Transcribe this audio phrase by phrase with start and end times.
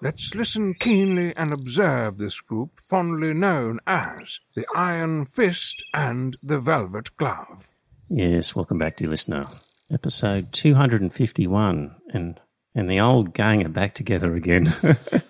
[0.00, 6.60] Let's listen keenly and observe this group fondly known as the Iron Fist and the
[6.60, 7.70] Velvet Glove.
[8.08, 9.46] Yes, welcome back, dear listener.
[9.92, 12.38] Episode 251, and
[12.76, 14.72] and the old gang are back together again.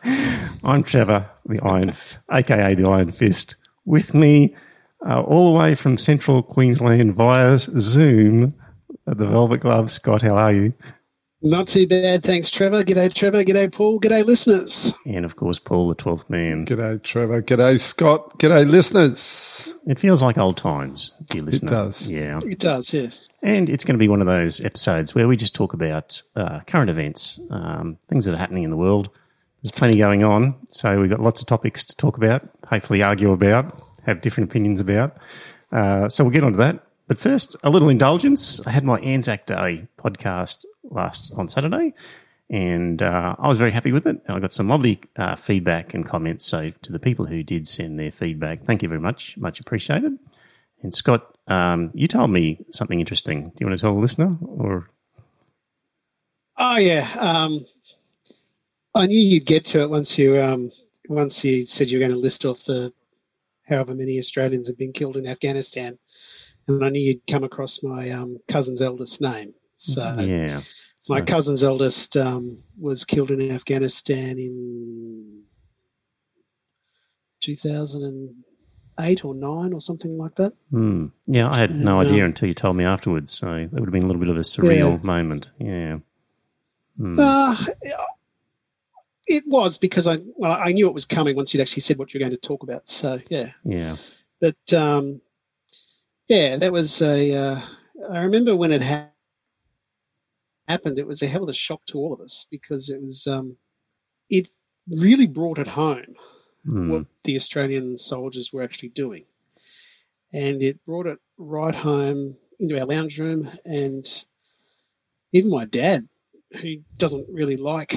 [0.62, 1.94] I'm Trevor, the Iron,
[2.30, 3.56] aka the Iron Fist.
[3.86, 4.54] With me,
[5.08, 8.50] uh, all the way from central Queensland via Zoom,
[9.06, 9.90] uh, the Velvet Glove.
[9.90, 10.74] Scott, how are you?
[11.40, 12.82] Not too bad, thanks, Trevor.
[12.82, 13.44] G'day, Trevor.
[13.44, 14.00] G'day, Paul.
[14.00, 14.92] G'day, listeners.
[15.06, 16.66] And of course, Paul, the 12th man.
[16.66, 17.42] G'day, Trevor.
[17.42, 18.36] G'day, Scott.
[18.40, 19.76] G'day, listeners.
[19.86, 21.70] It feels like old times, dear listener.
[21.70, 22.10] It does.
[22.10, 22.40] Yeah.
[22.44, 23.28] It does, yes.
[23.44, 26.60] And it's going to be one of those episodes where we just talk about uh,
[26.66, 29.08] current events, um, things that are happening in the world.
[29.62, 33.30] There's plenty going on, so we've got lots of topics to talk about, hopefully argue
[33.30, 35.16] about, have different opinions about.
[35.70, 36.84] Uh, so we'll get on to that.
[37.08, 38.64] But first, a little indulgence.
[38.66, 41.94] I had my Anzac Day podcast last on Saturday,
[42.50, 44.20] and uh, I was very happy with it.
[44.28, 46.46] I got some lovely uh, feedback and comments.
[46.46, 50.18] So to the people who did send their feedback, thank you very much, much appreciated.
[50.82, 53.48] And Scott, um, you told me something interesting.
[53.50, 54.90] Do you want to tell the listener, or?
[56.56, 57.66] Oh yeah, um,
[58.94, 60.72] I knew you'd get to it once you um,
[61.08, 62.92] once you said you were going to list off the
[63.66, 65.98] however many Australians have been killed in Afghanistan
[66.68, 69.54] and I knew you'd come across my um, cousin's eldest name.
[69.80, 70.60] So yeah,
[71.08, 75.44] my cousin's eldest um, was killed in Afghanistan in
[77.40, 80.52] 2008 or nine or something like that.
[80.70, 81.06] Hmm.
[81.26, 83.30] Yeah, I had no And, idea um, until you told me afterwards.
[83.30, 84.98] So that would have been a little bit of a surreal Yeah.
[85.04, 85.52] moment.
[85.60, 85.98] Yeah.
[86.96, 87.18] Hmm.
[87.20, 87.56] Uh,
[89.28, 92.12] it was because I well, I knew it was coming once you'd actually said what
[92.12, 92.88] you were going to talk about.
[92.88, 93.94] So yeah, yeah.
[94.40, 95.20] but um,
[96.28, 97.32] yeah, that was a.
[97.36, 97.60] Uh,
[98.10, 99.10] I remember when it ha-
[100.68, 103.26] happened, it was a hell of a shock to all of us because it was.
[103.26, 103.56] Um,
[104.30, 104.48] it
[104.88, 106.14] really brought it home
[106.64, 106.90] Hmm.
[106.90, 109.24] what the Australian soldiers were actually doing,
[110.32, 114.06] and it brought it right home into our lounge room, and
[115.32, 116.08] even my dad,
[116.60, 117.94] who doesn't really like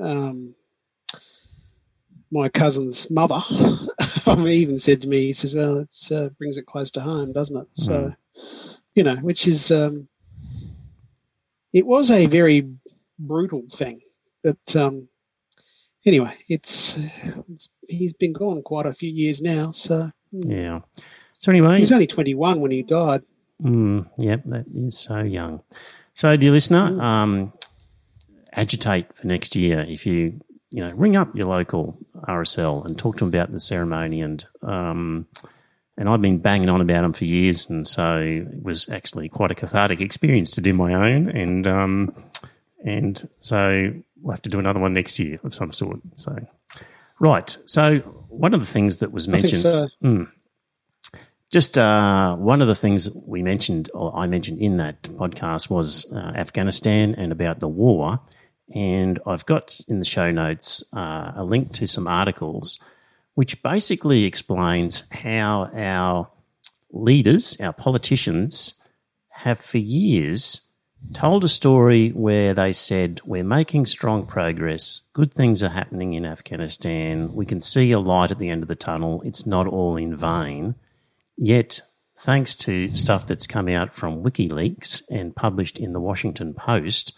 [0.00, 0.54] um,
[2.30, 3.40] my cousin's mother,
[4.24, 7.32] he even said to me, he says, "Well, it uh, brings it close to home,
[7.32, 8.14] doesn't it?" So,
[8.94, 10.08] you know, which is um,
[11.72, 12.68] it was a very
[13.18, 14.00] brutal thing,
[14.42, 15.08] but um,
[16.04, 16.98] anyway, it's,
[17.48, 20.80] it's he's been gone quite a few years now, so Yeah.
[21.40, 23.22] So anyway, he was only 21 when he died.
[23.62, 25.62] Mm, yep, that is so young.
[26.14, 27.52] So, dear listener, um,
[28.52, 29.80] agitate for next year.
[29.80, 30.40] If you,
[30.70, 34.20] you know, ring up your local RSL and talk to them about the ceremony.
[34.20, 35.26] And um,
[35.96, 39.50] and I've been banging on about them for years, and so it was actually quite
[39.50, 41.28] a cathartic experience to do my own.
[41.28, 42.14] And um,
[42.84, 46.00] and so we'll have to do another one next year of some sort.
[46.16, 46.36] So,
[47.20, 47.56] right.
[47.66, 47.98] So
[48.28, 49.62] one of the things that was mentioned.
[49.62, 49.88] so.
[50.02, 50.28] Mm.
[51.50, 56.10] Just uh, one of the things we mentioned, or I mentioned in that podcast, was
[56.10, 58.20] uh, Afghanistan and about the war.
[58.74, 62.80] And I've got in the show notes uh, a link to some articles
[63.34, 66.30] which basically explains how our
[66.90, 68.80] leaders, our politicians,
[69.30, 70.68] have for years
[71.12, 76.24] told a story where they said, We're making strong progress, good things are happening in
[76.24, 79.96] Afghanistan, we can see a light at the end of the tunnel, it's not all
[79.96, 80.74] in vain.
[81.36, 81.82] Yet,
[82.18, 87.14] thanks to stuff that's come out from WikiLeaks and published in the Washington Post,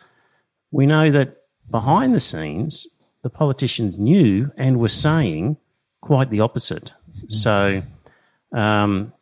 [0.70, 1.36] we know that
[1.70, 2.88] behind the scenes,
[3.22, 5.56] the politicians knew and were saying
[6.04, 6.94] quite the opposite.
[7.28, 7.82] So,
[8.52, 9.12] um,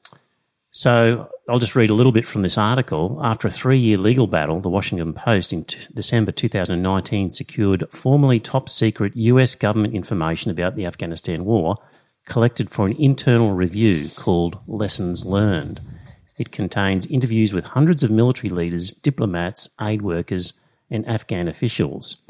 [0.73, 3.21] so I'll just read a little bit from this article.
[3.23, 9.17] After a three-year legal battle, the Washington Post in t- December 2019 secured formerly top-secret
[9.17, 9.55] U.S.
[9.55, 11.77] government information about the Afghanistan war,
[12.27, 15.81] collected for an internal review called Lessons Learned.
[16.39, 20.55] It contains interviews with hundreds of military leaders, diplomats, aid workers,
[20.91, 22.23] and Afghan officials.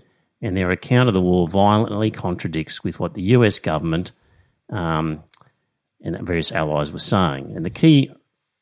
[0.43, 4.12] And their account of the war violently contradicts with what the US government
[4.73, 5.23] um,
[6.03, 7.53] and various allies were saying.
[7.55, 8.11] And the key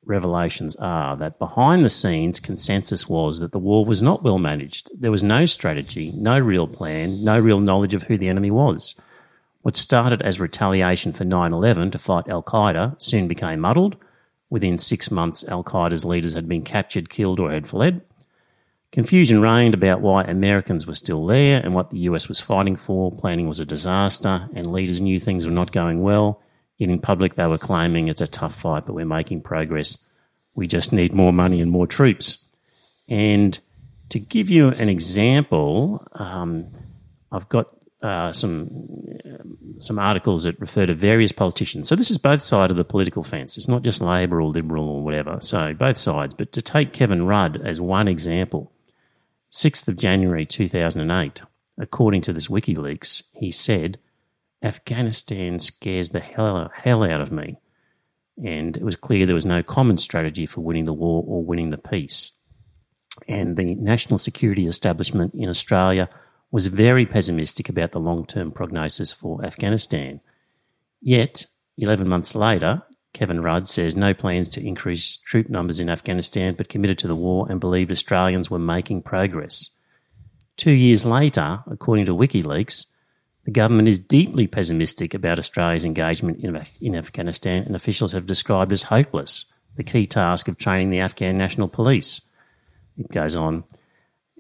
[0.05, 4.91] revelations are that behind the scenes, consensus was that the war was not well managed.
[4.99, 8.95] There was no strategy, no real plan, no real knowledge of who the enemy was.
[9.63, 13.97] What started as retaliation for 9 11 to fight Al Qaeda soon became muddled.
[14.49, 18.03] Within six months, Al Qaeda's leaders had been captured, killed, or had fled.
[18.93, 23.13] Confusion reigned about why Americans were still there and what the US was fighting for.
[23.13, 26.43] Planning was a disaster, and leaders knew things were not going well.
[26.77, 30.05] Yet in public, they were claiming it's a tough fight, but we're making progress.
[30.55, 32.49] We just need more money and more troops.
[33.09, 33.57] And
[34.09, 36.69] to give you an example, um,
[37.31, 37.69] I've got
[38.03, 38.71] uh, some
[39.81, 41.89] some articles that refer to various politicians.
[41.89, 43.57] So this is both sides of the political fence.
[43.57, 45.39] It's not just Labor or Liberal or whatever.
[45.41, 46.35] So both sides.
[46.35, 48.73] But to take Kevin Rudd as one example,
[49.53, 51.43] 6th of January 2008,
[51.79, 53.99] according to this WikiLeaks, he said,
[54.63, 57.59] Afghanistan scares the hell, hell out of me.
[58.43, 61.71] And it was clear there was no common strategy for winning the war or winning
[61.71, 62.39] the peace.
[63.27, 66.09] And the national security establishment in Australia
[66.51, 70.21] was very pessimistic about the long term prognosis for Afghanistan.
[71.01, 71.47] Yet,
[71.79, 72.83] 11 months later,
[73.13, 77.17] Kevin Rudd says no plans to increase troop numbers in Afghanistan, but committed to the
[77.17, 79.71] war and believed Australians were making progress.
[80.57, 82.87] Two years later, according to WikiLeaks,
[83.45, 88.71] the government is deeply pessimistic about Australia's engagement in, in Afghanistan, and officials have described
[88.71, 92.23] as hopeless the key task of training the Afghan National Police.
[92.99, 93.65] It goes on.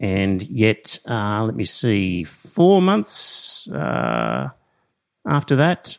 [0.01, 4.49] And yet, uh, let me see, four months uh,
[5.27, 5.99] after that,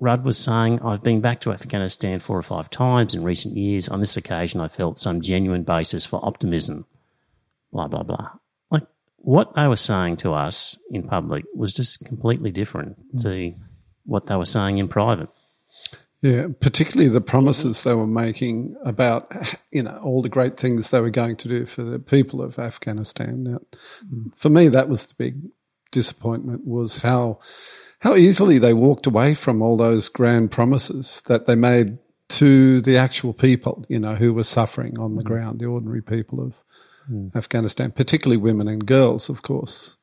[0.00, 3.88] Rudd was saying, I've been back to Afghanistan four or five times in recent years.
[3.88, 6.86] On this occasion, I felt some genuine basis for optimism.
[7.70, 8.30] Blah, blah, blah.
[8.70, 8.84] Like
[9.18, 13.22] what they were saying to us in public was just completely different mm.
[13.22, 13.54] to
[14.06, 15.28] what they were saying in private.
[16.22, 19.30] Yeah, particularly the promises they were making about,
[19.70, 22.58] you know, all the great things they were going to do for the people of
[22.58, 23.44] Afghanistan.
[23.44, 23.60] Now,
[24.10, 24.34] mm.
[24.34, 25.42] For me, that was the big
[25.90, 27.40] disappointment was how
[28.00, 31.98] how easily they walked away from all those grand promises that they made
[32.28, 35.26] to the actual people, you know, who were suffering on the mm.
[35.26, 36.54] ground, the ordinary people of
[37.10, 37.34] mm.
[37.34, 39.96] Afghanistan, particularly women and girls, of course.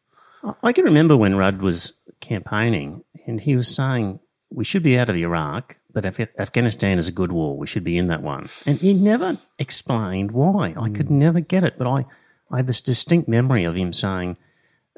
[0.61, 5.09] I can remember when Rudd was campaigning and he was saying, we should be out
[5.09, 7.57] of Iraq, but Af- Afghanistan is a good war.
[7.57, 8.49] We should be in that one.
[8.65, 10.75] And he never explained why.
[10.77, 11.11] I could mm.
[11.11, 12.05] never get it, but I,
[12.51, 14.37] I have this distinct memory of him saying,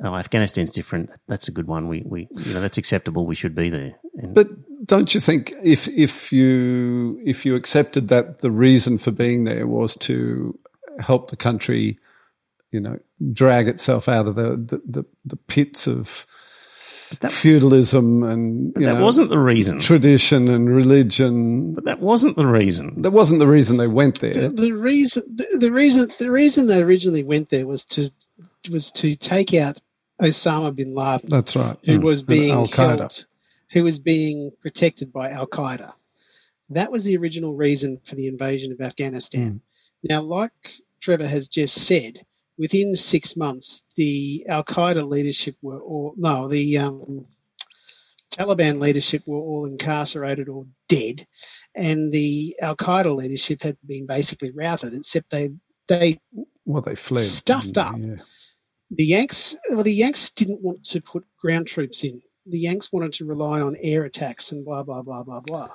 [0.04, 1.10] oh, Afghanistan's different.
[1.28, 1.88] That's a good one.
[1.88, 3.26] We, we, you know, that's acceptable.
[3.26, 3.96] We should be there.
[4.16, 4.48] And but
[4.86, 9.68] don't you think if if you if you accepted that the reason for being there
[9.68, 10.58] was to
[11.00, 12.00] help the country,
[12.72, 13.00] you know,
[13.32, 16.26] drag itself out of the the, the, the pits of
[17.22, 19.80] that, feudalism and that know, wasn't the reason.
[19.80, 21.74] Tradition and religion.
[21.74, 23.02] But that wasn't the reason.
[23.02, 24.34] That wasn't the reason they went there.
[24.34, 28.10] The, the reason the, the reason the reason they originally went there was to
[28.72, 29.82] was to take out
[30.22, 31.30] Osama bin Laden.
[31.30, 31.78] That's right.
[31.86, 32.04] Who mm.
[32.04, 33.26] was being Qaeda.
[33.72, 35.94] Who was being protected by Al Qaeda.
[36.70, 39.62] That was the original reason for the invasion of Afghanistan.
[40.04, 40.10] Mm.
[40.10, 40.52] Now, like
[41.02, 42.20] Trevor has just said,
[42.58, 47.26] within six months, the Al Qaeda leadership were all no, the um,
[48.32, 51.26] Taliban leadership were all incarcerated or dead,
[51.76, 55.50] and the Al Qaeda leadership had been basically routed, except they
[55.88, 56.20] they
[56.66, 57.96] well they fled stuffed up.
[57.98, 58.18] Yeah
[58.92, 62.22] the Yanks, well, the Yanks didn't want to put ground troops in.
[62.46, 65.70] The Yanks wanted to rely on air attacks and blah blah blah blah blah.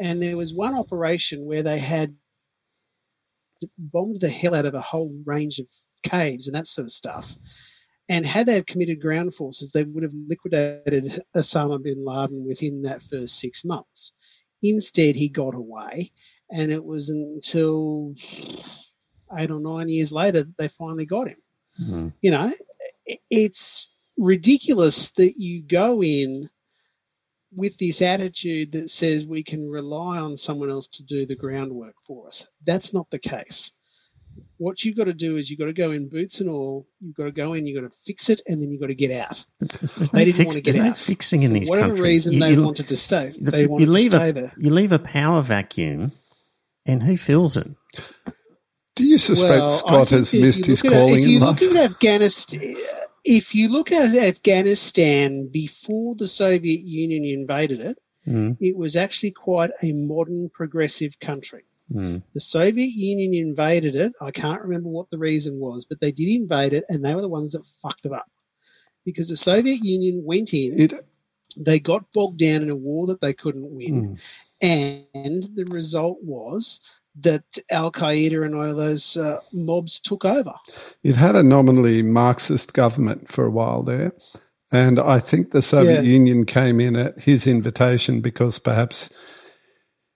[0.00, 2.14] And there was one operation where they had
[3.78, 5.66] bombed the hell out of a whole range of
[6.02, 7.36] caves and that sort of stuff.
[8.08, 12.82] And had they have committed ground forces, they would have liquidated Osama bin Laden within
[12.82, 14.14] that first six months.
[14.62, 16.10] Instead, he got away,
[16.50, 18.14] and it was until
[19.38, 21.36] eight or nine years later that they finally got him.
[21.80, 22.12] Mm.
[22.20, 22.52] You know,
[23.30, 26.50] it's ridiculous that you go in
[27.52, 31.94] with this attitude that says we can rely on someone else to do the groundwork
[32.06, 32.46] for us.
[32.64, 33.72] That's not the case.
[34.58, 36.86] What you've got to do is you've got to go in boots and all.
[37.00, 37.66] You've got to go in.
[37.66, 39.42] You've got to fix it, and then you've got to get out.
[39.58, 40.84] There's, they no didn't fix, want to get out.
[40.84, 42.04] No fixing in these whatever countries.
[42.04, 44.52] reason you, they you, wanted to stay, they wanted to stay a, there.
[44.56, 46.12] You leave a power vacuum,
[46.86, 47.68] and who fills it?
[49.00, 52.76] Do you suspect well, Scott has missed his calling if you look at Afghanistan,
[53.24, 58.58] if you look at Afghanistan before the Soviet Union invaded it, mm.
[58.60, 61.64] it was actually quite a modern, progressive country.
[61.90, 62.22] Mm.
[62.34, 64.12] The Soviet Union invaded it.
[64.20, 67.22] I can't remember what the reason was, but they did invade it, and they were
[67.22, 68.30] the ones that fucked it up
[69.06, 70.78] because the Soviet Union went in.
[70.78, 71.06] It,
[71.56, 74.18] they got bogged down in a war that they couldn't win,
[74.62, 75.00] mm.
[75.10, 80.54] and the result was that Al Qaeda and all those uh, mobs took over.
[81.02, 84.12] It had a nominally Marxist government for a while there,
[84.72, 86.10] And I think the Soviet Yeah.
[86.10, 89.10] Union came in at his invitation because perhaps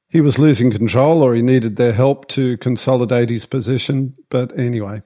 [0.09, 4.15] he was losing control or he needed their help to consolidate his position.
[4.31, 5.03] But anyway,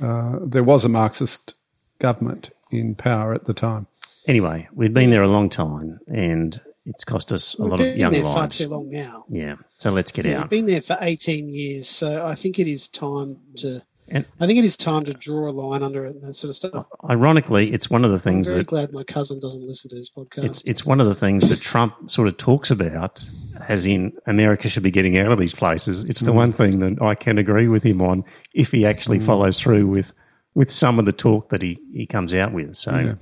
[0.00, 1.54] uh, there was a Marxist
[2.00, 3.86] government in power at the time.
[4.28, 7.84] Anyway, we'd been there a long time, and it's cost us a We've lot of
[7.86, 8.58] been young there far lives.
[8.58, 9.24] too long now.
[9.28, 10.50] Yeah, so let's get Yeah, out.
[10.50, 13.82] we've been there for 18 years, so I think it is time to.
[14.06, 16.50] And- I think it is time to draw a line under it and that sort
[16.50, 16.84] of stuff.
[17.08, 19.96] Ironically, it's one of the I'm things very that glad my cousin doesn't listen to
[19.96, 20.44] this podcast.
[20.44, 23.24] it's it's one of the things that Trump sort of talks about,
[23.66, 26.04] as in America should be getting out of these places.
[26.04, 26.36] It's the Mm.
[26.36, 30.12] one thing that I can agree with him on if he actually follows through with
[30.54, 32.76] with some of the talk that he, he comes out with.
[32.76, 33.14] So, Yeah.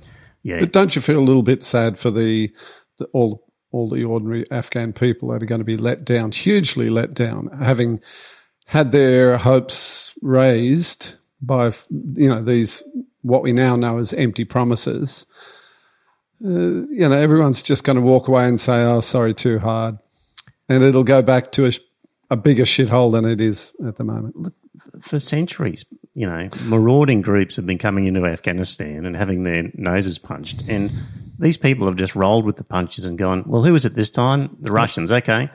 [0.43, 2.51] yeah, But don't you feel a little bit sad for the,
[2.99, 3.42] the all
[3.73, 7.49] all the ordinary Afghan people that are going to be let down, hugely let down,
[7.61, 7.99] having
[8.67, 11.71] had their hopes raised by
[12.15, 12.81] you know these
[13.21, 15.25] what we now know as empty promises.
[16.43, 19.97] Uh, you know, everyone's just going to walk away and say, "Oh, sorry, too hard,"
[20.69, 21.71] and it'll go back to a,
[22.29, 24.53] a bigger shithole than it is at the moment.
[25.01, 30.17] for centuries, you know, marauding groups have been coming into Afghanistan and having their noses
[30.17, 30.63] punched.
[30.67, 30.91] And
[31.43, 34.09] these people have just rolled with the punches and gone, well, who was it this
[34.09, 34.55] time?
[34.59, 35.11] The Russians.
[35.11, 35.49] Okay.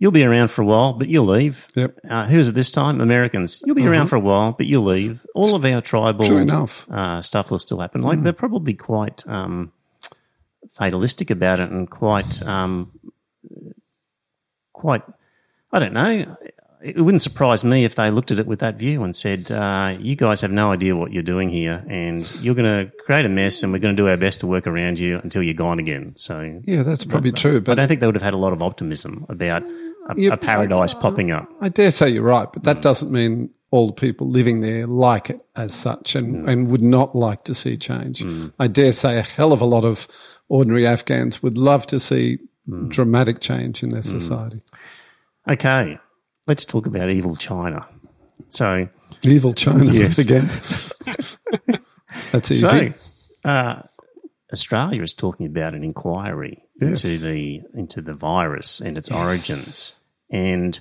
[0.00, 1.66] You'll be around for a while, but you'll leave.
[1.74, 1.98] Yep.
[2.08, 3.00] Uh, who is it this time?
[3.00, 3.62] Americans.
[3.66, 5.26] You'll be around for a while, but you'll leave.
[5.34, 6.88] All of our tribal True enough.
[6.88, 8.02] uh, stuff will still happen.
[8.02, 9.72] Like they're probably quite um,
[10.70, 12.92] fatalistic about it and quite, um,
[14.72, 15.02] quite.
[15.72, 16.36] I don't know.
[16.80, 19.96] It wouldn't surprise me if they looked at it with that view and said, uh,
[19.98, 23.28] "You guys have no idea what you're doing here, and you're going to create a
[23.28, 25.78] mess, and we're going to do our best to work around you until you're gone
[25.78, 27.60] again." So, Yeah, that's probably true.
[27.60, 30.32] But I don't think they would have had a lot of optimism about a, Yeah,
[30.32, 31.48] a paradise popping up.
[31.60, 35.30] I dare say you're right, but that doesn't mean all the people living there like
[35.30, 36.50] it as such and, mm.
[36.50, 38.22] and would not like to see change.
[38.22, 38.52] Mm.
[38.58, 40.08] I dare say a hell of a lot of
[40.48, 42.88] ordinary Afghans would love to see mm.
[42.88, 44.62] dramatic change in their society.
[45.46, 45.98] Okay,
[46.48, 47.86] let's talk about evil China.
[48.48, 48.88] So,
[49.22, 50.18] Evil China Yes.
[50.26, 50.48] again.
[52.32, 52.94] That's easy.
[53.42, 53.82] So, uh,
[54.52, 57.04] Australia is talking about an inquiry Yes.
[57.04, 59.98] into the into the virus and its origins,
[60.30, 60.78] and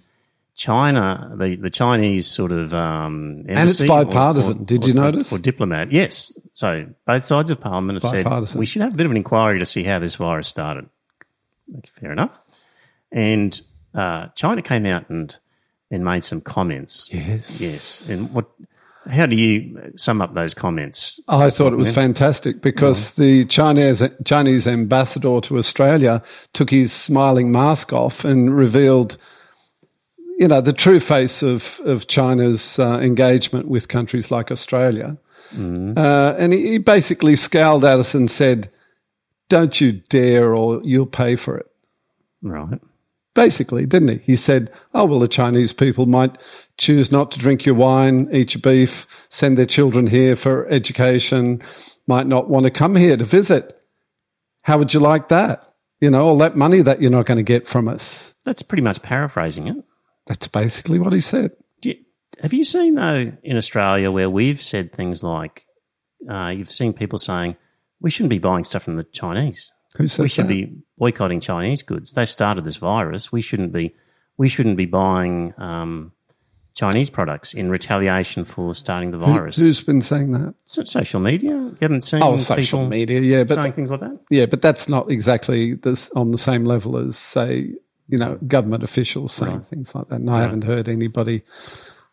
[0.55, 4.61] China, the, the Chinese sort of um, and it's embassy or- bipartisan.
[4.61, 5.31] or- Did or- you notice?
[5.33, 6.39] Or diplomat, yes.
[6.53, 9.59] So both sides of Parliament have said we should have a bit of an inquiry
[9.59, 10.87] to see how this virus started.
[11.91, 12.39] Fair enough.
[13.11, 13.59] And
[13.93, 15.35] uh, China came out and
[15.91, 17.09] and made some comments.
[17.13, 17.61] Yes.
[17.61, 18.09] Yes.
[18.09, 18.45] And what?
[19.09, 21.21] How do you sum up those comments?
[21.29, 27.49] I thought it was fantastic because the Chinese Chinese ambassador to Australia took his smiling
[27.49, 29.17] mask off and revealed,
[30.37, 35.15] you know, the true face of of China's uh, engagement with countries like Australia,
[35.57, 38.69] uh, and he, he basically scowled at us and said,
[39.47, 41.67] "Don't you dare, or you'll pay for it."
[42.41, 42.81] Right.
[43.37, 44.17] Basically, didn't he?
[44.31, 46.39] He said, "Oh well, the Chinese people might
[46.75, 51.61] choose not to drink your wine, eat your beef, send their children here for education,
[52.07, 53.79] might not want to come here to visit.
[54.63, 55.71] How would you like that?
[56.01, 58.81] You know, all that money that you're not going to get from us." That's pretty
[58.81, 59.85] much paraphrasing it.
[60.25, 61.51] That's basically what he said.
[61.83, 61.93] You,
[62.41, 65.67] have you seen though in Australia where we've said things like,
[66.27, 67.55] uh, you've seen people saying
[68.01, 69.73] we shouldn't be buying stuff from the Chinese.
[69.97, 70.49] Who says we should that?
[70.49, 72.11] be boycotting Chinese goods.
[72.11, 73.31] They've started this virus.
[73.31, 73.95] We shouldn't be.
[74.37, 76.11] We shouldn't be buying um,
[76.75, 79.57] Chinese products in retaliation for starting the virus.
[79.57, 80.53] Who's been saying that?
[80.77, 81.53] Not social media?
[81.53, 84.19] You haven't seen Oh, social media, yeah, but saying things like that.
[84.29, 87.73] yeah, but that's not exactly this on the same level as say,
[88.09, 90.15] you know, government officials saying things like that.
[90.19, 91.41] And I haven't heard anybody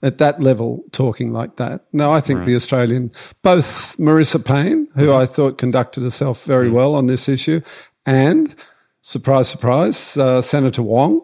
[0.05, 1.87] at that level talking like that.
[1.93, 3.11] No, I think the Australian,
[3.43, 7.63] both Marise Payne, who I thought conducted herself very well on this issue,
[8.05, 8.55] and
[9.01, 11.23] surprise, surprise, uh, Senator Wong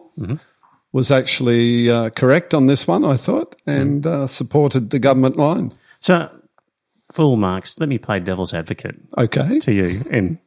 [0.91, 3.05] was actually uh, correct on this one.
[3.05, 5.71] I thought and uh, supported the government line.
[5.99, 6.29] So,
[7.11, 7.79] full marks.
[7.79, 8.95] Let me play devil's advocate.
[9.17, 10.39] Okay, to you and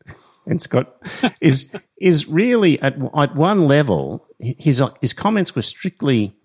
[0.47, 0.95] and Scott
[1.41, 6.37] is is really at at one level his his comments were strictly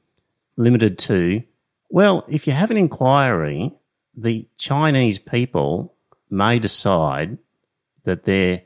[0.56, 1.44] limited to
[1.90, 3.74] well if you have an inquiry
[4.16, 5.94] the Chinese people
[6.30, 7.38] may decide
[8.04, 8.62] that they're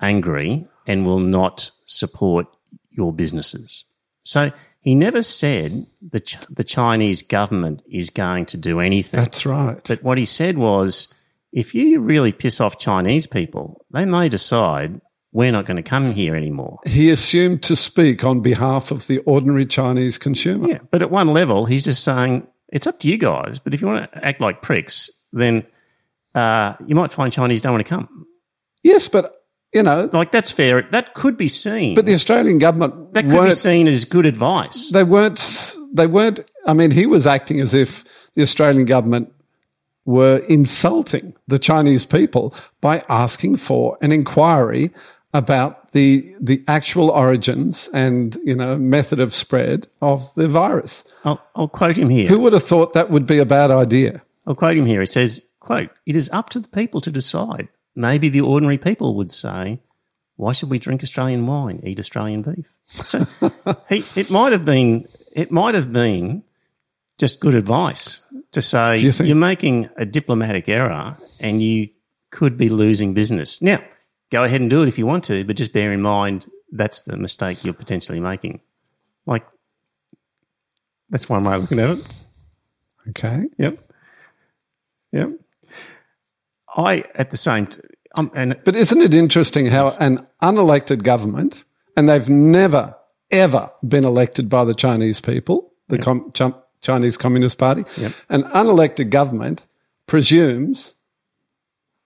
[0.00, 2.46] angry and will not support
[2.90, 3.84] your businesses
[4.22, 4.50] so
[4.80, 9.80] he never said the Ch- the Chinese government is going to do anything that's right.
[9.86, 11.14] but what he said was,
[11.52, 15.00] if you really piss off Chinese people, they may decide
[15.32, 16.78] we're not going to come here anymore.
[16.86, 20.68] He assumed to speak on behalf of the ordinary Chinese consumer.
[20.68, 23.58] Yeah, but at one level, he's just saying it's up to you guys.
[23.58, 25.66] But if you want to act like pricks, then
[26.34, 28.26] uh, you might find Chinese don't want to come.
[28.82, 29.36] Yes, but
[29.72, 30.82] you know, Like that's fair.
[30.90, 31.94] That could be seen.
[31.94, 34.90] but the Australian government that could be seen as good advice.
[34.90, 35.76] They weren't.
[35.92, 36.40] They weren't.
[36.66, 39.32] I mean, he was acting as if the Australian government
[40.04, 44.90] were insulting the Chinese people by asking for an inquiry
[45.32, 51.04] about the the actual origins and you know method of spread of the virus.
[51.24, 52.28] I'll, I'll quote him here.
[52.28, 54.22] Who would have thought that would be a bad idea?
[54.46, 55.00] I'll quote him here.
[55.00, 57.68] He says, quote, it is up to the people to decide.
[57.94, 59.80] Maybe the ordinary people would say,
[60.36, 62.66] why should we drink Australian wine, eat Australian beef?
[62.86, 63.26] So
[63.88, 66.42] he, it might have been, it might have been
[67.18, 71.90] just good advice to say you you're making a diplomatic error and you
[72.30, 73.60] could be losing business.
[73.60, 73.82] Now,
[74.30, 77.02] go ahead and do it if you want to, but just bear in mind that's
[77.02, 78.60] the mistake you're potentially making.
[79.26, 79.44] Like,
[81.10, 82.20] that's one way of looking at it.
[83.08, 83.44] Okay.
[83.58, 83.92] Yep.
[85.12, 85.30] Yep.
[86.76, 87.80] I, at the same, t-
[88.16, 91.64] um, and But isn't it interesting how an unelected government,
[91.96, 92.94] and they've never,
[93.30, 97.84] ever been elected by the Chinese people, the com- Ch- Chinese Communist Party,
[98.28, 99.66] an unelected government
[100.06, 100.94] presumes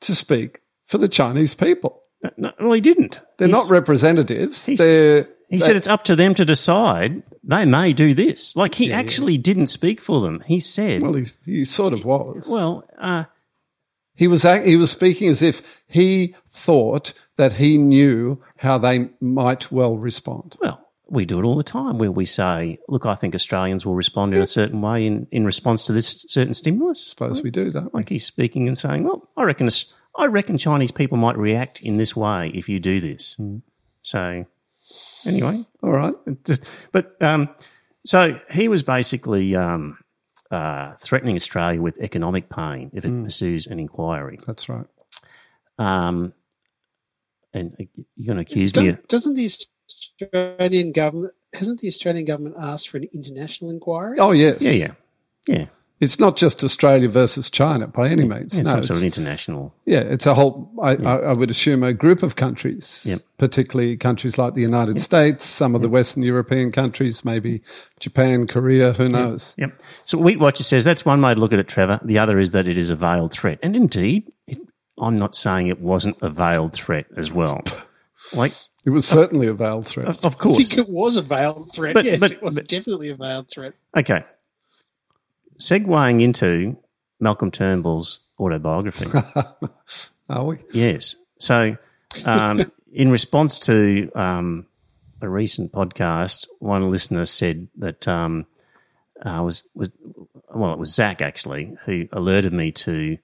[0.00, 2.02] to speak for the Chinese people.
[2.36, 3.20] No, well, he didn't.
[3.38, 4.66] They're He's- not representatives.
[4.66, 7.22] They're, He said it's up to them to decide.
[7.42, 8.56] They may do this.
[8.56, 10.42] Like he actually didn't speak for them.
[10.46, 12.48] He said, well, he, he sort of was.
[12.48, 13.24] "Well, uh,
[14.14, 19.70] He was he was speaking as if he thought that he knew how they might
[19.72, 20.56] well respond.
[20.62, 23.94] well, we do it all the time where we say, look, I think Australians will
[23.94, 27.04] respond in a certain way in, in response to this certain stimulus.
[27.08, 27.92] Suppose we do, don't?
[27.92, 29.68] Like he's speaking and saying, well, I reckon,
[30.16, 33.38] I reckon Chinese people might react in this way if you do this.
[34.02, 34.44] So,
[35.24, 36.14] anyway, All right.
[36.44, 37.48] Just, but um,
[38.04, 39.98] so he was basically um,
[40.50, 44.38] uh, threatening Australia with economic pain if it pursues an inquiry.
[44.46, 44.86] That's right.
[45.78, 46.32] Um,
[47.52, 47.74] and
[48.16, 48.82] you're going to accuse me?
[48.82, 54.18] Doesn't, Of, doesn't the Australian government hasn't the Australian government asked for an international inquiry?
[54.18, 54.60] Oh, yes.
[54.60, 54.92] yeah, yeah,
[55.46, 55.66] yeah.
[56.00, 58.52] It's not just Australia versus China by any means.
[58.54, 59.74] yeah no, some it's, sort of international.
[59.86, 63.20] yeah, it's a whole, I, I, I would assume, a group of countries, Yep.
[63.38, 67.62] particularly countries like the United States, some of the Western European countries, maybe
[68.00, 69.54] Japan, Korea, who knows?
[69.56, 69.80] Yep.
[70.02, 72.00] So Wheat Watcher says that's one way to look at it, Trevor.
[72.04, 74.58] The other is that it is a veiled threat, and indeed, it,
[74.98, 77.62] I'm not saying it wasn't a veiled threat as well.
[78.32, 78.54] Like,
[78.86, 80.06] It was certainly a veiled threat.
[80.06, 81.92] of, of I course, think it was a veiled threat.
[81.92, 83.74] But- yes, but- it was but- definitely a veiled threat.
[83.94, 84.24] Okay.
[85.58, 86.76] Segueing into
[87.20, 89.06] Malcolm Turnbull's autobiography.
[90.28, 90.58] Are we?
[90.72, 91.16] yes.
[91.38, 91.76] So,
[92.24, 94.66] um, in response to um,
[95.20, 98.46] a recent podcast, one listener said that um,
[99.24, 99.90] uh, was was
[100.54, 103.18] well, it was Zach actually who alerted me to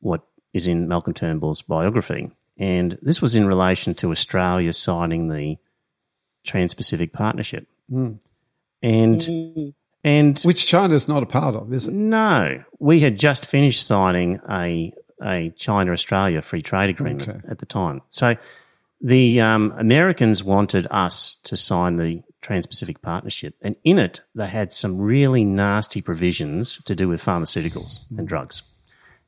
[0.00, 5.56] what is in Malcolm Turnbull's biography, and this was in relation to Australia signing the
[6.44, 8.20] Trans-Pacific Partnership, and
[8.82, 9.74] Mm.
[10.04, 11.94] And Which China's not a part of, is it?
[11.94, 17.40] no, we had just finished signing a a China Australia free trade agreement Okay.
[17.48, 18.02] at the time.
[18.08, 18.36] So
[19.00, 24.46] the um, Americans wanted us to sign the Trans Pacific Partnership, and in it they
[24.46, 28.62] had some really nasty provisions to do with pharmaceuticals and drugs.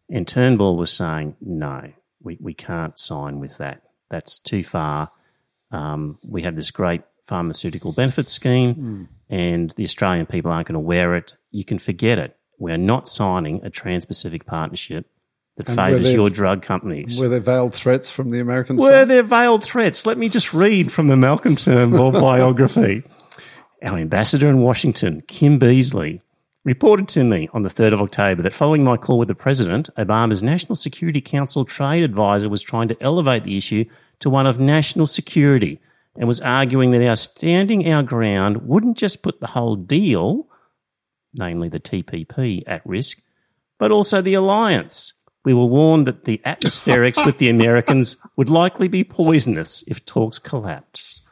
[0.09, 3.83] And Turnbull was saying, no, we, we can't sign with that.
[4.11, 5.11] That's too far.
[5.73, 10.81] Um, we have this great pharmaceutical benefits scheme, and the Australian people aren't going to
[10.81, 11.35] wear it.
[11.51, 12.37] You can forget it.
[12.59, 15.07] We're not signing a Trans Pacific Partnership
[15.57, 17.21] that And favours your drug companies.
[17.21, 18.81] Were there veiled threats from the Americans?
[18.81, 19.09] Were side?
[19.09, 20.05] there veiled threats?
[20.05, 23.05] Let me just read from the Malcolm Turnbull biography.
[23.83, 26.21] Our ambassador in Washington, Kim Beazley,
[26.65, 29.89] reported to me on the 3rd of October that following my call with the president,
[29.97, 33.85] Obama's National Security Council trade advisor was trying to elevate the issue
[34.19, 35.81] to one of national security
[36.17, 40.49] and was arguing that our standing our ground wouldn't just put the whole deal,
[41.35, 43.23] namely the TPP, at risk,
[43.79, 45.13] but also the alliance.
[45.45, 50.39] We were warned that the atmospherics with the Americans would likely be poisonous if talks
[50.39, 51.23] collapse.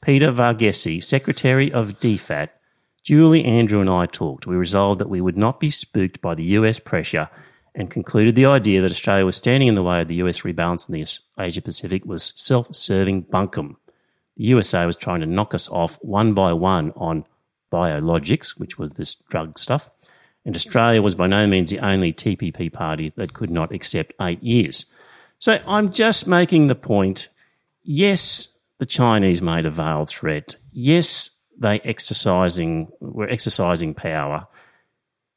[0.00, 2.50] Peter Varghese, Secretary of DFAT,
[3.02, 4.46] Julie, Andrew, and I talked.
[4.46, 7.28] We resolved that we would not be spooked by the US pressure
[7.74, 10.88] and concluded the idea that Australia was standing in the way of the US rebalance
[10.88, 11.06] in the
[11.38, 13.76] Asia Pacific was self serving bunkum.
[14.36, 17.24] The USA was trying to knock us off one by one on
[17.72, 19.90] biologics, which was this drug stuff,
[20.44, 24.42] and Australia was by no means the only TPP party that could not accept eight
[24.42, 24.86] years.
[25.38, 27.28] So I'm just making the point
[27.82, 30.56] yes, the Chinese made a veiled threat.
[30.72, 34.46] Yes, they exercising were exercising power.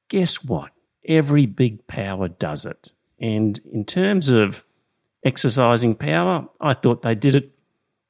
[0.10, 0.72] Guess what?
[1.06, 2.94] Every big power does it.
[3.20, 4.64] And in terms of
[5.24, 6.48] exercising power.
[6.60, 7.52] I thought they did it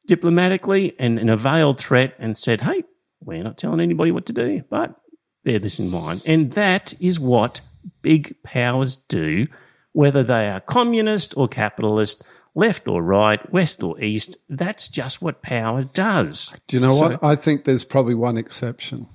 [0.09, 2.83] diplomatically and in a veiled threat and said, hey,
[3.21, 4.99] we're not telling anybody what to do, but
[5.45, 6.21] bear this in mind.
[6.25, 7.61] And that is what
[8.01, 9.47] big powers do,
[9.93, 12.23] whether they are communist or capitalist,
[12.55, 14.37] left or right, west or east.
[14.49, 16.55] That's just what power does.
[16.67, 17.23] Do you know So- what?
[17.23, 19.07] I think there's probably one exception.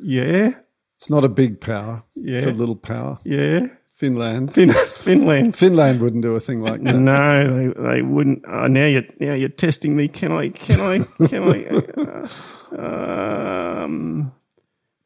[0.00, 0.54] Yeah,
[0.96, 2.02] It's not a big power.
[2.14, 2.36] Yeah.
[2.36, 3.18] It's a little power.
[3.24, 3.66] yeah.
[3.96, 4.52] Finland.
[4.52, 5.56] Fin- Finland.
[5.56, 6.94] Finland wouldn't do a thing like that.
[6.96, 8.44] No, they, they wouldn't.
[8.46, 10.06] Oh, now you're now you're testing me.
[10.06, 10.50] Can I?
[10.50, 11.26] Can I?
[11.28, 11.64] Can I?
[12.76, 14.32] Uh, um,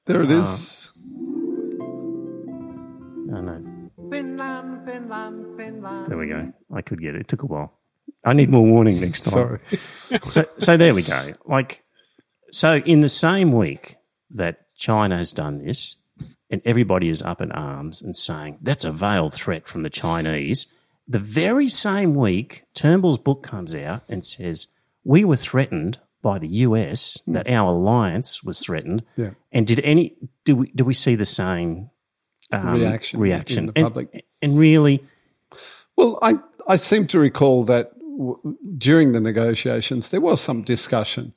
[0.06, 0.90] There it is.
[3.26, 3.62] no, no.
[4.10, 6.08] Finland, Finland, Finland.
[6.08, 6.52] There we go.
[6.74, 7.20] I could get it.
[7.20, 7.78] It took a while.
[8.24, 9.32] I need more warning next time.
[9.32, 9.60] Sorry.
[10.28, 11.32] so, so there we go.
[11.46, 11.84] Like,
[12.50, 13.98] so in the same week
[14.30, 15.99] that China has done this,
[16.50, 20.72] and everybody is up in arms and saying that's a veiled threat from the Chinese,
[21.06, 24.66] the very same week Turnbull's book comes out and says
[25.04, 29.02] we were threatened by the US, that our alliance was threatened.
[29.16, 29.30] Yeah.
[29.52, 31.88] And did any do we do we see the same
[32.52, 34.26] um, Reaction in reaction the And- public.
[34.42, 35.02] and really
[35.96, 41.32] Well, I, I seem to recall that w- during the negotiations, there was some discussion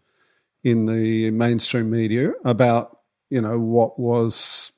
[0.64, 3.00] in the mainstream media about,
[3.30, 4.72] you know, what was,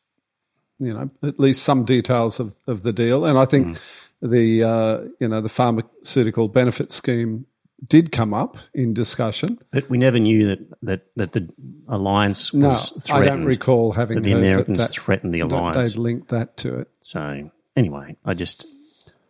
[0.79, 3.25] you know, at least some details of, of the deal.
[3.25, 3.77] And I think
[4.21, 7.45] the, uh, you know, the pharmaceutical benefit scheme
[7.85, 9.59] did come up in discussion.
[9.71, 11.49] But we never knew that that, that the
[11.87, 12.61] alliance was.
[12.61, 15.93] No, was I don't recall having that the heard that Americans that- threatened the alliance.
[15.93, 16.89] they'd linked that to it.
[17.01, 18.65] so anyway, I just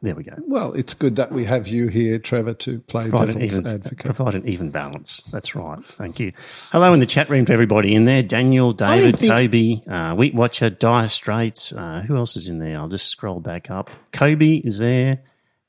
[0.06, 0.34] there we go.
[0.48, 4.06] Well, it's good that we have you here, Trevor, to play Provide devil's even, advocate.
[4.06, 5.26] provide an even balance.
[5.26, 5.84] That's right.
[5.84, 6.30] Thank you.
[6.72, 8.24] Hello in the chat room to everybody in there.
[8.24, 11.74] Daniel, David, think- Kobe, uh, Wheat Watcher, Dire Straits.
[11.74, 12.78] Uh, who else is in there?
[12.80, 13.90] I'll just scroll back up.
[14.12, 15.22] Kobe is there.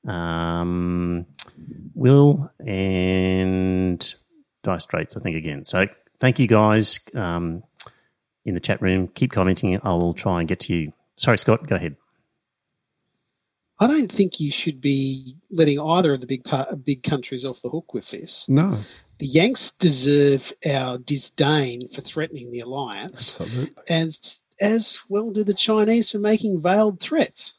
[0.07, 1.27] Um,
[1.94, 4.14] Will and
[4.62, 5.64] Dire Straits, I think, again.
[5.64, 5.87] So
[6.20, 7.62] thank you guys um,
[8.44, 9.09] in the chat room.
[9.09, 9.81] Keep commenting.
[9.83, 10.92] I'll try and get to you.
[11.16, 11.96] Sorry, Scott, go ahead.
[13.79, 17.61] I don't think you should be letting either of the big part, big countries off
[17.62, 18.49] the hook with this.
[18.49, 18.79] no,
[19.19, 23.83] The Yanks deserve our disdain for threatening the alliance, absolutely.
[23.89, 27.59] as as well do the Chinese for making veiled threats.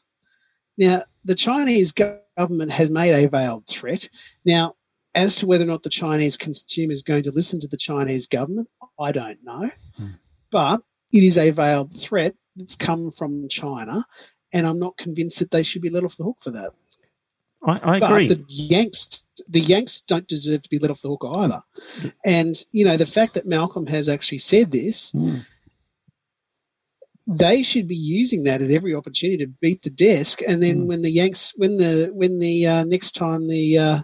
[0.76, 4.08] Now, the Chinese government has made a veiled threat.
[4.44, 4.74] Now,
[5.14, 8.26] as to whether or not the Chinese consumer is going to listen to the Chinese
[8.26, 9.70] government, I don't know.
[9.96, 10.08] Hmm.
[10.50, 14.04] But it is a veiled threat that's come from China,
[14.52, 16.72] and I'm not convinced that they should be let off the hook for that.
[17.64, 18.28] I, I agree.
[18.28, 21.62] the Yanks, the Yanks don't deserve to be let off the hook either.
[22.24, 25.44] And you know the fact that Malcolm has actually said this, Mm.
[27.26, 30.40] they should be using that at every opportunity to beat the desk.
[30.46, 30.86] And then Mm.
[30.86, 34.02] when the Yanks, when the when the uh, next time the uh,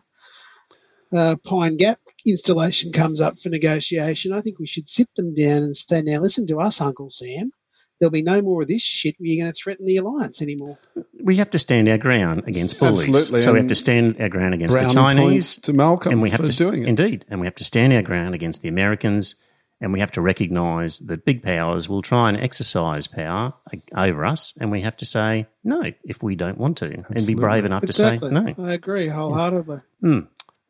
[1.12, 5.62] uh, Pine Gap installation comes up for negotiation, I think we should sit them down
[5.62, 7.52] and say, "Now listen to us, Uncle Sam."
[8.00, 10.78] There'll be no more of this shit where you're going to threaten the alliance anymore.
[11.22, 13.08] we have to stand our ground against bullies.
[13.08, 16.20] Absolutely, So we have to stand our ground against Browning the Chinese, to Malcolm and
[16.22, 16.88] we have for to doing it.
[16.88, 19.36] indeed, and we have to stand our ground against the Americans,
[19.80, 23.54] and we have to recognise that big powers will try and exercise power
[23.96, 27.34] over us, and we have to say no if we don't want to, and be
[27.34, 28.28] brave enough Exactly.
[28.30, 28.66] to say no.
[28.66, 29.80] I agree wholeheartedly.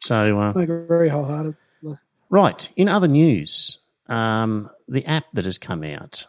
[0.00, 1.56] So uh, I agree wholeheartedly.
[2.30, 2.68] Right.
[2.76, 6.26] In other news, um, the app that has come out,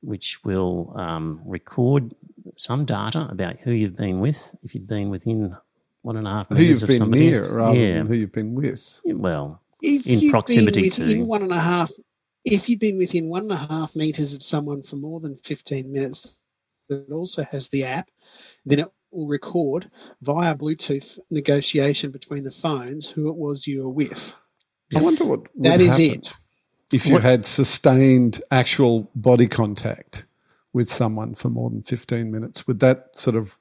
[0.00, 2.14] which will um, record
[2.56, 5.56] some data about who you've been with, if you've been within
[6.02, 7.30] one and a half meters who meters you've of been somebody.
[7.30, 7.92] near rather yeah.
[7.94, 9.00] than who you've been with.
[9.04, 11.90] well, If In you've proximity been to- within one and a half,
[12.44, 15.92] if you've been within one and a half meters of someone for more than fifteen
[15.92, 16.38] minutes,
[16.88, 18.08] that also has the app,
[18.64, 19.90] then it will record
[20.22, 24.34] via Bluetooth negotiation between the phones who it was you were with.
[24.96, 26.32] I wonder what would That is happen it.
[26.92, 30.24] If you What- had sustained actual body contact
[30.72, 32.66] with someone for more than 15 minutes.
[32.66, 33.58] Would that sort of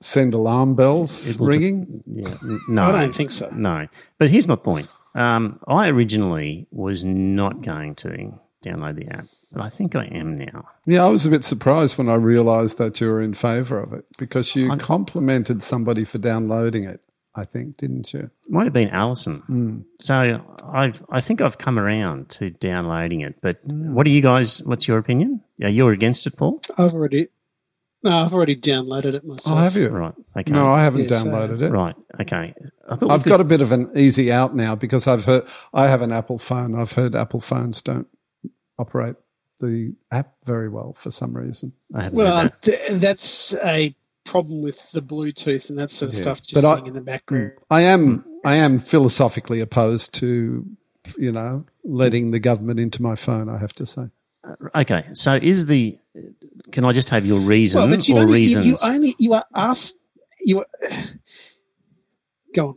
[0.00, 2.02] send alarm bells It'll ringing?
[2.06, 2.34] yeah,
[2.68, 3.48] no, I don't think so.
[3.54, 3.86] no.
[4.18, 4.88] But here's my point.
[5.14, 8.32] Um, I originally was not going to
[8.64, 10.68] download the app, but I think I am now.
[10.86, 13.92] Yeah, I was a bit surprised when I realised that you were in favour of
[13.92, 17.00] it because you I- complimented somebody for downloading it.
[17.34, 18.30] I think, didn't you?
[18.48, 19.38] Might have been Alison.
[19.46, 19.78] Hmm.
[20.00, 20.40] So
[20.70, 23.36] I've I think I've come around to downloading it.
[23.40, 23.94] But Hmm.
[23.94, 24.62] what do you guys?
[24.64, 25.40] What's your opinion?
[25.56, 26.60] Yeah, you're against it, Paul.
[26.76, 27.28] I've already,
[28.02, 29.58] no, I've already downloaded it myself.
[29.58, 29.88] Oh, have you?
[29.88, 30.14] Right.
[30.36, 30.52] Okay.
[30.52, 31.70] No, I haven't Yes, I downloaded it.
[31.70, 31.94] Right.
[32.20, 32.54] Okay.
[32.88, 35.44] I thought I've could- got a bit of an easy out now because I've heard
[35.72, 36.74] I have an Apple phone.
[36.78, 38.08] I've heard Apple phones don't
[38.78, 39.14] operate
[39.60, 41.72] the app very well for some reason.
[41.94, 42.62] I haven't heard Well, that.
[42.62, 46.22] th- that's a problem with the Bluetooth and that sort of Yeah.
[46.22, 47.52] stuff just But I- sitting in the background.
[47.70, 50.66] I am I am philosophically opposed to
[51.18, 53.48] you know letting the government into my phone.
[53.48, 54.02] I have to say.
[54.44, 55.98] Uh, okay, so is the
[56.72, 58.66] can I just have your reason Well, but you, or only, you, reasons?
[58.66, 59.96] you only you are asked
[60.44, 60.66] you are,
[62.54, 62.74] go on.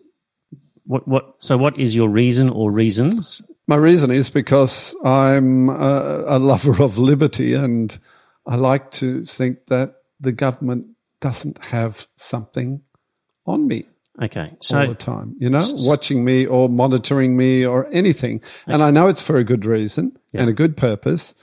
[0.85, 1.35] what what?
[1.39, 3.41] So what is your reason or reasons?
[3.67, 7.97] My reason is because I'm a, a lover of liberty and
[8.45, 10.85] I like to think that the government
[11.25, 12.81] doesn't have something
[13.47, 13.87] on me
[14.21, 18.41] Okay, all the time, you know, watching me or monitoring me or anything.
[18.65, 21.33] And I know it's for a good reason and a good purpose.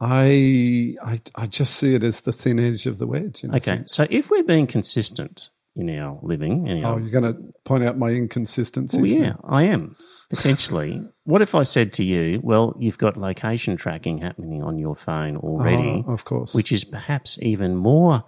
[0.00, 3.44] I, I I just see it as the thin edge of the wedge.
[3.44, 3.94] Okay, sense.
[3.94, 7.96] so if we're being consistent in our living, in Oh, you're going to point out
[7.96, 9.00] my inconsistencies?
[9.00, 9.40] Well, yeah, now?
[9.44, 9.94] I am
[10.30, 11.06] potentially.
[11.24, 15.36] what if I said to you, "Well, you've got location tracking happening on your phone
[15.36, 16.54] already, Oh, of course.
[16.54, 18.24] which is perhaps even more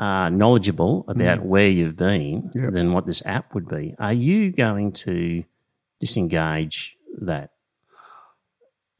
[0.00, 2.72] uh, knowledgeable about where you've been Yep.
[2.72, 5.44] than what this app would be." Are you going to
[6.00, 7.50] disengage that?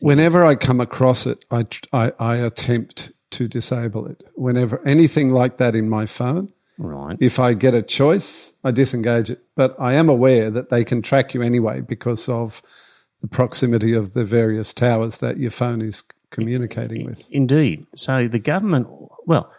[0.01, 4.23] Whenever I come across it, I, I, I attempt to disable it.
[4.35, 7.17] Whenever anything like that in my phone, Right.
[7.21, 9.43] if I get a choice, I disengage it.
[9.55, 12.63] But I am aware that they can track you anyway because of
[13.21, 17.29] the proximity of the various towers that your phone is communicating with.
[17.31, 17.87] Indeed.
[17.95, 18.87] So the government.
[19.27, 19.53] Well,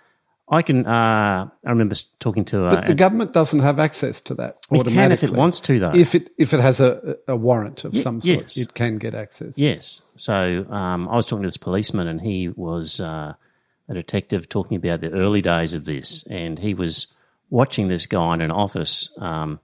[0.53, 0.85] I can.
[0.85, 2.65] Uh, I remember talking to.
[2.65, 5.79] Uh, But the government doesn't have access to that it can if it wants to,
[5.79, 5.93] though.
[5.95, 8.57] If it if it has a, a warrant of Ye- some sort, yes.
[8.57, 9.57] it can get access.
[9.57, 10.01] Yes.
[10.15, 13.33] So um, I was talking to this policeman, and he was uh,
[13.87, 17.07] a detective talking about the early days of this, and he was
[17.49, 19.59] watching this guy in an office um,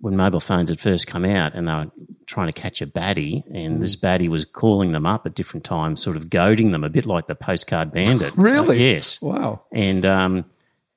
[0.00, 1.90] when mobile phones had first come out, and they were
[2.26, 6.02] trying to catch a baddie, and this baddie was calling them up at different times,
[6.02, 8.32] sort of goading them, a bit like the postcard bandit.
[8.40, 8.78] Really?
[8.78, 9.20] Uh, yes.
[9.20, 9.62] Wow.
[9.72, 10.44] And um,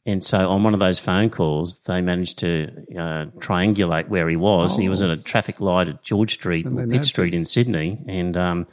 [0.05, 4.35] and so on one of those phone calls, they managed to uh, triangulate where he
[4.35, 4.75] was.
[4.75, 8.35] He was at a traffic light at George Street, or Pitt Street in Sydney, and
[8.37, 8.67] um,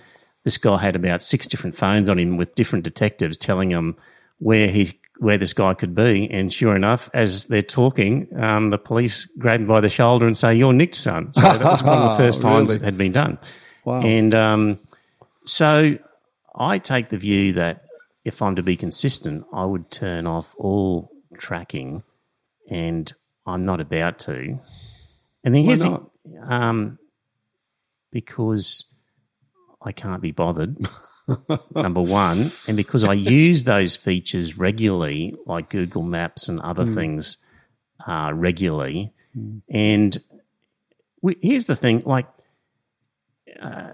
[0.45, 3.97] this guy had about six different phones on him with different detectives telling him
[4.38, 6.29] where he where this guy could be.
[6.31, 10.37] And sure enough, as they're talking, um, the police grab him by the shoulder and
[10.37, 12.81] say, "You're nicked, son." So that was one of the first times Really?
[12.81, 13.39] it had been done.
[13.85, 14.01] Wow.
[14.01, 14.79] And um,
[15.45, 15.97] so
[16.55, 17.85] I take the view that
[18.25, 22.03] if I'm to be consistent, I would turn off all tracking,
[22.71, 23.13] and
[23.47, 24.59] I'm not about to.
[25.45, 26.11] And then Why here's not?
[26.25, 26.99] the um,
[28.11, 28.93] because
[29.83, 30.77] I can't be bothered.
[31.75, 37.37] number one, and because I use those features regularly, like Google Maps and other things,
[38.07, 39.12] uh, regularly,
[39.69, 40.21] and
[41.23, 42.27] we, here's the thing: like,
[43.61, 43.93] uh,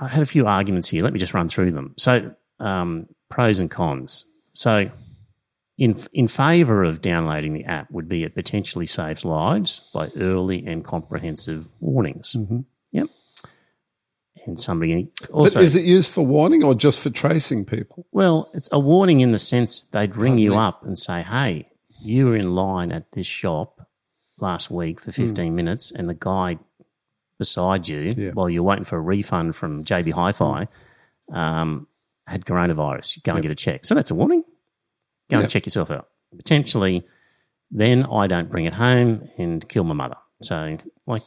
[0.00, 1.02] I had a few arguments here.
[1.02, 1.94] Let me just run through them.
[1.96, 4.26] So, um, pros and cons.
[4.52, 4.90] So,
[5.78, 10.64] in in favour of downloading the app would be it potentially saves lives by early
[10.66, 12.34] and comprehensive warnings.
[12.34, 12.64] Yep.
[14.46, 18.06] And somebody also but is it used for warning or just for tracing people?
[18.12, 20.56] well, it's a warning in the sense they'd ring you me.
[20.56, 21.68] up and say, "Hey,
[22.00, 23.88] you were in line at this shop
[24.38, 26.58] last week for 15 minutes, and the guy
[27.38, 28.30] beside you, Yeah.
[28.32, 30.68] while you're waiting for a refund from JB Hi-Fi,
[31.32, 31.86] um,
[32.26, 33.22] had coronavirus.
[33.24, 34.42] Go and get a check." So that's a warning.
[35.28, 35.40] Go Yep.
[35.42, 36.08] and check yourself out.
[36.36, 37.04] Potentially,
[37.70, 40.16] then I don't bring it home and kill my mother.
[40.42, 41.22] So, like,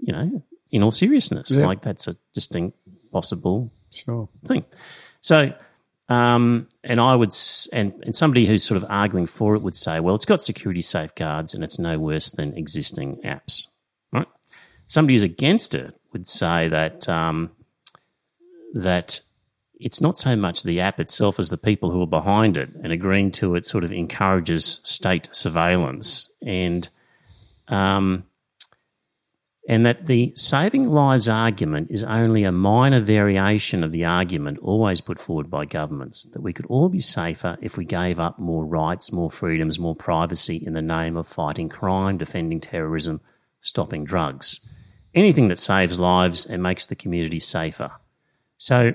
[0.00, 1.66] you know, in all seriousness, Yeah.
[1.66, 2.76] like that's a distinct
[3.12, 4.28] possible Sure.
[4.44, 4.64] thing.
[5.20, 5.52] So,
[6.08, 7.30] um, and I would,
[7.72, 10.82] and, and somebody who's sort of arguing for it would say, well, it's got security
[10.82, 13.68] safeguards and it's no worse than existing apps,
[14.12, 14.28] right?
[14.86, 17.50] Somebody who's against it would say that um,
[18.74, 19.20] that
[19.80, 22.92] it's not so much the app itself as the people who are behind it and
[22.92, 26.88] agreeing to it sort of encourages state surveillance and
[27.68, 28.24] um,
[29.68, 35.00] and that the saving lives argument is only a minor variation of the argument always
[35.00, 38.64] put forward by governments that we could all be safer if we gave up more
[38.64, 43.20] rights, more freedoms, more privacy in the name of fighting crime, defending terrorism,
[43.60, 44.60] stopping drugs.
[45.14, 47.90] Anything that saves lives and makes the community safer.
[48.58, 48.94] So,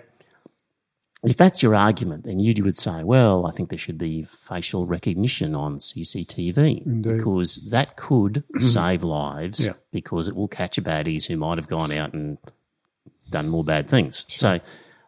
[1.24, 4.86] if that's your argument, then you would say, well, I think there should be facial
[4.88, 7.18] recognition on CCTV Indeed.
[7.18, 9.74] because that could save lives Yeah.
[9.92, 12.38] because it will catch a baddies who might have gone out and
[13.30, 14.26] done more bad things.
[14.30, 14.60] So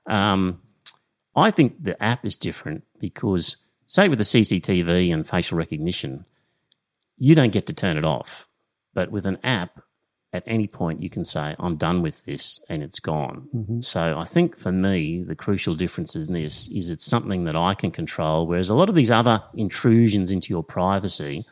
[0.05, 0.61] um,
[1.35, 6.25] I think the app is different because, say, with the CCTV and facial recognition,
[7.17, 8.47] you don't get to turn it off.
[8.93, 9.81] But with an app,
[10.33, 13.47] at any point you can say, I'm done with this and it's gone.
[13.55, 13.81] Mm-hmm.
[13.81, 17.75] So I think for me, the crucial difference in this is it's something that I
[17.75, 21.45] can control, whereas a lot of these other intrusions into your privacy,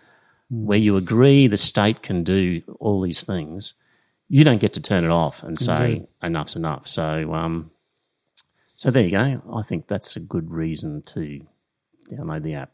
[0.51, 0.65] Mm.
[0.65, 3.73] where you agree the state can do all these things,
[4.27, 6.07] you don't get to turn it off and say Indeed.
[6.23, 6.89] enough's enough.
[6.89, 7.71] So, um,
[8.75, 9.41] so there you go.
[9.55, 11.39] I think that's a good reason to
[12.09, 12.71] download the app.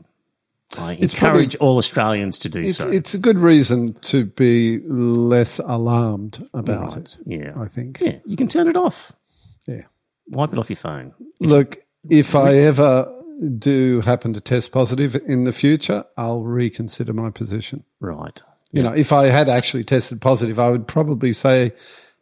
[0.78, 2.90] I It's encourage all Australians to do It's, so.
[2.90, 6.98] it's a good reason to be less alarmed about Right.
[6.98, 7.18] it.
[7.26, 8.00] yeah, I think.
[8.02, 9.14] yeah, you can turn it off.
[9.66, 9.84] Yeah.
[10.30, 11.14] Wipe it off your phone.
[11.40, 11.78] Look,
[12.10, 13.08] if I ever
[13.58, 17.84] do happen to test positive in the future, I'll reconsider my position.
[18.00, 18.42] Right.
[18.74, 21.72] You know, if I had actually tested positive, I would probably say,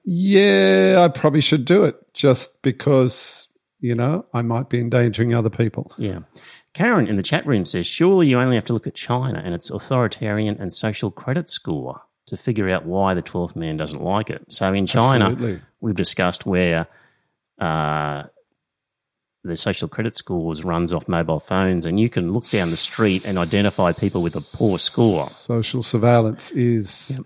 [0.03, 3.47] yeah, I probably should do it just because,
[3.79, 5.91] you know, I might be endangering other people.
[5.97, 6.19] Yeah.
[6.75, 9.55] Karen in the chat room says, surely you only have to look at China and
[9.55, 14.29] its authoritarian and social credit score to figure out why the 12th man doesn't like
[14.29, 14.43] it.
[14.51, 15.61] So in China, Absolutely.
[15.79, 16.87] we've discussed where
[17.61, 18.23] uh,
[19.45, 23.25] the social credit scores runs off mobile phones and you can look down the street
[23.25, 25.27] and identify people with a poor score.
[25.29, 27.21] Social surveillance is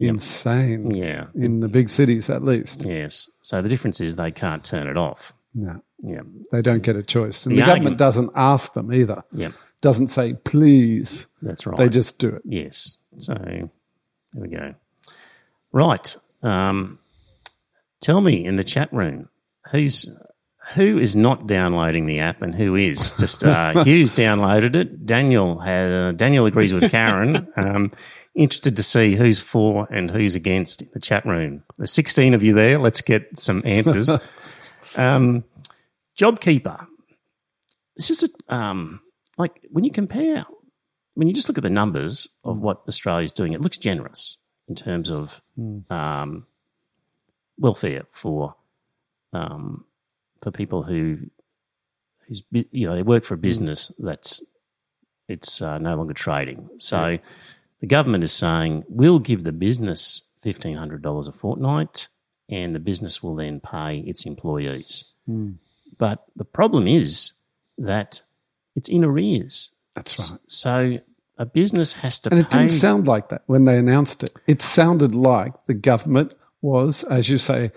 [0.00, 1.26] insane Yeah.
[1.34, 2.82] in the big cities, at least.
[2.84, 3.28] Yes.
[3.42, 5.34] So the difference is they can't turn it off.
[5.54, 6.22] No, Yeah.
[6.52, 7.46] they don't get a choice.
[7.46, 9.24] And The the, government doesn't ask them either.
[9.32, 9.50] Yeah.
[9.80, 11.26] Doesn't say, please.
[11.42, 11.76] That's right.
[11.78, 12.42] They just do it.
[12.44, 12.98] Yes.
[13.18, 13.68] So there
[14.34, 14.74] we go.
[15.72, 16.16] Right.
[16.42, 16.98] Um,
[18.00, 19.28] tell me in the chat room
[19.70, 20.18] who's
[20.74, 23.12] who is not downloading the app and who is.
[23.12, 25.06] Just uh, Hughes downloaded it.
[25.06, 27.46] Daniel had, uh, Daniel agrees with Karen.
[27.56, 27.92] Um,
[28.34, 31.62] interested to see who's for and who's against in the chat room.
[31.76, 32.78] There's 16 of you there.
[32.78, 34.10] Let's get some answers.
[34.96, 35.44] um,
[36.16, 36.86] JobKeeper.
[37.96, 39.00] This is a, um,
[39.38, 40.46] like when you compare
[41.16, 44.36] when you just look at the numbers of what Australia's doing, it looks generous
[44.68, 45.40] in terms of
[45.90, 46.46] um,
[47.58, 48.54] welfare for
[49.32, 49.84] um,
[50.42, 51.18] for people who
[52.28, 54.44] who's you know they work for a business that's
[55.28, 56.68] it's uh, no longer trading.
[56.78, 57.18] So
[57.80, 62.08] the government is saying we'll give the business fifteen hundred dollars a fortnight,
[62.50, 65.12] and the business will then pay its employees.
[65.98, 67.32] But the problem is
[67.78, 68.22] that
[68.74, 69.70] it's in arrears.
[69.94, 70.40] That's right.
[70.48, 70.98] So
[71.38, 74.30] a business has to And it didn't sound like that when they announced it.
[74.46, 77.72] It sounded like the government was, as you say,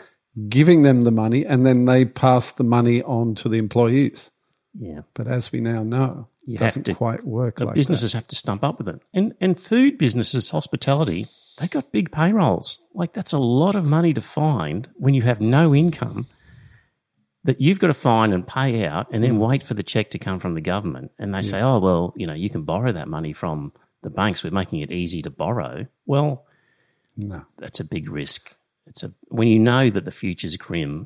[0.47, 4.31] giving them the money and then they passed the money on to the employees.
[4.77, 8.13] yeah, But as we now know, You it doesn't to- quite work the like businesses
[8.13, 9.01] have to stump up with it.
[9.13, 11.27] And and food businesses, hospitality,
[11.57, 12.79] they got big payrolls.
[12.93, 16.27] Like that's a lot of money to find when you have no income
[17.49, 19.27] that you've got to find and pay out and Mm.
[19.27, 21.11] then wait for the check to come from the government.
[21.19, 24.43] And they say, oh, well, you know, you can borrow that money from the banks.
[24.43, 25.87] We're making it easy to borrow.
[26.05, 26.45] Well.
[27.17, 27.41] No.
[27.57, 28.55] that's a big risk.
[28.87, 31.05] It's a when you know that the future's grim.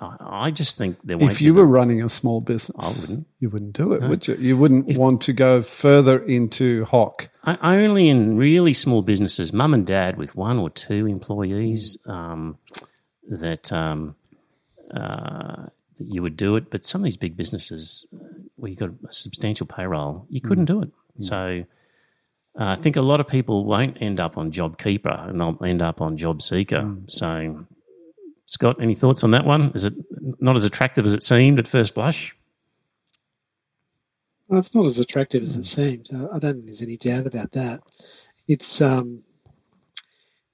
[0.00, 3.26] I, I just think there If you were running a small business, I wouldn't.
[3.40, 4.34] You wouldn't do it, would you?
[4.36, 7.30] You wouldn't want to go further into hock.
[7.42, 12.58] I, only in really small businesses, mum and dad with one or two employees, um,
[13.28, 14.14] that um,
[14.94, 15.66] uh,
[15.98, 16.70] that you would do it.
[16.70, 18.24] But some of these big businesses, uh,
[18.56, 20.90] where you've got a substantial payroll, you couldn't do it.
[21.18, 21.64] So
[22.58, 25.82] uh, I think a lot of people won't end up on JobKeeper and they'll end
[25.82, 27.10] up on JobSeeker.
[27.10, 27.66] So,
[28.46, 29.72] Scott, any thoughts on that one?
[29.74, 29.94] Is it
[30.40, 32.34] not as attractive as it seemed at first blush?
[34.48, 36.12] Well, it's not as attractive as it seems.
[36.12, 37.80] I I don't think there's any doubt about that.
[38.46, 39.22] It's um,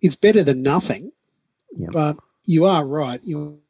[0.01, 1.13] it's better than nothing,
[1.77, 1.89] Yeah.
[1.93, 3.21] but you are right.
[3.23, 3.61] You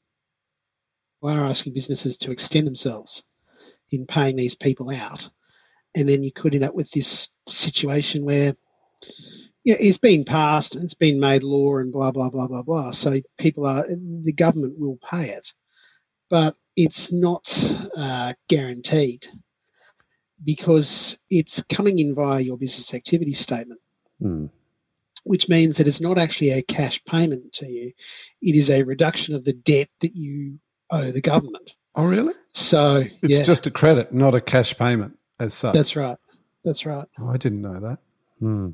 [1.31, 3.23] are asking businesses to extend themselves
[3.91, 5.29] in paying these people out,
[5.95, 8.57] and then you could end up with this situation where
[9.65, 12.91] yeah, it's been passed and it's been made law and blah blah blah blah blah.
[12.91, 15.53] So people are the government will pay it,
[16.29, 17.47] but it's not
[17.97, 19.27] uh, guaranteed
[20.45, 23.81] because it's coming in via your business activity statement,
[24.21, 24.47] Hmm.
[25.25, 27.93] which means that it's not actually a cash payment to you.
[28.41, 30.59] It is a reduction of the debt that you
[30.93, 31.75] owe the government.
[31.97, 32.35] Oh, really?
[32.51, 35.75] So, It's yeah, just a credit, not a cash payment as such.
[35.75, 36.17] that's right.
[36.65, 37.07] That's right.
[37.19, 37.99] Oh, I didn't know that.
[38.39, 38.71] Hmm.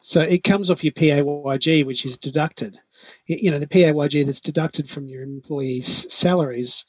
[0.00, 2.78] So it comes off your PAYG, which is deducted.
[3.26, 6.84] You know, the PAYG that's deducted from your employees' salaries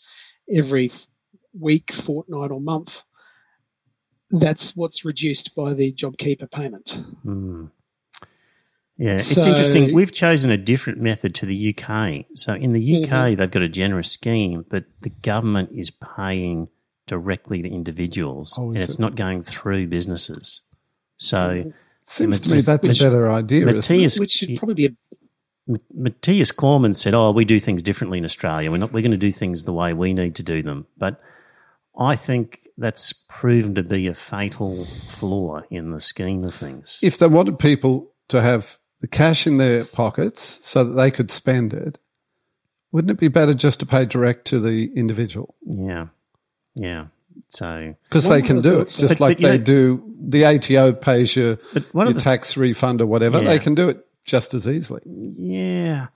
[0.51, 0.91] every
[1.59, 3.01] week, fortnight, or month.
[4.31, 6.99] That's what's reduced by the JobKeeper payment.
[7.23, 7.65] Hmm.
[8.99, 9.93] Yeah, it's So- interesting.
[9.93, 12.25] We've chosen a different method to the UK.
[12.35, 13.39] So in the UK, Mm-hmm.
[13.39, 16.67] they've got a generous scheme, but the government is paying
[17.07, 18.99] directly to individuals, Oh, and it's it?
[18.99, 20.61] not going through businesses.
[21.17, 21.71] So
[22.03, 23.65] Seems Mat- to me that's Mat- a better idea.
[23.65, 24.89] Matthias, Which should probably be a
[25.69, 28.71] M- Mathias Cormann said, "Oh, we do things differently in Australia.
[28.71, 28.91] We're not.
[28.91, 31.21] We're going to do things the way we need to do them." But
[31.95, 36.97] I think that's proven to be a fatal flaw in the scheme of things.
[37.03, 41.31] If they wanted people to have the cash in their pockets so that they could
[41.31, 41.97] spend it,
[42.91, 45.55] wouldn't it be better just to pay direct to the individual?
[45.63, 46.07] yeah,
[46.75, 47.07] yeah.
[47.47, 50.03] So, Because they can have do it, just But- like but, they know- do.
[50.21, 51.57] The ATO pays your,
[51.93, 53.41] your the tax refund or whatever.
[53.41, 53.49] Yeah.
[53.51, 55.01] They can do it just as easily.
[55.05, 56.07] Yeah,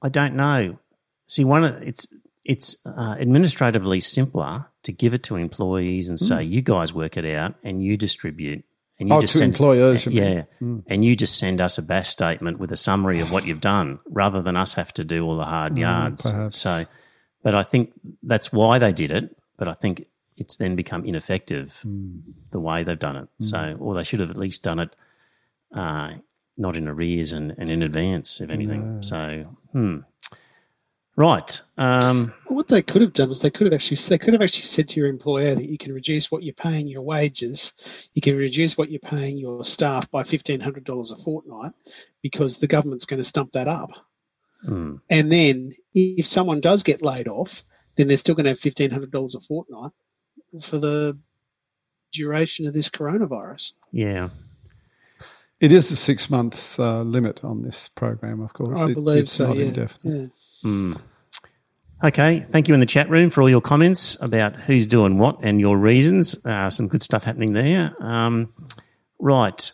[0.00, 0.78] I don't know.
[1.26, 2.06] See, one of it's
[2.44, 7.26] it's uh, administratively simpler to give it to employees and say, "You guys work it
[7.26, 8.64] out and you distribute."
[9.02, 9.18] And you Hmm.
[9.18, 10.78] Oh, just to send, employers, yeah, Hmm.
[10.86, 13.98] and you just send us a BAS statement with a summary of what you've done,
[14.08, 16.22] rather than us have to do all the hard yards.
[16.22, 16.58] Hmm, perhaps.
[16.58, 16.84] So,
[17.42, 17.92] but I think
[18.22, 19.36] that's why they did it.
[19.56, 22.20] But I think it's then become ineffective Hmm.
[22.52, 23.28] the way they've done it.
[23.40, 24.94] So, or they should have at least done it
[25.74, 26.12] uh,
[26.56, 29.02] not in arrears and, and in advance, if anything.
[29.02, 29.98] So, hmm.
[31.14, 31.60] Right.
[31.76, 34.62] Um, What they could have done was they could have actually they could have actually
[34.62, 37.74] said to your employer that you can reduce what you're paying your wages,
[38.14, 41.72] you can reduce what you're paying your staff by fifteen hundred dollars a fortnight,
[42.22, 43.90] because the government's going to stump that up.
[44.64, 44.96] hmm.
[45.10, 47.62] And then if someone does get laid off,
[47.96, 49.92] then they're still going to have fifteen hundred dollars a fortnight
[50.62, 51.18] for the
[52.12, 53.72] duration of this coronavirus.
[53.90, 54.30] Yeah.
[55.60, 58.80] It is a six month uh, limit on this program, of course.
[58.80, 59.48] I It- believe it's so.
[59.48, 59.64] not Yeah.
[59.66, 60.14] indefinite.
[60.22, 60.26] yeah.
[60.62, 60.94] Hmm.
[62.04, 62.40] Okay.
[62.40, 65.60] Thank you in the chat room for all your comments about who's doing what and
[65.60, 66.34] your reasons.
[66.44, 67.94] Uh, some good stuff happening there.
[68.00, 68.52] Um,
[69.20, 69.70] right.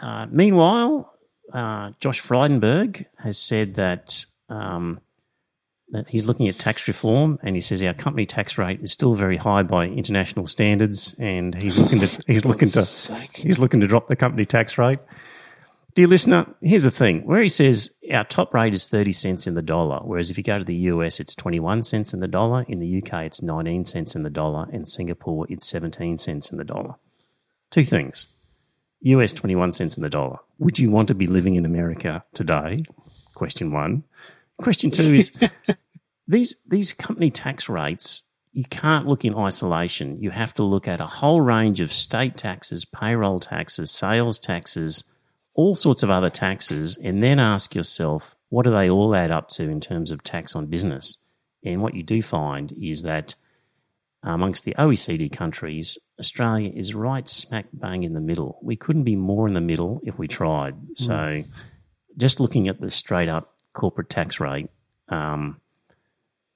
[0.00, 1.14] Uh, meanwhile,
[1.52, 5.00] uh, Josh Frydenberg has said that um,
[5.90, 9.14] that he's looking at tax reform, and he says our company tax rate is still
[9.14, 12.80] very high by international standards, and he's looking to he's looking to
[13.34, 15.00] he's looking to drop the company tax rate.
[15.94, 19.54] Dear listener, here's the thing where he says our top rate is 30 cents in
[19.54, 22.64] the dollar, whereas if you go to the US, it's 21 cents in the dollar.
[22.68, 24.68] In the UK, it's 19 cents in the dollar.
[24.72, 26.94] And Singapore, it's 17 cents in the dollar.
[27.70, 28.28] Two things
[29.02, 30.38] US 21 cents in the dollar.
[30.58, 32.84] Would you want to be living in America today?
[33.34, 34.04] Question one.
[34.58, 35.32] Question two is
[36.28, 40.20] these, these company tax rates, you can't look in isolation.
[40.20, 45.04] You have to look at a whole range of state taxes, payroll taxes, sales taxes,
[45.54, 49.48] all sorts of other taxes, and then ask yourself, what do they all add up
[49.50, 51.18] to in terms of tax on business?
[51.64, 53.34] And what you do find is that
[54.22, 58.58] amongst the OECD countries, Australia is right smack bang in the middle.
[58.62, 60.74] We couldn't be more in the middle if we tried.
[60.94, 61.42] So,
[62.16, 64.68] just looking at the straight up corporate tax rate
[65.08, 65.60] um,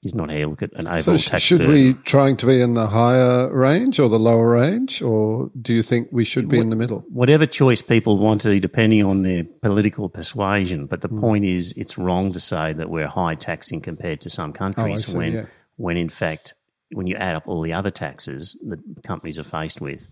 [0.05, 1.73] is not you look at an So, sh- should burden.
[1.75, 5.83] we trying to be in the higher range or the lower range, or do you
[5.83, 7.05] think we should be in the middle?
[7.09, 10.87] whatever choice people want to, depending on their political persuasion.
[10.87, 11.21] But the Hmm.
[11.21, 15.13] point is, it's wrong to say that we're high taxing compared to some countries Oh,
[15.13, 15.45] see, when, yeah.
[15.77, 16.55] when in fact,
[16.93, 20.09] when you add up all the other taxes that companies are faced with,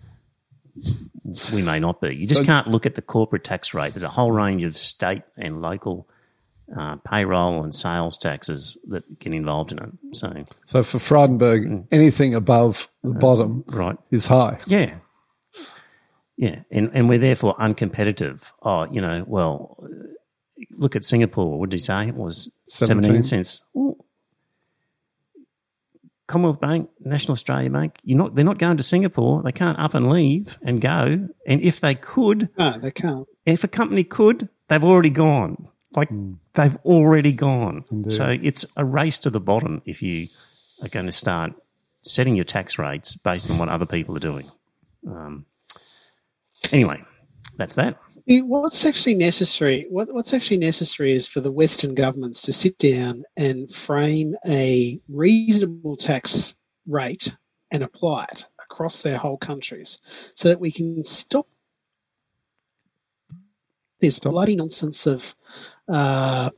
[1.53, 2.14] we may not be.
[2.16, 3.93] You just So- can't look at the corporate tax rate.
[3.93, 6.09] There's a whole range of state and local
[6.76, 9.90] uh, payroll and sales taxes that get involved in it.
[10.16, 11.80] So, So for Frydenberg, Hmm.
[11.90, 13.96] anything above the bottom right.
[14.10, 14.58] is high.
[14.66, 14.94] Yeah.
[16.36, 16.60] Yeah.
[16.70, 18.50] And, and we're therefore uncompetitive.
[18.62, 19.86] Oh, you know, well, uh,
[20.76, 21.58] look at Singapore.
[21.58, 22.08] What did he say?
[22.08, 23.22] It was 17, 17.
[23.22, 23.64] cents.
[23.76, 23.96] Ooh.
[26.28, 29.42] Commonwealth Bank, National Australia Bank, you're not, they're not going to Singapore.
[29.42, 31.28] They can't up and leave and go.
[31.46, 33.26] And if they could, No, they can't.
[33.44, 35.68] if a company could, they've already gone.
[35.95, 36.09] Like
[36.55, 37.84] they've already gone.
[37.90, 38.12] Indeed.
[38.12, 40.28] So it's a race to the bottom if you
[40.82, 41.53] are going to start
[42.03, 44.51] setting your tax rates based on what other people are doing.
[45.07, 45.47] Um,
[46.72, 47.03] anyway,
[47.57, 47.99] that's that.
[48.26, 49.86] What's actually necessary?
[49.90, 55.01] What, what's actually necessary is for the Western governments to sit down and frame a
[55.09, 56.55] reasonable tax
[56.86, 57.36] rate
[57.70, 59.99] and apply it across their whole countries,
[60.34, 61.47] so that we can stop
[64.01, 64.32] this Stop.
[64.32, 65.34] bloody nonsense of
[65.88, 66.50] uh,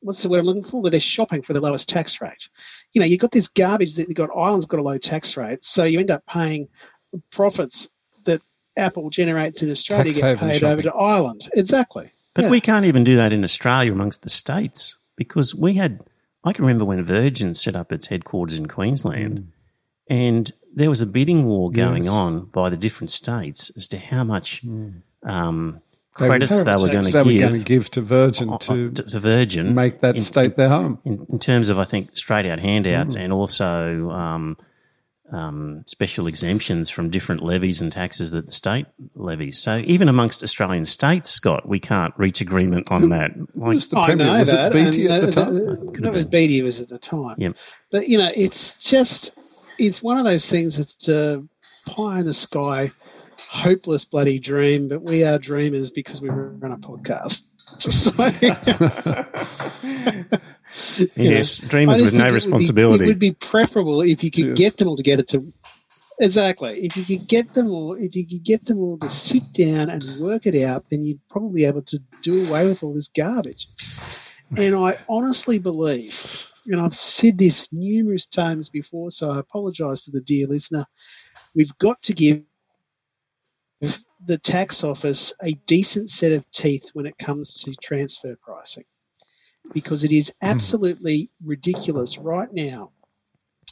[0.00, 0.80] what's the word I'm looking for?
[0.82, 2.48] Where they're shopping for the lowest tax rate.
[2.92, 5.64] You know, you've got this garbage that you've got Ireland's got a low tax rate,
[5.64, 6.68] so you end up paying
[7.30, 7.88] profits
[8.24, 8.42] that
[8.76, 11.48] Apple generates in Australia Tax get paid over to Ireland.
[11.54, 12.10] Exactly.
[12.34, 12.50] But Yeah.
[12.50, 16.00] we can't even do that in Australia amongst the states because we had,
[16.44, 19.50] I can remember when Virgin set up its headquarters in Queensland
[20.08, 22.12] and there was a bidding war going Yes.
[22.12, 25.82] on by the different states as to how much um, They were-
[26.26, 29.18] credits they were going to going to give give to Virgin uh, to to, to
[29.20, 29.74] Virgin.
[29.74, 30.98] make that in- state their home.
[31.04, 33.20] in, in terms of, I think, straight out handouts Mm.
[33.24, 34.56] and also um,
[35.30, 39.58] um, special exemptions from different levies and taxes that the state levies.
[39.58, 43.32] So even amongst Australian states, Scott, we can't reach agreement on that.
[43.54, 44.74] Like, was the I know Was that.
[44.74, 45.54] it BT and at the that- time?
[45.54, 46.48] that- that was been.
[46.48, 47.36] BT was at the time.
[47.38, 47.56] Yep.
[47.92, 49.36] But you know, it's just
[49.78, 51.44] it's one of those things that's a
[51.86, 52.90] pie in the sky,
[53.40, 54.88] hopeless bloody dream.
[54.88, 57.44] But we are dreamers because we run a podcast.
[57.78, 58.10] So,
[58.40, 58.48] you
[60.30, 60.38] know,
[61.16, 63.04] yes, dreamers with no think it would be- responsibility.
[63.04, 64.58] it would be preferable if you could Yes.
[64.58, 65.52] get them all together to
[66.18, 66.80] exactly.
[66.84, 69.90] If you could get them all, if you could get them all to sit down
[69.90, 73.08] and work it out, then you'd probably be able to do away with all this
[73.08, 73.68] garbage.
[74.56, 80.10] And I honestly believe, and I've said this numerous times before, so I apologise to
[80.10, 80.86] the dear listener.
[81.54, 82.42] We've got to give
[83.80, 88.84] the tax office a decent set of teeth when it comes to transfer pricing
[89.72, 90.48] because it is hmm.
[90.48, 92.90] absolutely ridiculous right now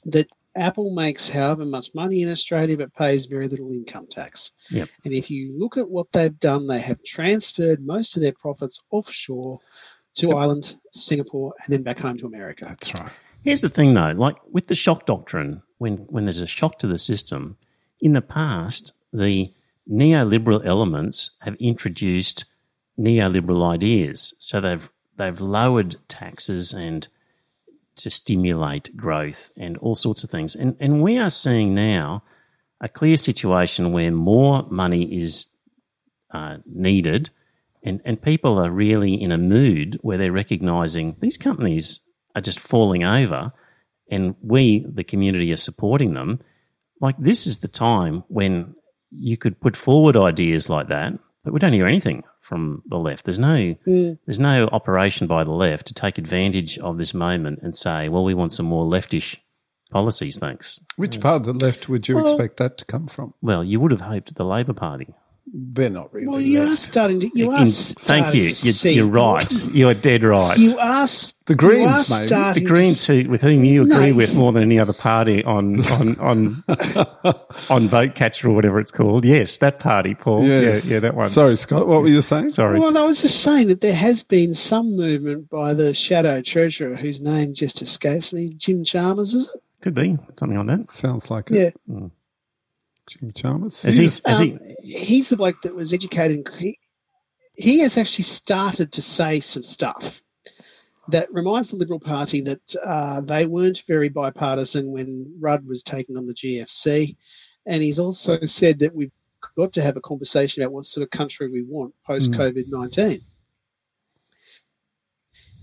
[0.04, 4.52] that Apple makes however much money in Australia but pays very little income tax.
[4.70, 4.88] Yep.
[5.04, 8.82] And if you look at what they've done, they have transferred most of their profits
[8.90, 9.60] offshore
[10.14, 12.64] to Ireland, Singapore, and then back home to America.
[12.66, 13.12] That's right.
[13.42, 16.86] Here's the thing, though, like with the shock doctrine, when when there's a shock to
[16.86, 17.58] the system,
[18.00, 19.52] in the past, the
[19.90, 22.44] neoliberal elements have introduced
[22.98, 24.34] neoliberal ideas.
[24.38, 27.08] So they've they've lowered taxes and
[27.96, 30.54] to stimulate growth and all sorts of things.
[30.54, 32.22] And and we are seeing now
[32.80, 35.46] a clear situation where more money is
[36.30, 37.30] uh, needed,
[37.82, 42.00] and and people are really in a mood where they're recognizing these companies
[42.34, 43.52] are just falling over,
[44.10, 46.40] and we, the community, are supporting them.
[47.00, 48.74] Like this is the time when
[49.10, 53.24] you could put forward ideas like that, but we don't hear anything from the left.
[53.24, 54.18] There's no mm.
[54.26, 58.24] there's no operation by the left to take advantage of this moment and say, well,
[58.24, 59.36] we want some more leftish
[59.90, 60.80] policies, thanks.
[60.96, 63.34] Which part of the left would you Well- expect that to come from?
[63.40, 65.14] Well, you would have hoped the Labor Party.
[65.52, 66.26] They're not really.
[66.26, 67.30] Well, you are starting to.
[67.32, 67.60] You are.
[67.62, 68.48] In- starting thank you.
[68.48, 69.50] to You're, see- you're right.
[69.72, 70.58] You're dead right.
[70.58, 71.04] You are.
[71.04, 72.26] s- The you Greens, are maybe.
[72.28, 74.92] starting the to Greens, who, with whom you agree you- with more than any other
[74.92, 76.64] party on on on
[77.70, 79.24] on vote catcher or whatever it's called.
[79.24, 80.44] Yes, that party, Paul.
[80.44, 80.84] Yes.
[80.86, 81.28] Yeah, yeah, that one.
[81.28, 81.86] Sorry, Scott.
[81.86, 82.48] What were you saying?
[82.50, 82.80] Sorry.
[82.80, 86.96] Well, I was just saying that there has been some movement by the shadow treasurer,
[86.96, 88.48] whose name just escapes me.
[88.56, 89.60] Jim Chalmers, is it?
[89.80, 90.90] Could be something like that.
[90.90, 91.56] Sounds like it.
[91.88, 91.94] Yeah.
[91.94, 92.06] Hmm.
[93.08, 93.82] Jim Chalmers.
[93.82, 94.04] Has he?
[94.04, 94.22] Yes.
[94.24, 94.98] Has Um, he?
[94.98, 96.46] he's the bloke that was educated.
[96.46, 96.78] In, he,
[97.54, 100.22] he has actually started to say some stuff
[101.08, 106.16] that reminds the Liberal Party that uh, they weren't very bipartisan when Rudd was taking
[106.16, 107.16] on the GFC.
[107.64, 109.12] And he's also said that we've
[109.56, 113.20] got to have a conversation about what sort of country we want post COVID 19.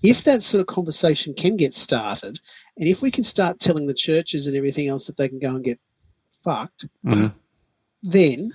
[0.02, 2.40] If that sort of conversation can get started,
[2.78, 5.56] and if we can start telling the churches and everything else that they can go
[5.56, 5.80] and get
[6.44, 7.34] fucked, Mhm.
[8.02, 8.52] then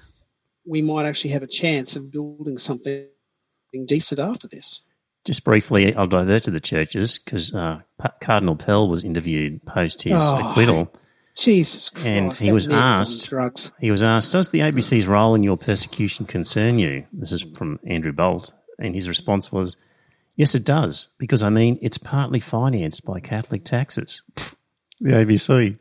[0.66, 3.06] we might actually have a chance of building something
[3.86, 4.82] decent after this.
[5.24, 10.02] Just briefly, I'll divert to the churches because uh, Pa- Cardinal Pell was interviewed post
[10.02, 10.50] his Oh.
[10.50, 10.92] acquittal.
[11.36, 12.06] Jesus Christ!
[12.06, 13.70] And he was asked- drugs.
[13.80, 17.78] He was asked, "Does the ABC's role in your persecution concern you?" This is from
[17.86, 19.76] Andrew Bolt, and his response was,
[20.34, 24.22] "Yes, it does, because I mean it's partly financed by Catholic taxes."
[25.00, 25.76] The ABC.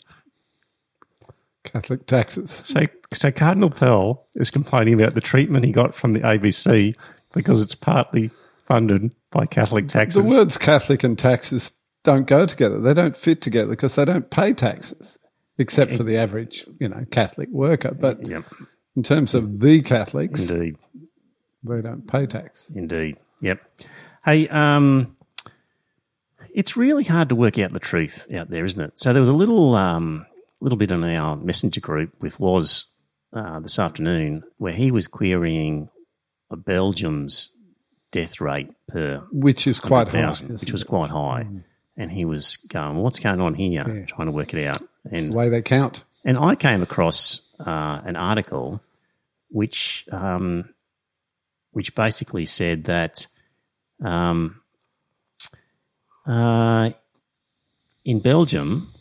[1.72, 2.52] Catholic taxes.
[2.52, 6.96] So, so Cardinal Pell is complaining about the treatment he got from the ABC
[7.34, 8.32] because it's partly
[8.66, 10.22] funded by Catholic taxes.
[10.22, 11.72] The words Catholic and taxes
[12.04, 12.80] don't go together.
[12.80, 15.18] They don't fit together because they don't pay taxes,
[15.58, 17.92] except for the average, you know, Catholic worker.
[17.92, 18.46] But Yep,
[18.96, 20.78] in terms of the Catholics, indeed,
[21.64, 22.70] they don't pay tax.
[22.74, 23.18] indeed.
[23.42, 23.60] Yep.
[24.26, 25.16] Hey, um,
[26.54, 29.00] it's really hard to work out the truth out there, isn't it?
[29.00, 30.26] So there was a little, um,
[30.62, 32.94] little bit on our messenger group with Was
[33.34, 35.90] uh, this afternoon where he was querying
[36.50, 37.52] a Belgium's
[38.12, 40.28] death rate per Which is quite high.
[40.48, 40.88] which was it?
[40.88, 41.48] quite high.
[41.98, 43.84] And he was going, well, what's going on here?
[43.88, 44.06] Yeah.
[44.06, 44.78] Trying to work it out.
[45.06, 46.04] It's And the way they count.
[46.26, 48.82] and I came across uh, an article
[49.50, 50.74] which um,
[51.72, 53.28] which basically said that
[54.04, 54.62] um,
[56.26, 56.92] uh,
[58.06, 58.92] in Belgium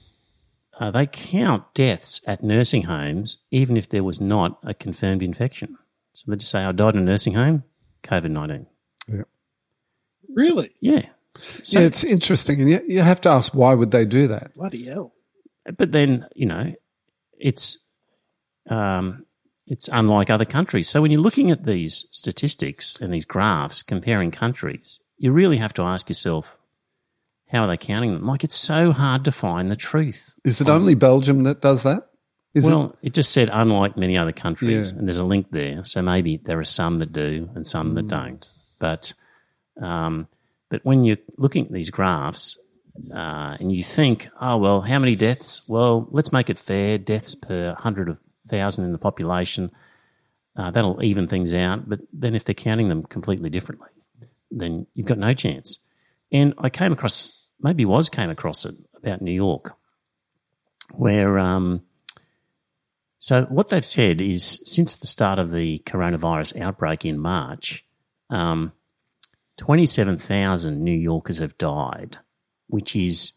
[0.79, 5.77] uh, they count deaths at nursing homes even if there was not a confirmed infection.
[6.13, 7.65] So they just say, "I died in a nursing home,
[8.03, 8.67] COVID nineteen.
[10.29, 10.71] Really?
[10.81, 11.09] Yeah,
[11.63, 14.55] So it's interesting, and you, you have to ask why would they do that?
[14.55, 15.13] Bloody hell!
[15.77, 16.73] but then you know
[17.39, 17.87] it's
[18.69, 19.25] um,
[19.67, 20.89] it's unlike other countries.
[20.89, 25.75] So when you're looking at these statistics and these graphs comparing countries, you really have
[25.75, 26.59] to ask yourself,
[27.49, 28.27] how are they counting them?
[28.27, 30.35] Like it's so hard to find the truth.
[30.45, 32.09] Is it only Belgium that does that?
[32.55, 34.99] Is it- well, it, just said unlike many other countries, Yeah.
[34.99, 35.85] and there's a link there.
[35.85, 37.95] So maybe there are some that do and some Mm.
[37.97, 38.51] that don't.
[38.79, 39.13] But
[39.81, 40.27] um,
[40.71, 42.59] but when you're looking at these graphs
[43.15, 45.69] uh, and you think, oh well, how many deaths?
[45.69, 46.97] Well, let's make it fair.
[46.99, 48.19] Deaths per hundred of
[48.49, 49.71] thousand in the population.
[50.57, 51.87] Uh, that'll even things out.
[51.89, 53.91] But then if they're counting them completely differently,
[54.51, 55.79] then you've got no chance.
[56.33, 59.77] And I came across, maybe was came across it about New York,
[60.93, 61.83] where um,
[63.19, 67.85] so what they've said is since the start of the coronavirus outbreak in March,
[68.31, 68.73] um,
[69.57, 72.19] 27,000 New Yorkers have died,
[72.69, 73.33] which is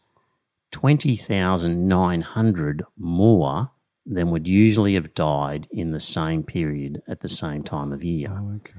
[0.72, 3.70] 20,900 more
[4.06, 8.28] than would usually have died in the same period at the same time of year.
[8.30, 8.72] Oh, okay.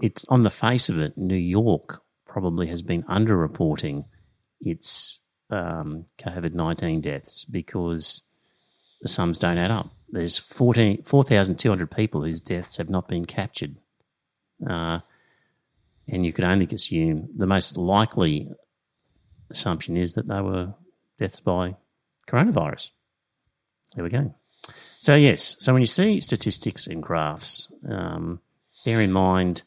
[0.00, 4.04] it's on the face of it, New York probably has been underreporting
[4.60, 8.26] its um, COVID nineteen deaths because
[9.00, 9.90] the sums don't add up.
[10.12, 13.76] There's 14 4,200 people whose deaths have not been captured,
[14.68, 15.00] uh,
[16.08, 18.50] and you could only assume the most likely
[19.50, 20.74] assumption is that they were
[21.18, 21.76] deaths by
[22.28, 22.90] coronavirus.
[23.94, 24.34] There we go.
[25.00, 28.40] So yes, so when you see statistics and graphs, um,
[28.84, 29.62] bear in mind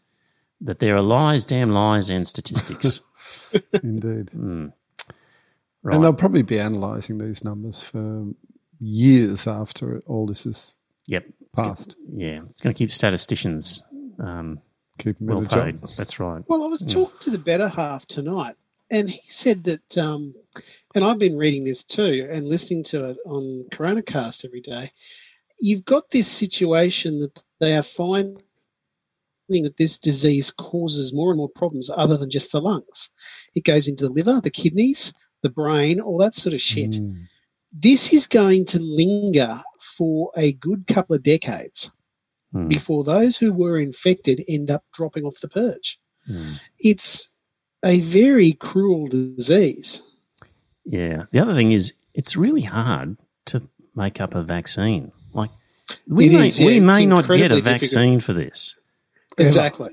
[0.62, 3.02] that there are lies, damn lies, and statistics.
[3.84, 4.30] Indeed.
[5.82, 5.96] right?
[5.96, 8.28] And they'll probably be analysing these numbers for
[8.84, 10.74] years after all this is
[11.08, 11.26] yep.
[11.56, 11.96] passed.
[12.12, 13.84] Yeah, it's going to keep statisticians
[14.20, 14.62] um,
[15.00, 15.66] Keep well in a job.
[15.66, 15.82] paid.
[15.98, 16.44] That's right.
[16.48, 18.56] Well, I was talking to the better half tonight,
[18.92, 20.36] and he said that, um,
[20.94, 24.92] and I've been reading this too and listening to it on CoronaCast every day.
[25.60, 28.38] You've got this situation that they are finding
[29.50, 33.10] that this disease causes more and more problems other than just the lungs.
[33.56, 36.92] It goes into the liver, the kidneys, the brain, all that sort of shit.
[36.92, 37.28] Mm.
[37.74, 39.62] This is going to linger
[39.98, 41.92] for a good couple of decades
[42.52, 42.68] Hmm.
[42.68, 45.98] before those who were infected end up dropping off the perch
[46.28, 46.54] Hmm.
[46.80, 47.34] it's
[47.84, 50.02] a very cruel disease.
[50.86, 51.24] Yeah.
[51.32, 53.18] The other thing is, it's really hard
[53.48, 53.62] to
[53.96, 55.12] make up a vaccine.
[55.34, 55.50] Like
[56.08, 57.82] we It may is, yeah, we it's may not get a incredibly difficult.
[57.82, 58.76] vaccine for this.
[59.38, 59.92] Exactly.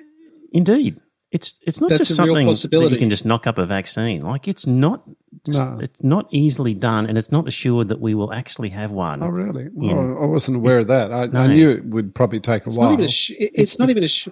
[0.52, 1.00] Indeed.
[1.32, 3.64] It's it's not That's just a real something that you can just knock up a
[3.66, 4.22] vaccine.
[4.22, 5.04] Like it's not
[5.46, 5.78] No.
[5.80, 9.22] it's not easily done and it's not assured that we will actually have one.
[9.22, 9.68] Oh, really?
[9.78, 9.92] Yeah.
[9.92, 11.12] Oh, I wasn't aware of that.
[11.12, 11.40] I, No.
[11.40, 12.88] I knew it would probably take a It's while.
[12.90, 13.04] not even.
[13.04, 14.02] A sh- it's not even.
[14.02, 14.28] A sh-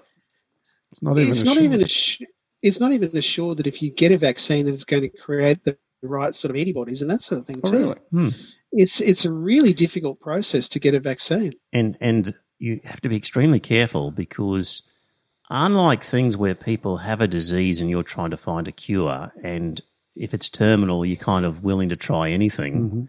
[0.90, 1.30] it's not even.
[1.30, 1.62] it's a not sure.
[1.62, 1.82] even.
[1.82, 2.22] A sh-
[2.62, 5.62] it's not even assured that if you get a vaccine, that it's going to create
[5.62, 7.78] the right sort of antibodies and that sort of thing Oh, too.
[7.78, 7.98] really?
[8.10, 8.28] Hmm.
[8.72, 11.52] It's it's a really difficult process to get a vaccine.
[11.72, 14.82] and and you have to be extremely careful because
[15.50, 19.80] unlike things where people have a disease and you're trying to find a cure and
[20.16, 23.08] if it's terminal you're kind of willing to try anything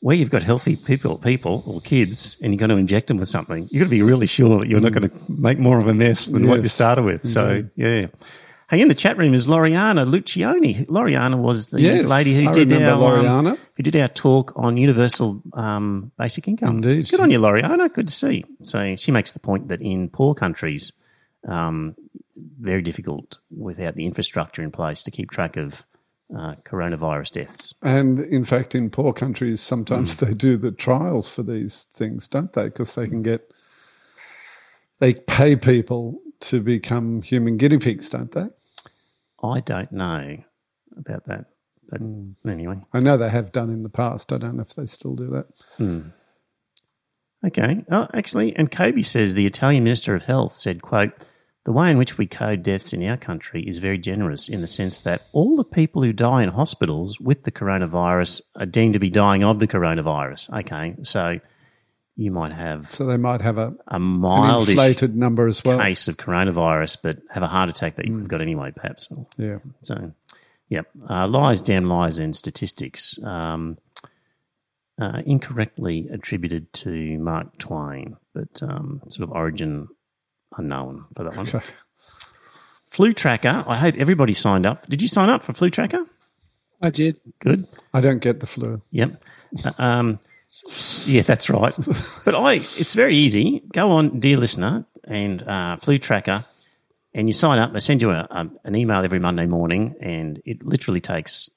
[0.00, 3.28] where you've got healthy people people or kids and you're going to inject them with
[3.28, 5.86] something you've got to be really sure that you're not going to make more of
[5.86, 8.06] a mess than what you started with so yeah
[8.68, 10.84] Hey, in the chat room is Loriana Lucioni.
[10.86, 14.76] Loriana was the Yes, lady who I did our um, who did our talk on
[14.76, 16.78] universal um, basic income.
[16.78, 17.08] Indeed.
[17.08, 17.92] Good on you, Loriana.
[17.92, 18.44] Good to see.
[18.62, 20.92] So she makes the point that in poor countries,
[21.46, 21.94] um,
[22.60, 25.84] very difficult without the infrastructure in place to keep track of
[26.36, 27.74] uh, coronavirus deaths.
[27.82, 30.24] And in fact, in poor countries, sometimes Hmm.
[30.26, 32.64] they do the trials for these things, don't they?
[32.64, 33.50] Because they can get,
[34.98, 38.48] they pay people to become human guinea pigs, don't they?
[39.42, 40.38] I don't know
[40.96, 41.44] about that,
[41.88, 42.00] but
[42.50, 42.78] anyway.
[42.92, 44.32] I know they have done in the past.
[44.32, 46.12] I don't know if they still do that.
[47.46, 47.84] Okay.
[47.90, 51.12] Oh, actually, and Kobe says the Italian Minister of Health said, quote,
[51.66, 54.68] the way in which we code deaths in our country is very generous in the
[54.68, 59.00] sense that all the people who die in hospitals with the coronavirus are deemed to
[59.00, 60.48] be dying of the coronavirus.
[60.60, 60.94] Okay.
[61.02, 61.40] So
[62.14, 65.80] you might have So they might have a, a mild inflated number as well.
[65.80, 69.12] case of coronavirus, but have a heart attack that you've got anyway, perhaps.
[69.36, 69.58] Yeah.
[69.82, 70.12] So,
[70.68, 73.76] yeah, uh, lies, damn lies, and statistics um,
[75.00, 79.88] uh, incorrectly attributed to Mark Twain, but um, sort of origin
[80.56, 81.48] unknown for that one.
[81.48, 81.60] Okay.
[82.86, 83.64] Flu Tracker.
[83.66, 84.86] I hope everybody signed up.
[84.88, 86.04] Did you sign up for Flu Tracker?
[86.84, 87.18] I did.
[87.40, 87.66] Good.
[87.92, 88.80] I don't get the flu.
[88.90, 89.22] Yep.
[89.64, 90.18] Uh, um,
[91.06, 91.74] yeah, that's right.
[92.24, 93.62] But I, it's very easy.
[93.72, 96.44] Go on, dear listener, and uh, Flu Tracker,
[97.14, 97.72] and you sign up.
[97.72, 101.50] They send you a, a, an email every Monday morning, and it literally takes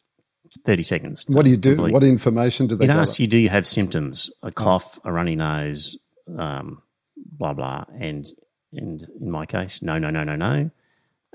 [0.65, 1.25] thirty seconds.
[1.27, 1.75] What do you do?
[1.75, 1.93] complete.
[1.93, 3.01] What information do they It gather?
[3.01, 4.31] asks you, do you have symptoms?
[4.41, 5.97] A cough, a runny nose,
[6.37, 6.81] um,
[7.17, 8.25] blah blah, and
[8.73, 10.71] and in my case, no, no, no, no, no.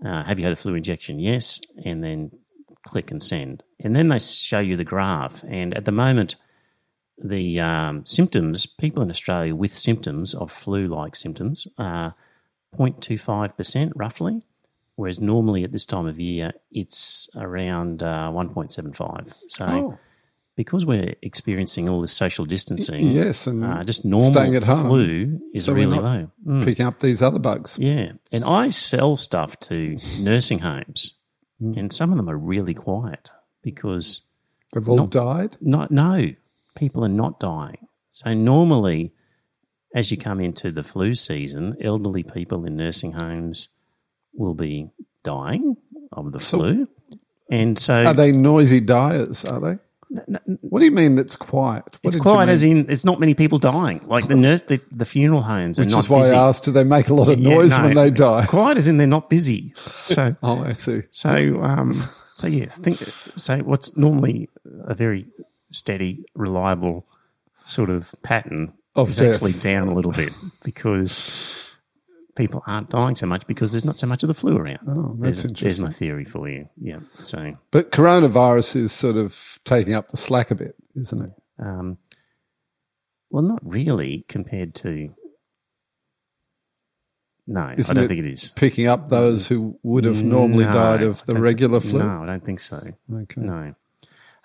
[0.04, 1.18] Uh, have you had a flu injection?
[1.18, 2.30] Yes, and then
[2.86, 5.42] click and send, and then they show you the graph.
[5.46, 6.36] And at the moment,
[7.16, 12.14] the um, symptoms, people in Australia with symptoms of flu-like symptoms, are
[12.76, 14.40] 0.25 percent roughly,
[14.96, 19.32] whereas normally at this time of year it's around uh, 1.75.
[19.46, 19.98] So Oh,
[20.56, 24.88] because we're experiencing all this social distancing, yes, and uh, just normal staying at home,
[24.88, 26.30] flu is so really not low.
[26.46, 26.64] Mm.
[26.64, 27.76] picking up these other bugs.
[27.78, 31.16] Yeah, and I sell stuff to nursing homes,
[31.62, 31.76] Mm.
[31.78, 33.30] and some of them are really quiet
[33.62, 34.22] because
[34.72, 35.06] They've all No.
[35.06, 35.56] died.
[35.60, 36.30] not no
[36.74, 37.86] people are not dying.
[38.10, 39.12] So normally,
[39.94, 43.68] as you come into the flu season, elderly people in nursing homes
[44.34, 44.90] will be
[45.22, 45.76] dying
[46.10, 46.88] of the So- flu,
[47.48, 49.44] and so Are they noisy dyers?
[49.44, 49.78] Are they?
[50.60, 51.84] What do you mean that's quiet?
[52.02, 54.00] What it's quiet as in there's not many people dying.
[54.06, 56.36] Like the nurse, the, the funeral homes are Which not is why busy.
[56.36, 57.84] I asked, do they make a lot of Yeah, noise no.
[57.84, 58.46] when they die?
[58.48, 59.74] Quiet as in they're not busy.
[60.04, 61.02] So Oh, I see.
[61.10, 61.92] So, um,
[62.36, 62.98] so yeah, think
[63.36, 63.58] so.
[63.58, 64.48] What's normally
[64.84, 65.26] a very
[65.70, 67.06] steady, reliable
[67.64, 69.34] sort of pattern Of is death.
[69.34, 70.32] actually down a little bit
[70.64, 71.28] because
[72.34, 74.80] people aren't dying so much because there's not so much of the flu around.
[74.88, 76.68] Oh, that's there's, there's my theory for you.
[76.80, 77.00] Yeah.
[77.18, 81.30] So, But coronavirus is sort of taking up the slack a bit, isn't it?
[81.58, 81.98] um,
[83.30, 85.14] well, not really compared to.
[87.46, 88.52] No, Isn't I don't think it is.
[88.56, 91.98] Picking up those who would have normally No, died of the regular flu.
[91.98, 92.76] No, I don't think so.
[93.12, 93.40] Okay.
[93.40, 93.74] No.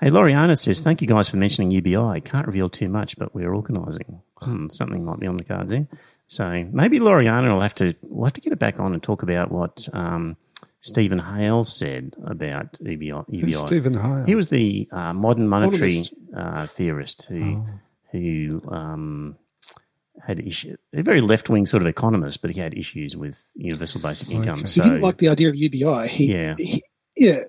[0.02, 2.22] Hey, Loriana says, thank you guys for mentioning UBI.
[2.22, 4.22] Can't reveal too much, but we're organising.
[4.38, 5.88] Hmm, something might be on the cards here.
[6.30, 9.23] So maybe Loriana will have to, we'll have to get it back on and talk
[9.23, 10.38] about what um,
[10.80, 13.23] Steven Hail said about UBI.
[13.41, 14.25] Who's Steven Hail?
[14.27, 15.97] He was the uh, modern monetary
[16.36, 17.67] uh, theorist who, Oh.
[18.11, 19.38] who um,
[20.23, 23.99] had issue, a very left wing sort of economist, but he had issues with universal
[23.99, 24.59] basic income.
[24.59, 24.67] Okay.
[24.67, 26.07] So, he didn't like the idea of UBI.
[26.09, 26.55] He, Yeah.
[26.59, 26.84] he,
[27.17, 27.39] yeah,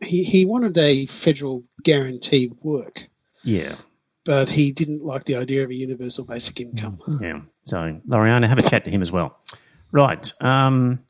[0.00, 3.08] he he wanted a federal guaranteed work,
[3.42, 3.74] yeah.
[4.24, 7.00] but he didn't like the idea of a universal basic income.
[7.20, 7.40] Yeah.
[7.66, 9.38] So, Loriana, have a chat to him as well.
[9.92, 10.32] Right.
[10.40, 11.00] Um,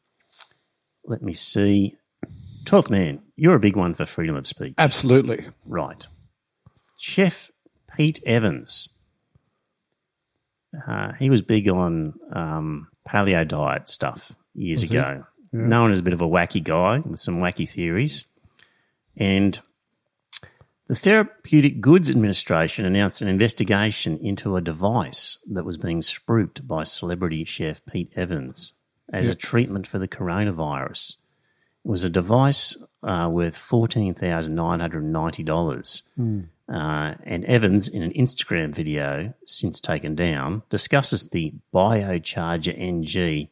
[1.04, 1.96] let me see.
[2.64, 4.74] Twelfth man, you're a big one for freedom of speech.
[4.78, 5.46] Absolutely.
[5.64, 6.06] Right.
[6.98, 7.50] Chef
[7.94, 8.94] Pete Evans.
[10.88, 15.24] Uh, he was big on um, paleo diet stuff years Was ago.
[15.52, 15.60] Yeah.
[15.60, 18.24] Known as a bit of a wacky guy with some wacky theories.
[19.16, 19.60] And
[20.88, 26.82] the Therapeutic Goods Administration announced an investigation into a device that was being spruiked by
[26.84, 28.74] celebrity chef Pete Evans
[29.12, 29.32] as Yeah.
[29.32, 31.16] a treatment for the coronavirus.
[31.84, 36.02] It was a device uh, worth $14,990.
[36.68, 43.48] Uh, and Evans, in an Instagram video since taken down, discusses the BioCharger NG,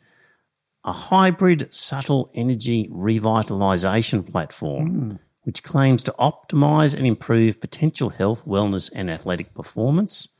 [0.85, 8.90] a hybrid subtle energy revitalization platform which claims to optimize and improve potential health, wellness,
[8.95, 10.34] and athletic performance.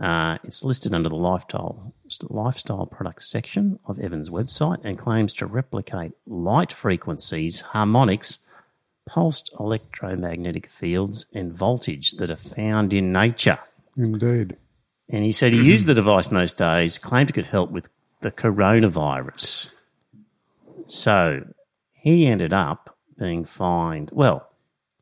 [0.00, 1.92] Uh, it's listed under the lifestyle
[2.22, 8.38] lifestyle products section of Evans' website and claims to replicate light frequencies, harmonics,
[9.06, 13.58] pulsed electromagnetic fields, and voltage that are found in nature.
[13.96, 14.56] Indeed.
[15.08, 17.88] And he said he used the device most days, claimed it could help with
[18.22, 19.68] the coronavirus.
[20.86, 21.44] So
[21.92, 22.91] he ended up
[23.22, 24.10] being fined.
[24.12, 24.48] Well,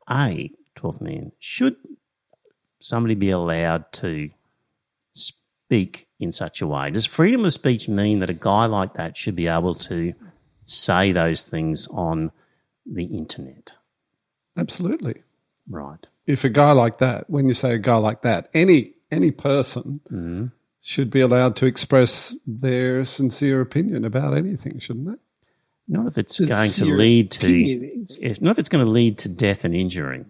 [0.09, 1.75] A, 12th man, should
[2.79, 4.29] somebody be allowed to
[5.11, 6.91] speak in such a way?
[6.91, 10.13] Does freedom of speech mean that a guy like that should be able to
[10.63, 12.31] say those things on
[12.85, 13.75] the internet?
[14.55, 15.23] Absolutely.
[15.67, 16.05] Right.
[16.27, 19.99] If a guy like that, when you say a guy like that, any any person
[20.07, 20.47] hmm
[20.83, 25.21] should be allowed to express their sincere opinion about anything, shouldn't they?
[25.87, 27.47] Not if it's It's going to lead to.
[28.21, 30.25] If, not if it's going to lead to death and injury.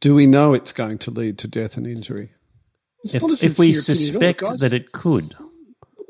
[0.00, 2.30] Do we know it's going to lead to death and injury?
[3.02, 5.36] it's If, if we sincere opinion all, suspect that it could,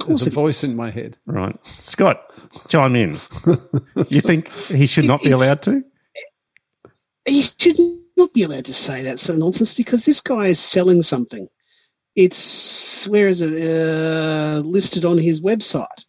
[0.07, 1.17] There's a voice in my head.
[1.27, 1.57] right?
[1.67, 2.23] Scott,
[2.69, 3.13] chime in.
[4.09, 5.83] you think he should not be allowed to?
[7.27, 7.79] he should
[8.17, 11.49] not be allowed to say that sort of nonsense because this guy is selling something.
[12.17, 16.05] It's where is it uh, listed on his website?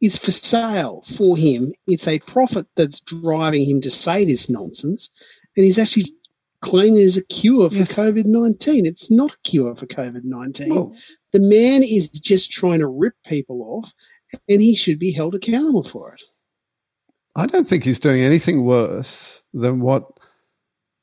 [0.00, 1.72] It's for sale for him.
[1.86, 5.10] It's a profit that's driving him to say this nonsense,
[5.56, 6.12] and he's actually
[6.60, 7.94] claiming it's a cure for Yes.
[7.94, 8.86] COVID nineteen.
[8.86, 10.70] It's not a cure for COVID nineteen.
[10.70, 10.96] Well,
[11.32, 13.92] the man is just trying to rip people off,
[14.48, 16.22] and he should be held accountable for it.
[17.34, 20.04] I don't think he's doing anything worse than what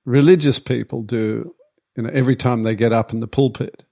[0.06, 1.56] religious people do
[1.96, 3.86] you know, every time they get up in the pulpit.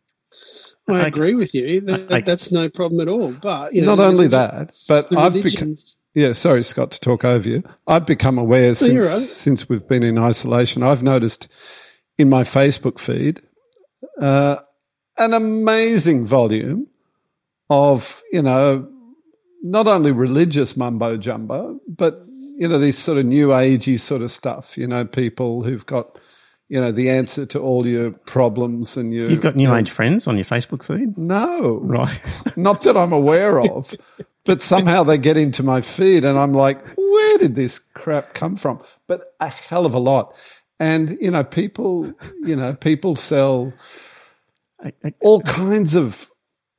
[0.89, 1.81] I I- agree with you.
[1.81, 3.31] That, I- that's no problem at all.
[3.31, 5.75] But you know, Not only that, but I've become.
[6.15, 7.63] Yeah, sorry, Scott, to talk over you.
[7.87, 9.17] I've become aware since, right.
[9.17, 10.83] since we've been in isolation.
[10.83, 11.47] I've noticed
[12.19, 13.41] in my Facebook feed
[14.21, 14.57] uh,
[15.17, 16.85] an amazing volume
[17.69, 18.87] of, you know,
[19.63, 24.31] not only religious mumbo jumbo, but, you know, these sort of new agey sort of
[24.31, 26.19] stuff, you know, people who've got,
[26.73, 29.29] you know, the answer to all your problems and your.
[29.29, 31.77] You've got new age friends on your Facebook feed, No.
[31.83, 32.19] right?
[32.57, 33.93] Not that I'm aware of,
[34.43, 38.55] but somehow they get into my feed and I'm like, where did this crap come
[38.55, 38.81] from?
[39.07, 40.35] But a hell of a lot.
[40.79, 42.11] And, you know, people,
[42.43, 43.71] you know, people sell
[45.21, 46.31] all kinds of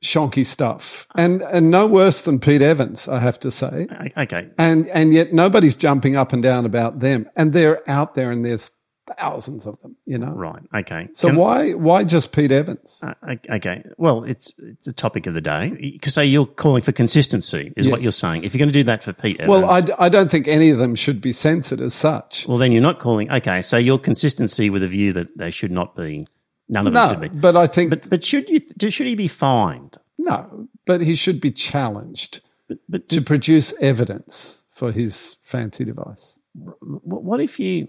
[0.03, 3.87] shonky stuff and, and no worse than Pete Evans, I have to say.
[4.17, 7.29] Okay, And, and yet nobody's jumping up and down about them.
[7.37, 8.71] And they're out there and there's
[9.19, 10.31] thousands of them, you know?
[10.31, 11.07] right, okay.
[11.13, 12.99] So Can- why, why just Pete Evans?
[13.03, 13.13] Uh,
[13.49, 13.83] okay.
[13.97, 17.87] Well, it's it's a topic of the day because so you're calling for consistency, is
[17.87, 18.43] what you're saying.
[18.43, 20.47] If you're going to do that for Pete Evans, Well, I, d- I don't think
[20.47, 22.47] any of them should be censored as such.
[22.47, 23.31] well, then you're not calling.
[23.31, 26.27] Okay, so your consistency with a view that they should not be.
[26.67, 27.39] None of them No, should be.
[27.39, 29.97] but I think But but should you should he be fined?
[30.17, 36.39] no, but he should be challenged But but to produce evidence for his fancy device.
[36.55, 37.87] what if you?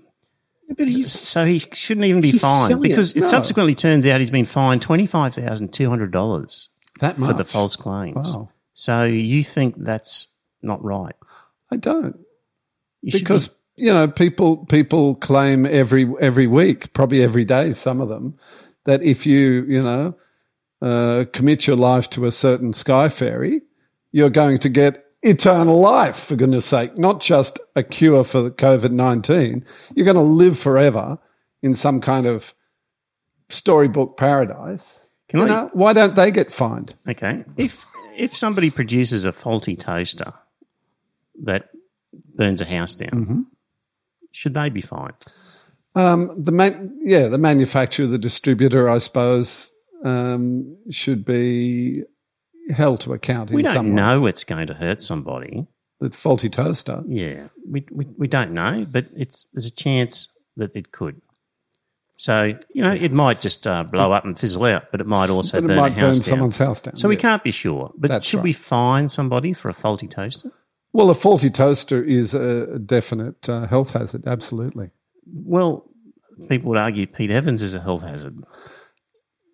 [0.77, 3.27] But he's So he shouldn't even be fined because it, No.
[3.27, 7.35] subsequently turns out he's been fined twenty five thousand two hundred dollars That much for
[7.35, 8.33] the false claims.
[8.35, 11.15] Wow, So you think that's not right?
[11.71, 12.19] I don't
[13.03, 13.55] You because be-
[13.87, 18.35] you know people people claim every every week, probably every day, some of them,
[18.85, 20.15] that if you you know
[20.83, 23.63] uh, commit your life to a certain sky fairy,
[24.13, 26.17] you're going to get eternal life.
[26.17, 29.65] For goodness sake, not just a cure for COVID nineteen.
[29.95, 31.19] You're going to live forever
[31.63, 32.55] in some kind of
[33.49, 35.07] storybook paradise.
[35.29, 36.95] Can You I- know, why don't they get fined?
[37.09, 37.45] Okay.
[37.57, 37.85] If
[38.17, 40.33] if somebody produces a faulty toaster
[41.45, 41.69] that
[42.35, 43.41] burns a house down, Mm-hmm.
[44.33, 45.15] should they be fined?
[45.95, 49.71] Um, the man, yeah, the manufacturer, the distributor, I suppose,
[50.05, 52.03] um, should be
[52.71, 53.93] held to account in We don't some way.
[53.93, 55.67] know it's going to hurt somebody.
[56.01, 57.03] The faulty toaster.
[57.09, 61.21] Yeah, we, we we don't know, but it's there's a chance that it could.
[62.17, 65.31] So you know, it might just uh, blow up and fizzle out, but it might
[65.31, 66.97] also But burn might burn someone's house down.
[66.97, 67.93] So we can't be sure.
[67.97, 68.45] But That's should right.
[68.45, 70.51] we fine somebody for a faulty toaster?
[70.93, 74.27] Well, a faulty toaster is a definite uh, health hazard.
[74.27, 74.91] Absolutely.
[75.27, 75.91] Well,
[76.49, 78.43] people would argue Pete Evans is a health hazard.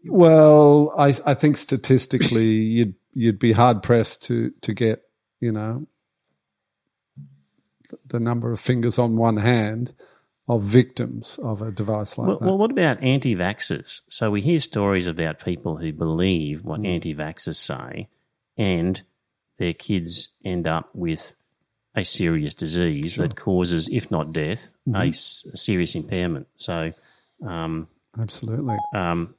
[0.06, 5.02] Well, I, I think statistically, you'd you'd be hard pressed to to get
[5.40, 5.86] you know
[8.06, 9.92] the number of fingers on one hand
[10.48, 12.46] of victims of a device like Well, that.
[12.46, 14.00] well, what about anti vaxxers?
[14.08, 18.08] So we hear stories about people who believe what anti vaxxers say
[18.56, 19.00] and
[19.58, 21.34] their kids end up with
[21.94, 26.48] a serious disease that causes, if not death, a, s- a serious impairment.
[26.56, 26.92] So,
[27.46, 27.86] um,
[28.18, 28.76] Absolutely.
[28.94, 29.34] um,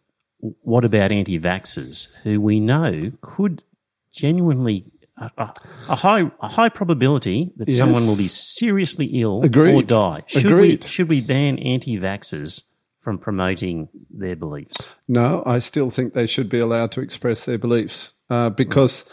[0.61, 3.63] what about anti vaxxers who we know could
[4.11, 4.85] genuinely.
[5.17, 5.53] A, a,
[5.89, 7.77] a high a high probability that Yes.
[7.77, 10.23] someone will be seriously ill or die.
[10.25, 10.83] Should Agreed.
[10.83, 12.63] we should we ban anti-vaxxers
[12.99, 14.75] from promoting their beliefs?
[15.07, 19.05] No, I still think they should be allowed to express their beliefs uh, because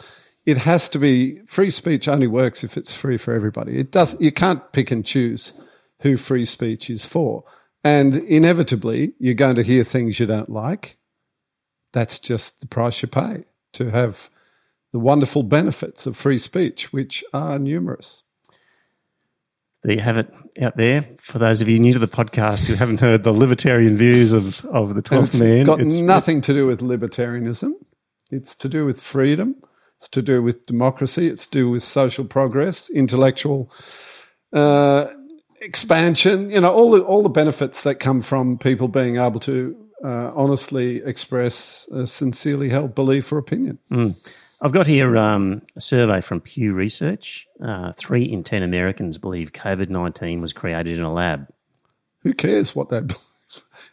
[0.47, 2.09] it has to be free speech.
[2.09, 3.79] Only works if it's free for everybody.
[3.79, 4.19] It does.
[4.19, 5.53] You can't pick and choose
[6.01, 7.45] who free speech is for,
[7.85, 10.97] and inevitably you're going to hear things you don't like.
[11.93, 14.31] That's just the price you pay to have
[14.93, 18.23] the wonderful benefits of free speech, which are numerous.
[19.83, 21.03] There you have it out there.
[21.19, 24.65] For those of you new to the podcast who haven't heard the libertarian views of,
[24.67, 27.73] of the And 12th it's man, got it's- nothing to do with libertarianism.
[28.31, 29.57] It's to do with freedom.
[29.97, 31.29] It's to do with democracy.
[31.29, 33.73] It's to do with social progress, intellectual
[34.53, 35.09] uh,
[35.61, 36.51] expansion.
[36.51, 40.33] You know, all the all the benefits that come from people being able to uh,
[40.35, 43.79] honestly express a sincerely held belief or opinion.
[44.63, 47.47] I've got here um, a survey from Pew Research.
[47.63, 51.49] Uh, three in 10 Americans believe COVID 19 was created in a lab.
[52.23, 53.17] Who cares what they believe?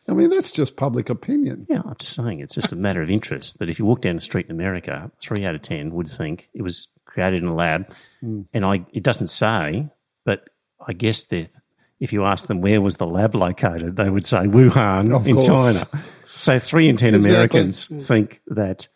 [0.10, 1.68] I mean, that's just public opinion.
[1.70, 4.16] Yeah, I'm just saying it's just a matter of interest that if you walk down
[4.16, 7.56] the street in America, three out of 10 would think it was created in a
[7.56, 7.92] lab.
[8.54, 9.90] And I, it doesn't say,
[10.26, 10.50] but
[10.86, 11.50] I guess that
[12.00, 15.36] if you ask them where was the lab located, they would say Wuhan Of in
[15.36, 15.48] course.
[15.48, 15.88] China.
[16.38, 17.36] So three in 10 Exactly.
[17.36, 18.88] Americans think that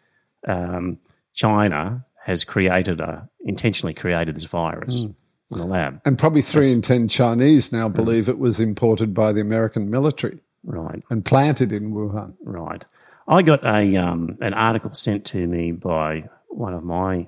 [0.48, 0.98] um,
[1.34, 5.04] China has created a, intentionally created this virus.
[5.04, 5.16] in
[5.50, 6.00] the lab.
[6.06, 10.40] And probably three in ten Chinese now believe it was imported by the American military
[10.64, 11.02] Right.
[11.10, 12.36] and planted in Wuhan.
[12.44, 12.86] Right.
[13.28, 17.28] I got a um, an article sent to me by one of my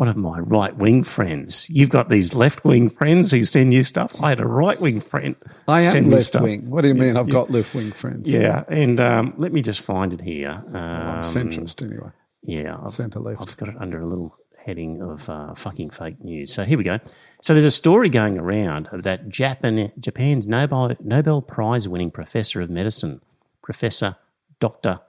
[0.00, 1.68] one of my right wing friends.
[1.68, 4.18] You've got these left wing friends who send you stuff.
[4.22, 5.36] I had a right wing friend.
[5.68, 6.70] I am left wing.
[6.70, 7.18] What do you mean?
[7.18, 8.26] I've got left wing friends.
[8.30, 10.64] Yeah, and um, let me just find it here.
[10.68, 12.08] Um, I'm centrist anyway.
[12.42, 13.42] Yeah, I've, Centre left.
[13.42, 14.34] I've got it under a little
[14.64, 16.50] heading of uh, fucking fake news.
[16.50, 16.98] So here we go.
[17.42, 22.62] So there's a story going around of that Japan, Japan's Nobel Nobel Prize winning professor
[22.62, 23.20] of medicine,
[23.62, 24.16] Professor
[24.60, 25.00] Doctor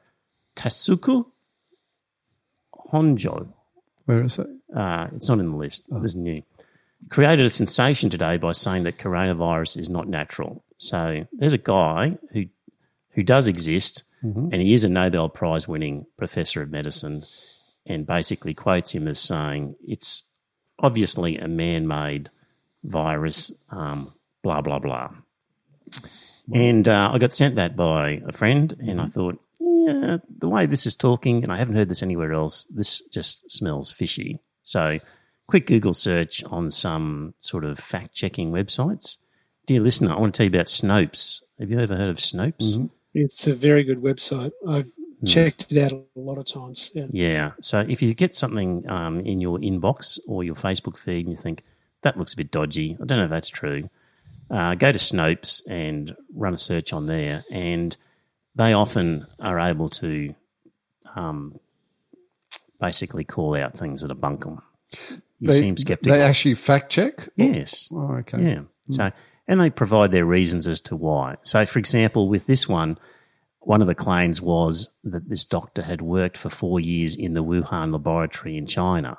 [0.57, 1.27] Tasuku
[2.91, 3.53] Honjo.
[4.05, 4.47] Where is it?
[4.75, 5.89] Uh, it's not in the list.
[5.91, 6.41] There's new.
[7.09, 10.63] Created a sensation today by saying that coronavirus is not natural.
[10.77, 12.45] So there's a guy who
[13.11, 14.03] who does exist,
[14.51, 17.25] and he is a Nobel Prize winning professor of medicine,
[17.85, 20.31] and basically quotes him as saying it's
[20.79, 22.29] obviously a man made
[22.83, 23.51] virus.
[23.69, 25.09] Um, blah blah blah.
[26.53, 29.39] And uh, I got sent that by a friend, and I thought,
[29.85, 33.49] yeah, the way this is talking, and I haven't heard this anywhere else, this just
[33.51, 34.39] smells fishy.
[34.63, 34.99] So,
[35.47, 39.17] quick Google search on some sort of fact checking websites.
[39.65, 41.43] Dear listener, I want to tell you about Snopes.
[41.59, 42.89] Have you ever heard of Snopes?
[43.13, 44.51] It's a very good website.
[44.67, 44.87] I've
[45.25, 46.91] checked it out a lot of times.
[46.93, 47.07] Yeah.
[47.11, 47.51] Yeah.
[47.59, 51.41] So if you get something um, in your inbox or your Facebook feed and you
[51.41, 51.63] think
[52.03, 53.89] that looks a bit dodgy, I don't know if that's true.
[54.49, 57.95] Uh, go to Snopes and run a search on there, and
[58.55, 60.35] they often are able to
[61.15, 61.59] um,
[62.79, 64.61] basically call out things that are bunkum.
[65.39, 66.17] You They, seem skeptical.
[66.17, 67.29] They actually fact check.
[67.35, 67.89] yes.
[67.91, 68.41] Oh, okay.
[68.41, 68.61] Yeah.
[68.89, 69.11] So,
[69.47, 71.37] and they provide their reasons as to why.
[71.41, 72.97] So, for example, with this one,
[73.61, 77.43] one of the claims was that this doctor had worked for four years in the
[77.43, 79.17] Wuhan laboratory in China.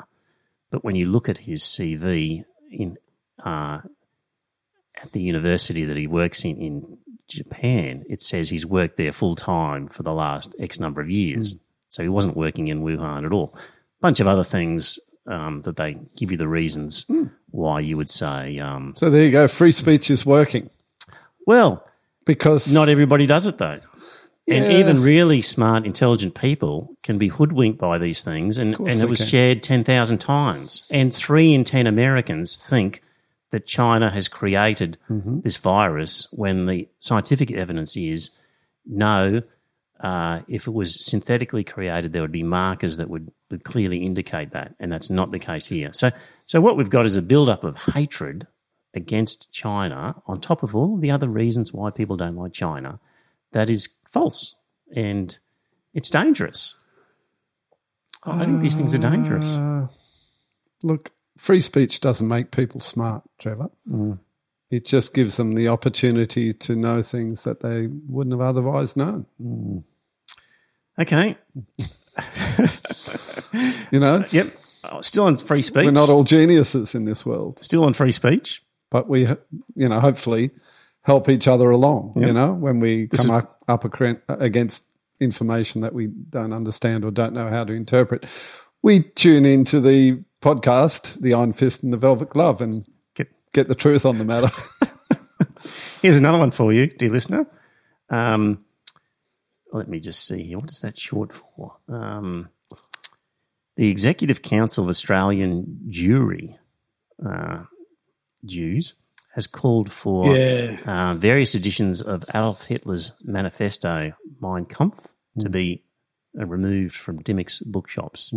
[0.71, 2.99] But when you look at his CV in
[3.43, 3.81] uh,
[5.03, 9.37] at the university that he works in in Japan, it says he's worked there full
[9.37, 11.57] time for the last X number of years.
[11.89, 13.55] So he wasn't working in Wuhan at all.
[13.55, 13.61] A
[14.01, 17.07] bunch of other things um, that they give you the reasons
[17.51, 19.47] why you would say, um, So there you go.
[19.47, 20.71] Free speech is working
[21.47, 21.87] well,
[22.25, 23.81] because not everybody does it though.
[24.49, 28.59] And even really smart, intelligent people can be hoodwinked by these things.
[28.59, 29.29] And, and it was can.
[29.29, 30.83] shared 10,000 times.
[30.91, 33.03] And three in 10 Americans think
[33.53, 35.41] that China has created Mm-hmm.
[35.41, 38.31] this virus when the scientific evidence is
[38.85, 39.43] no,
[40.01, 44.51] uh, if it was synthetically created, there would be markers that would, would clearly indicate
[44.51, 44.75] that.
[44.81, 45.93] And that's not the case here.
[45.93, 46.11] So,
[46.47, 48.49] so what we've got is a build-up of hatred
[48.95, 52.99] against China on top of all the other reasons why people don't like China
[53.53, 54.57] that is false
[54.95, 55.39] and
[55.95, 56.75] it's dangerous.
[58.25, 59.55] I think these things are dangerous.
[59.55, 59.87] Uh,
[60.83, 61.11] look,
[61.43, 63.69] free speech doesn't make people smart, Trevor.
[63.91, 64.21] Mm.
[64.71, 69.27] It just gives them the opportunity to know things that they wouldn't have otherwise known.
[69.43, 69.83] Mm.
[71.01, 71.37] Okay.
[73.91, 74.57] You know, uh, Yep.
[74.91, 75.85] Oh, Still on free speech.
[75.85, 78.63] we're not all geniuses in this world, Still on free speech.
[78.91, 79.27] but we,
[79.75, 80.51] you know, hopefully
[81.03, 82.13] help each other along.
[82.17, 83.85] You know, when we come up, up
[84.29, 84.87] against
[85.21, 88.25] information that we don't understand or don't know how to interpret,
[88.83, 92.85] we tune into the podcast, the Iron Fist and the Velvet Glove, and
[93.15, 94.51] Get- get the truth on the matter.
[96.03, 97.47] Here's another one for you, dear listener.
[98.11, 98.65] Um,
[99.73, 100.59] let me just see here.
[100.59, 101.77] What is that short for?
[101.89, 102.49] Um,
[103.77, 106.59] the Executive Council of Australian Jewry,
[107.25, 107.63] uh,
[108.45, 108.95] Jews,
[109.35, 110.77] has called for Yeah.
[110.85, 115.83] uh, various editions of Adolf Hitler's manifesto, Mein Kampf, to be
[116.39, 118.31] uh, removed from Dymocks bookshops.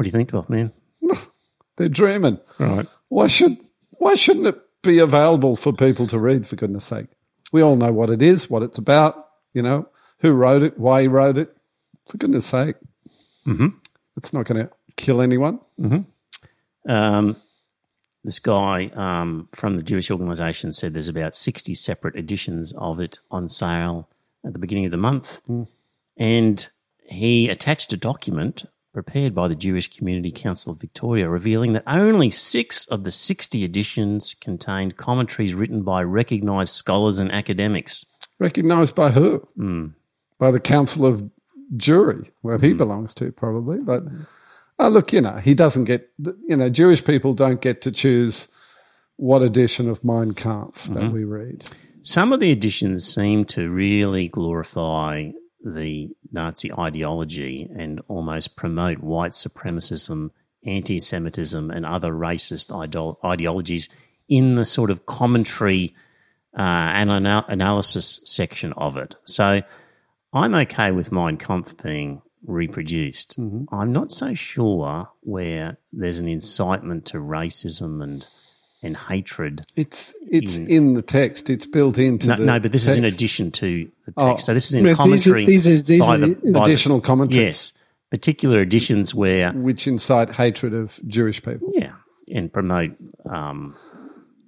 [0.00, 0.72] What do you think, Twelfth Man?
[1.76, 2.38] They're dreaming.
[2.58, 2.86] Right.
[3.10, 3.58] Why should
[3.90, 6.46] why shouldn't it be available for people to read?
[6.46, 7.08] For goodness' sake,
[7.52, 9.28] we all know what it is, what it's about.
[9.52, 9.88] You know
[10.20, 11.54] who wrote it, why he wrote it.
[12.06, 12.76] For goodness' sake,
[13.46, 13.68] Mm-hmm.
[14.16, 15.60] it's not going to kill anyone.
[16.88, 17.36] Um,
[18.24, 23.18] this guy um, from the Jewish organization said there's about 60 separate editions of it
[23.30, 24.08] on sale
[24.46, 25.42] at the beginning of the month.
[26.16, 26.68] And
[27.04, 28.64] he attached a document
[29.02, 33.64] prepared by the Jewish Community Council of Victoria revealing that only six of the 60
[33.64, 38.04] editions contained commentaries written by recognized scholars and academics.
[38.38, 39.38] Recognised by who?
[39.56, 39.86] Hmm.
[40.38, 41.22] By the Council of
[41.76, 43.78] Jewry, where he belongs to, probably.
[43.78, 44.02] But
[44.78, 46.10] uh, look, you know, he doesn't get.
[46.18, 48.48] You know, Jewish people don't get to choose
[49.16, 50.94] what edition of Mein Kampf Mm-hmm.
[50.94, 51.64] that we read.
[52.02, 55.30] Some of the editions seem to really glorify
[55.64, 60.30] the Nazi ideology and almost promote white supremacism
[60.64, 63.88] anti Semitism and other racist idol- ideologies
[64.28, 65.94] in the sort of commentary
[66.56, 69.16] uh, and ana- analysis section of it.
[69.24, 69.62] So
[70.32, 73.36] I'm okay with Mein Kampf being reproduced.
[73.72, 78.26] I'm not so sure where there's an incitement to racism and
[78.82, 79.62] and hatred.
[79.76, 81.50] It's it's In- in the text.
[81.50, 84.28] It's built into No, the no, but this is in addition to the Oh.
[84.30, 84.46] text.
[84.46, 86.58] so this is in But these are- these is- these by are the, the by
[86.60, 87.44] the- additional commentary.
[87.46, 87.72] yes,
[88.10, 91.72] particular editions where which incite hatred of Jewish people.
[91.74, 91.92] yeah,
[92.32, 92.92] and promote
[93.28, 93.74] um,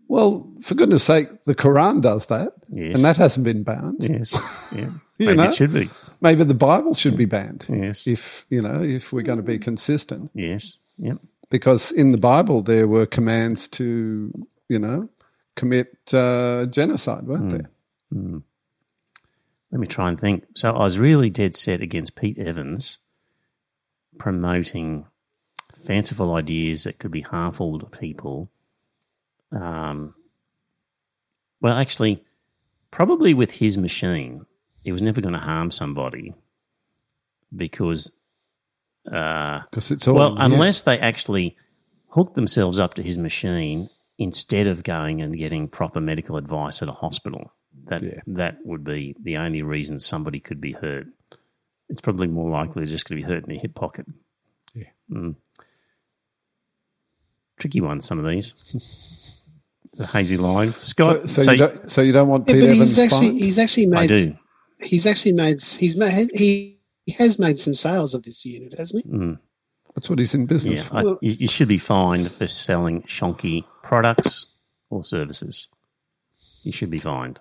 [0.08, 2.96] Well, for goodness sake, the Quran does that, Yes.
[2.96, 3.96] and that hasn't been banned.
[4.00, 4.32] yes,
[4.76, 5.44] yeah, maybe know?
[5.44, 5.88] it should be
[6.20, 7.66] Maybe the Bible should be banned.
[7.68, 11.18] yes, If you know, if we're going to be consistent, yes, yep.
[11.52, 14.32] Because in the Bible there were commands to,
[14.70, 15.10] you know,
[15.54, 17.70] commit uh, genocide, weren't there?
[19.70, 20.46] Let me try and think.
[20.54, 23.00] So I was really dead set against Pete Evans
[24.18, 25.06] promoting
[25.84, 28.50] fanciful ideas that could be harmful to people.
[29.50, 30.14] Um,
[31.60, 32.24] well, actually,
[32.90, 34.46] probably with his machine,
[34.84, 36.34] it was never going to harm somebody
[37.54, 38.16] because,
[39.10, 40.44] uh, it's all well, yeah.
[40.44, 41.56] unless they actually
[42.08, 43.88] hook themselves up to his machine
[44.18, 47.52] instead of going and getting proper medical advice at a hospital.
[47.86, 48.20] That Yeah.
[48.28, 51.06] that would be the only reason somebody could be hurt.
[51.88, 54.06] It's probably more likely they're just going to be hurt in their hip pocket.
[54.74, 54.84] Yeah.
[55.10, 55.36] Mm.
[57.58, 58.54] Tricky one, some of these.
[59.94, 61.28] the hazy line, Scott.
[61.28, 63.40] so, so, you don't, so you don't want Yeah, Pete but Evans he's actually fined?
[63.40, 63.98] he's actually made.
[63.98, 64.38] I do.
[64.80, 69.04] he's actually made he's made he, he has made some sales of this unit, hasn't
[69.04, 69.10] he?
[69.10, 69.38] Mm.
[69.94, 70.96] That's what he's in business Yeah, for.
[70.96, 74.46] I, you, you should be fined for selling shonky products
[74.90, 75.68] or services.
[76.62, 77.40] You should be fined.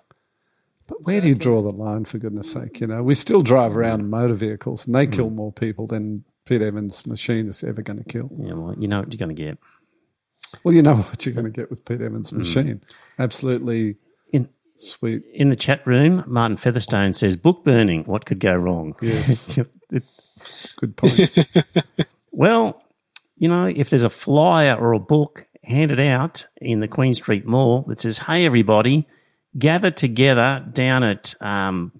[0.86, 2.80] But where do you draw the line, for goodness sake?
[2.80, 5.34] You know, we still drive around in motor vehicles, and they kill Mm.
[5.36, 8.28] more people than Pete Evans' machine is ever going to kill.
[8.36, 9.58] Yeah, well, you know what you're going to get.
[10.64, 12.38] Well, you know what you're going to get with Pete Evans' Mm.
[12.38, 12.80] machine.
[13.18, 13.96] Absolutely In
[14.76, 15.22] sweet.
[15.32, 18.04] in the chat room, Martin Featherstone says, "Book burning.
[18.04, 19.58] What could go wrong?" Yes.
[20.76, 21.30] Good point.
[22.32, 22.82] well,
[23.36, 27.46] you know, if there's a flyer or a book handed out in the Queen Street
[27.46, 29.06] Mall that says, "Hey, everybody,
[29.58, 31.92] gather together down at um,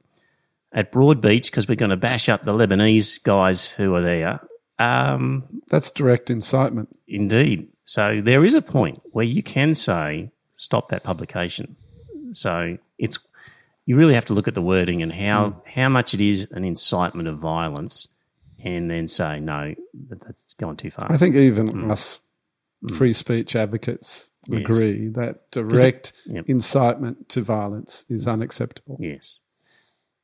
[0.72, 4.40] at Broadbeach because we're going to bash up the Lebanese guys who are there."
[4.78, 6.88] Um, That's direct incitement.
[7.06, 7.68] Indeed.
[7.84, 11.76] So there is a point where you can say stop that publication.
[12.32, 13.18] So it's
[13.86, 16.64] you really have to look at the wording and how how much it is an
[16.64, 18.08] incitement of violence,
[18.62, 19.74] and then say no,
[20.08, 21.10] that, that's gone too far.
[21.10, 21.90] I think even Mm.
[21.90, 22.20] us
[22.94, 24.62] free speech advocates Yes.
[24.64, 26.44] agree that direct Yep.
[26.48, 28.96] incitement to violence is unacceptable.
[29.00, 29.40] yes,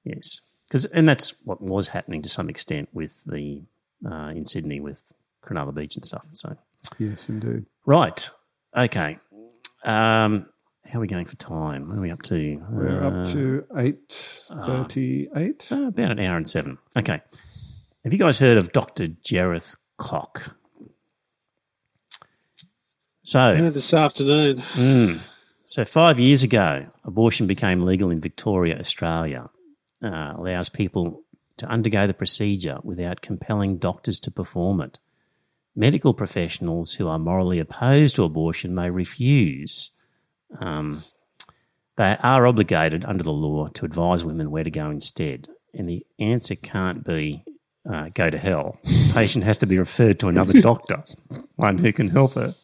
[0.05, 3.63] yes, because and that's what was happening to some extent with the
[4.05, 6.25] uh, in Sydney with Cronulla Beach and stuff.
[6.33, 6.57] So
[6.99, 7.67] Yes, indeed.
[7.87, 8.29] right,
[8.77, 9.19] okay.
[9.85, 10.47] Um,
[10.89, 11.89] how are we going for time?
[11.89, 12.63] What are we up to?
[12.71, 15.69] We're Uh, up to eight thirty-eight.
[15.71, 16.79] Uh, about an hour and seven.
[16.97, 17.21] Okay.
[18.05, 19.09] Have you guys heard of Dr.
[19.09, 20.55] Jereth Kok?
[23.23, 24.59] So, Yeah, this afternoon.
[24.75, 25.21] mm,
[25.67, 29.51] so five years ago, abortion became legal in Victoria, Australia.
[30.03, 31.23] Uh, allows people
[31.59, 34.99] to undergo the procedure without compelling doctors to perform it.
[35.77, 39.91] Medical professionals who are morally opposed to abortion may refuse.
[40.59, 41.03] Um,
[41.97, 45.49] they are obligated under the law to advise women where to go instead.
[45.75, 47.45] And the answer can't be
[47.91, 48.79] uh, go to hell.
[48.85, 51.03] The patient has to be referred to another doctor,
[51.57, 52.55] one who can help her.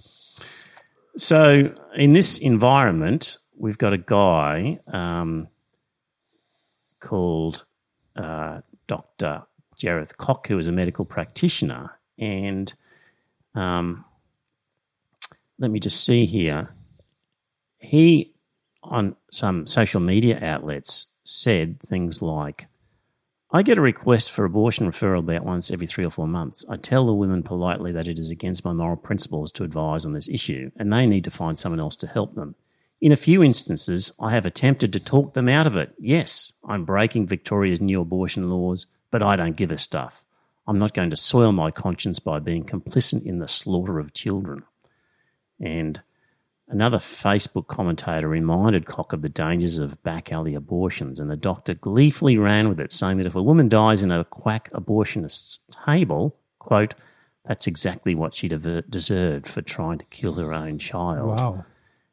[1.17, 5.49] So, in this environment, we've got a guy um,
[7.01, 7.65] called
[8.17, 9.43] uh, Dr.
[9.79, 11.99] Jereth Kok, who is a medical practitioner.
[12.19, 12.73] And
[13.55, 14.05] um,
[15.59, 16.75] let me just see here.
[17.85, 18.35] He,
[18.83, 22.67] on some social media outlets, said things like,
[23.51, 26.65] I get a request for abortion referral about once every three or four months.
[26.69, 30.13] I tell the women politely that it is against my moral principles to advise on
[30.13, 32.57] this issue, and they need to find someone else to help them.
[33.01, 35.95] In a few instances, I have attempted to talk them out of it.
[35.99, 40.25] Yes, I'm breaking Victoria's new abortion laws, but I don't give a stuff.
[40.67, 44.65] I'm not going to soil my conscience by being complicit in the slaughter of children.
[45.61, 46.01] And
[46.69, 51.75] another Facebook commentator reminded Kok of the dangers of back alley abortions, and the doctor
[51.75, 56.37] gleefully ran with it, saying that if a woman dies in a quack abortionist's table,
[56.59, 56.95] quote,
[57.45, 61.29] that's exactly what she deserved for trying to kill her own child.
[61.29, 61.65] Wow.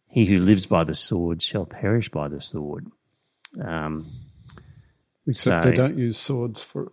[0.08, 2.88] He who lives by the sword shall perish by the sword.
[3.64, 4.12] Um,
[5.26, 6.92] Except So- they don't use swords for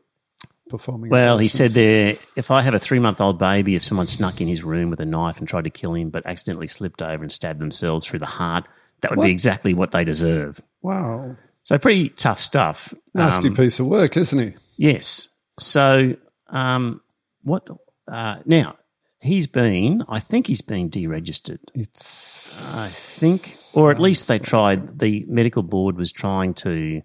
[0.68, 1.10] performing.
[1.10, 4.40] Well, he said there, if I have a three month old baby, if someone snuck
[4.40, 7.22] in his room with a knife and tried to kill him, but accidentally slipped over
[7.22, 8.64] and stabbed themselves through the heart,
[9.00, 9.24] that would What?
[9.26, 10.60] be exactly what they deserve.
[10.82, 12.94] Wow, So pretty tough stuff.
[13.14, 14.54] nasty Um, piece of work, isn't he?
[14.76, 15.28] Yes.
[15.58, 16.16] So,
[16.48, 17.00] um,
[17.42, 17.66] what
[18.06, 18.76] uh, now?
[19.20, 21.58] He's been, I think he's been deregistered.
[21.74, 25.00] It's I think, or at least they tried.
[25.00, 27.02] The medical board was trying to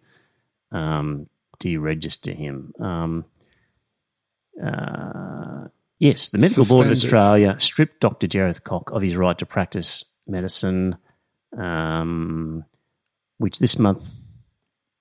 [0.72, 1.28] um,
[1.60, 2.72] deregister him.
[2.80, 3.26] Um,
[4.62, 5.68] uh,
[6.00, 8.28] yes, the medical board of Australia stripped Dr.
[8.28, 10.98] Jereth Kok of his right to practice medicine,
[11.58, 12.66] um,
[13.38, 14.06] which this month,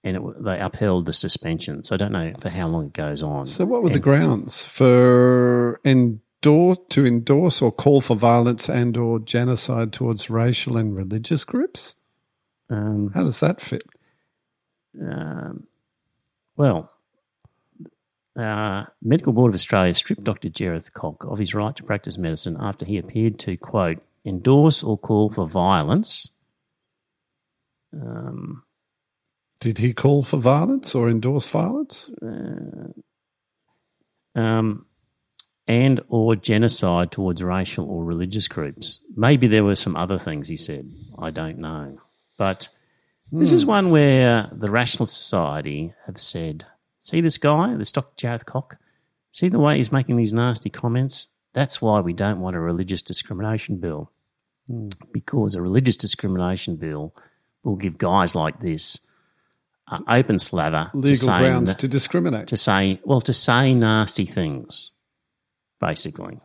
[0.04, 1.82] and it, they upheld the suspension.
[1.82, 3.46] So I don't know for how long it goes on.
[3.46, 3.64] so.
[3.64, 9.92] What were the grounds for endorse to endorse or call for violence and or genocide
[9.92, 11.94] towards racial and religious groups?
[12.70, 13.84] Um, How does that fit?
[15.00, 15.66] Um,
[16.56, 16.91] well,
[18.36, 20.48] uh, Medical Board of Australia stripped Dr.
[20.48, 24.96] Jereth Kok of his right to practice medicine after he appeared to, quote, endorse or
[24.96, 26.32] call for violence.
[27.92, 28.62] Um,
[29.60, 32.10] Did he call for violence or endorse violence?
[34.34, 34.86] um,
[35.66, 39.00] and or genocide towards racial or religious groups.
[39.16, 40.90] Maybe there were some other things he said.
[41.18, 42.00] I don't know.
[42.36, 42.68] But
[43.30, 46.66] this is one where the Rational Society have said,
[47.02, 48.14] see this guy, this Dr.
[48.26, 48.78] Jereth Kok?
[49.32, 51.28] See the way he's making these nasty comments?
[51.52, 54.10] That's why we don't want a religious discrimination bill.
[55.12, 57.14] Because a religious discrimination bill
[57.64, 59.00] will give guys like this
[59.90, 62.46] uh, open slather to Legal grounds to discriminate.
[62.48, 64.92] to say, well, to say nasty things,
[65.80, 66.38] basically.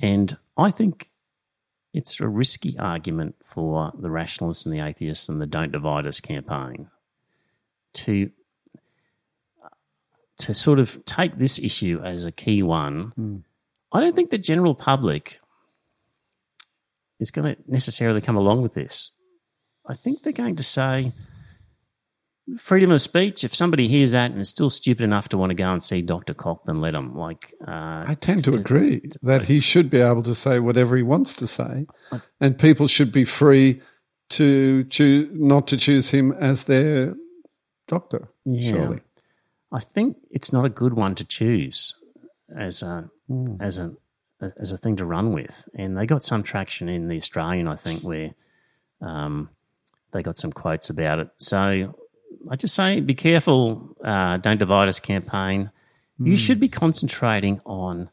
[0.00, 1.10] And I think
[1.92, 6.20] it's a risky argument for the rationalists and the atheists and the Don't Divide Us
[6.20, 6.88] campaign
[7.94, 8.30] to
[10.38, 13.44] to sort of take this issue as a key one.
[13.92, 15.38] I don't think the general public
[17.20, 19.12] is going to necessarily come along with this.
[19.86, 21.12] I think they're going to say,
[22.58, 23.44] freedom of speech.
[23.44, 26.02] If somebody hears that and is still stupid enough to want to go and see
[26.02, 27.16] Doctor Kok, then let them.
[27.16, 31.02] Like, uh, I tend to agree that he should be able to say whatever he
[31.02, 31.86] wants to say,
[32.40, 33.80] and people should be free
[34.30, 37.14] to choose not to choose him as their
[37.92, 38.28] doctor.
[38.46, 38.70] Yeah.
[38.70, 39.00] Surely,
[39.70, 41.94] I think it's not a good one to choose
[42.56, 43.10] as a
[43.60, 43.94] as a
[44.58, 45.68] as a thing to run with.
[45.74, 48.30] And they got some traction in the Australian, I think, where
[49.00, 49.50] um,
[50.12, 51.28] they got some quotes about it.
[51.36, 51.94] So
[52.50, 53.96] I just say, be careful.
[54.02, 55.70] Uh, don't divide us campaign.
[56.24, 58.08] You should be concentrating on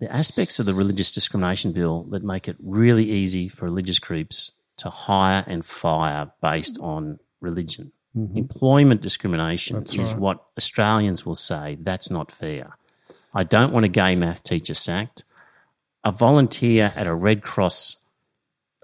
[0.00, 4.52] the aspects of the religious discrimination bill that make it really easy for religious groups
[4.78, 7.92] to hire and fire based on religion.
[8.16, 8.38] Mm-hmm.
[8.38, 12.76] Employment discrimination is what Australians will say that's not fair.
[13.32, 15.24] I don't want a gay math teacher sacked.
[16.02, 18.04] A volunteer at a Red Cross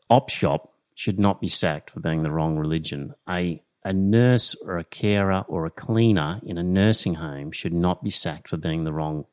[0.08, 3.14] op shop should not be sacked for being the wrong religion.
[3.28, 8.02] A a nurse or a carer or a cleaner in a nursing home should not
[8.02, 9.24] be sacked for being the wrong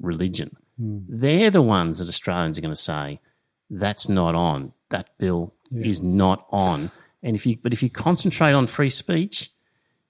[0.00, 0.54] religion.
[0.78, 0.98] Hmm.
[1.08, 3.20] They're the ones that Australians are going to say
[3.70, 4.72] that's not on.
[4.90, 6.90] That bill is not on.
[7.26, 9.50] And if you but if you concentrate on free speech,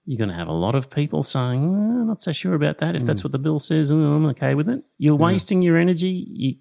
[0.04, 2.76] you're going to have a lot of people saying, "Oh, "I'm not so sure about
[2.80, 4.84] that." If that's what the bill says, oh, I'm okay with it.
[4.98, 6.26] You're wasting your energy.
[6.28, 6.56] You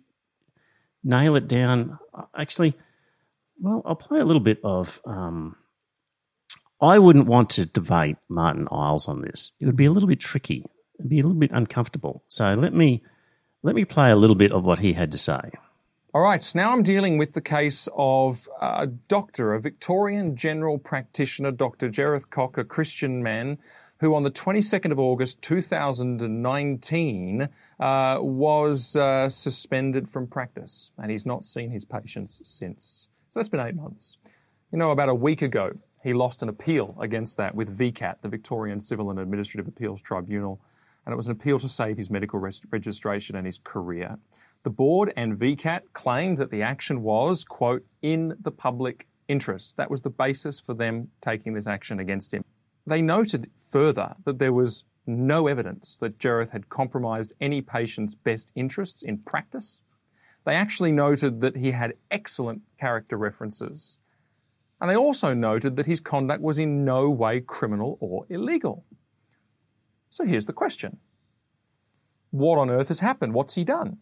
[1.03, 1.99] nail it down.
[2.33, 2.73] Actually,
[3.59, 5.01] well, I'll play a little bit of.
[5.05, 5.57] Um,
[6.79, 9.51] I wouldn't want to debate Martyn Iles on this.
[9.59, 10.65] It would be a little bit tricky.
[10.99, 12.23] It'd be a little bit uncomfortable.
[12.29, 13.03] So let me
[13.61, 15.51] let me play a little bit of what he had to say.
[16.15, 21.51] All right, now I'm dealing with the case of a doctor, a Victorian general practitioner,
[21.51, 21.89] Dr.
[21.89, 23.57] Jereth Kok, a Christian man,
[23.99, 27.49] who on the 22nd of August 2019
[27.81, 33.09] uh, was uh, suspended from practice, and he's not seen his patients since.
[33.27, 34.17] So that's been eight months.
[34.71, 38.29] You know, about a week ago, he lost an appeal against that with VCAT, the
[38.29, 40.61] Victorian Civil and Administrative Appeals Tribunal,
[41.05, 44.17] and it was an appeal to save his medical res- registration and his career.
[44.65, 49.77] The board and VCAT claimed that the action was, quote, in the public interest.
[49.77, 52.43] That was the basis for them taking this action against him.
[52.87, 58.51] They noted further that there was no evidence that Jereth had compromised any patient's best
[58.55, 59.81] interests in practice.
[60.45, 63.99] They actually noted that he had excellent character references.
[64.81, 68.83] And they also noted that his conduct was in no way criminal or illegal.
[70.09, 70.97] So here's the question
[72.31, 73.35] What on earth has happened?
[73.35, 73.99] What's he done?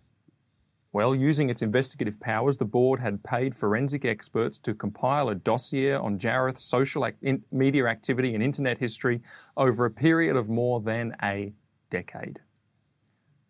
[0.94, 5.94] Well, using its investigative powers, the board had paid forensic experts to compile a dossier
[5.94, 9.20] on Jereth's social ac- in- media activity and internet history
[9.58, 11.52] over a period of more than a
[11.90, 12.40] decade.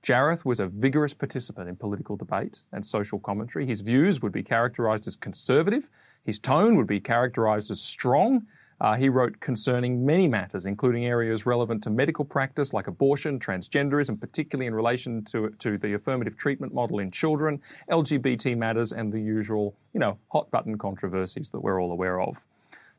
[0.01, 3.65] Jereth was a vigorous participant in political debate and social commentary.
[3.65, 5.89] His views would be characterized as conservative,
[6.25, 8.47] his tone would be characterized as strong.
[8.83, 14.19] Uh, he wrote concerning many matters, including areas relevant to medical practice like abortion, transgenderism,
[14.19, 19.19] particularly in relation to, to the affirmative treatment model in children, LGBT matters, and the
[19.19, 22.35] usual, you know, hot button controversies that we're all aware of.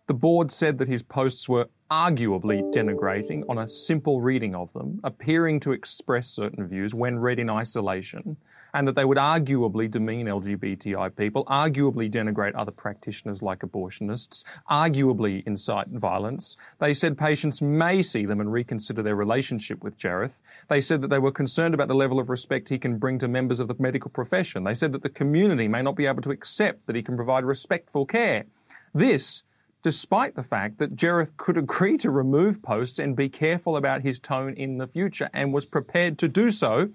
[0.07, 5.01] The board said that his posts were arguably denigrating on a simple reading of them,
[5.03, 8.37] appearing to express certain views when read in isolation,
[8.75, 15.43] and that they would arguably demean LGBTI people, arguably denigrate other practitioners like abortionists, arguably
[15.47, 16.59] incite violence.
[16.81, 20.39] They said patients may see them and reconsider their relationship with Jereth.
[20.69, 23.29] They said that they were concerned about the level of respect he can bring to
[23.29, 24.65] members of the medical profession.
[24.65, 27.45] They said that the community may not be able to accept that he can provide
[27.45, 28.45] respectful care.
[28.93, 29.45] This
[29.85, 34.19] despite the fact that Jereth could agree to remove posts and be careful about his
[34.19, 36.89] tone in the future and was prepared to do so.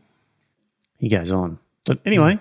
[0.98, 1.60] He goes on.
[1.86, 2.40] But anyway,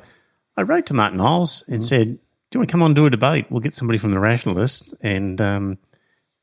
[0.56, 3.06] I wrote to Martyn Iles and said, Do you want to come on and do
[3.06, 3.46] a debate?
[3.50, 4.94] We'll get somebody from the Rationalists.
[5.00, 5.78] And um,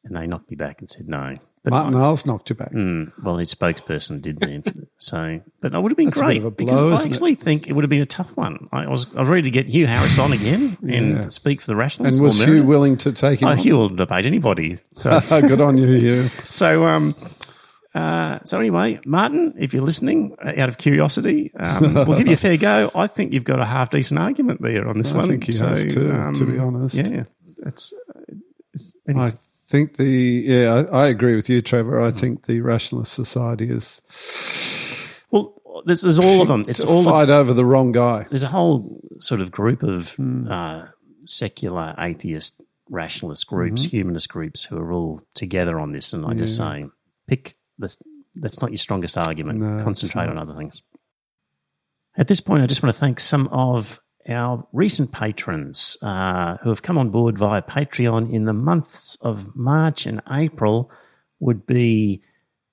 [0.05, 1.37] and they knocked me back and said no.
[1.65, 2.71] But Martyn Iles knocked you back.
[2.71, 4.63] Mm, well, his spokesperson did then.
[4.97, 7.11] so, but it would have been That's great a because I isn't it?
[7.11, 8.69] actually think it would have been a tough one.
[8.71, 11.29] I was I was ready to get Hugh Harris on again and Yeah.
[11.29, 12.19] speak for the Rationalists.
[12.19, 12.67] And was Hugh Meredith.
[12.69, 13.47] willing to take him?
[13.47, 13.57] Oh, on?
[13.57, 14.77] Hugh will debate anybody.
[14.95, 16.29] So, Good on you, Hugh.
[16.51, 17.13] so um,
[17.93, 22.33] uh, so anyway, Martin, if you're listening, uh, out of curiosity, um, we'll give you
[22.33, 22.91] a fair go.
[22.93, 25.27] I think you've got a half decent argument there on this I one.
[25.29, 26.93] think he So, has too, um, to be honest.
[26.95, 27.23] Yeah,
[27.65, 27.93] it's.
[28.73, 29.31] it's I
[29.67, 32.03] think the yeah, I, I agree with you, Trevor.
[32.03, 34.01] I think the Rationalist Society is
[35.31, 36.63] well, there's, there's all of them.
[36.67, 38.25] It's all fight over the wrong guy.
[38.29, 40.15] there's a whole sort of group of
[40.49, 40.87] uh,
[41.25, 46.13] secular atheist rationalist groups, humanist groups who are all together on this.
[46.13, 46.85] And I just say,
[47.27, 47.97] pick this.
[48.35, 49.59] That's not your strongest argument.
[49.59, 50.81] No, Concentrate on other things.
[52.17, 56.69] At this point, I just want to thank some of our recent patrons uh, who
[56.69, 60.91] have come on board via Patreon in the months of March and April.
[61.39, 62.23] Would be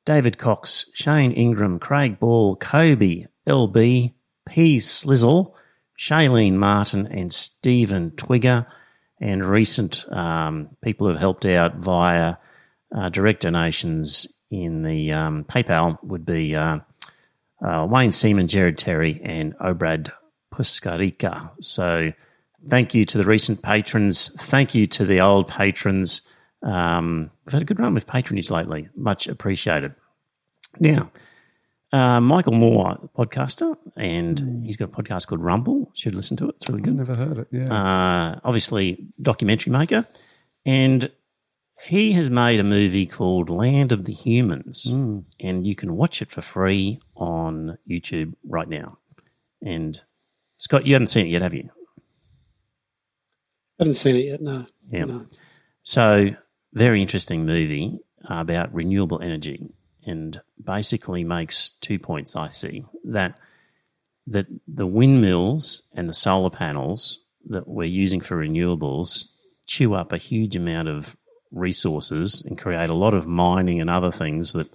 [0.04, 4.14] David Cox, Shane Ingram, Craig Ball, Kobe, LB,
[4.46, 4.78] P.
[4.78, 5.54] Slizzle,
[5.98, 8.66] Shailene Martin, and Stephen Twigger,
[9.20, 12.36] and recent um, people who have helped out via
[12.94, 16.78] uh, direct donations in the um, PayPal would be uh,
[17.64, 20.12] uh, Wayne Seaman, Jared Terry, and Obrad
[20.52, 21.50] Puskarika.
[21.60, 22.12] So
[22.68, 24.30] thank you to the recent patrons.
[24.42, 26.22] Thank you to the old patrons.
[26.62, 28.88] Um, we've had a good run with patronage lately.
[28.94, 29.94] Much appreciated.
[30.78, 31.10] Now,
[31.92, 35.90] uh, Michael Moore, podcaster, and he's got a podcast called Rumble.
[35.94, 36.54] Should listen to it.
[36.56, 37.00] It's really good.
[37.00, 37.48] I've good never heard it.
[37.50, 40.06] Yeah, uh, obviously documentary maker,
[40.64, 41.10] and
[41.82, 44.86] he has made a movie called Land of the Humans,
[45.40, 48.98] and you can watch it for free on YouTube right now.
[49.60, 50.02] And
[50.62, 51.68] Scott, you haven't seen it yet, have you?
[53.80, 54.40] I haven't seen it yet.
[54.40, 54.64] No.
[54.86, 55.06] Yeah.
[55.06, 55.26] No.
[55.82, 56.36] So,
[56.72, 57.98] very interesting movie
[58.28, 59.66] about renewable energy,
[60.06, 62.36] and basically makes two points.
[62.36, 63.34] I see that
[64.28, 69.30] that the windmills and the solar panels that we're using for renewables
[69.66, 71.16] chew up a huge amount of
[71.50, 74.72] resources and create a lot of mining and other things that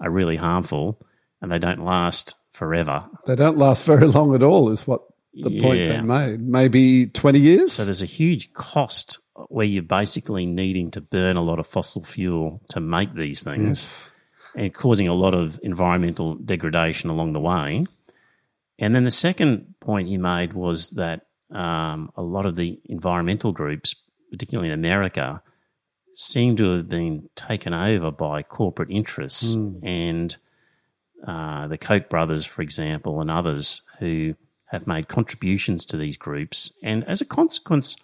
[0.00, 1.00] are really harmful,
[1.40, 3.08] and they don't last forever.
[3.26, 4.68] they don't last very long at all.
[4.68, 5.00] Is what
[5.34, 6.40] the point they made.
[6.40, 7.72] Maybe twenty years.
[7.72, 12.04] So there's a huge cost where you're basically needing to burn a lot of fossil
[12.04, 14.10] fuel to make these things
[14.54, 17.86] and causing a lot of environmental degradation along the way.
[18.78, 23.52] And then the second point you made was that um, a lot of the environmental
[23.52, 23.94] groups,
[24.30, 25.42] particularly in America,
[26.14, 30.36] seem to have been taken over by corporate interests and
[31.26, 34.34] uh, the Koch brothers, for example, and others who
[34.70, 36.78] have made contributions to these groups.
[36.82, 37.96] And as a consequence,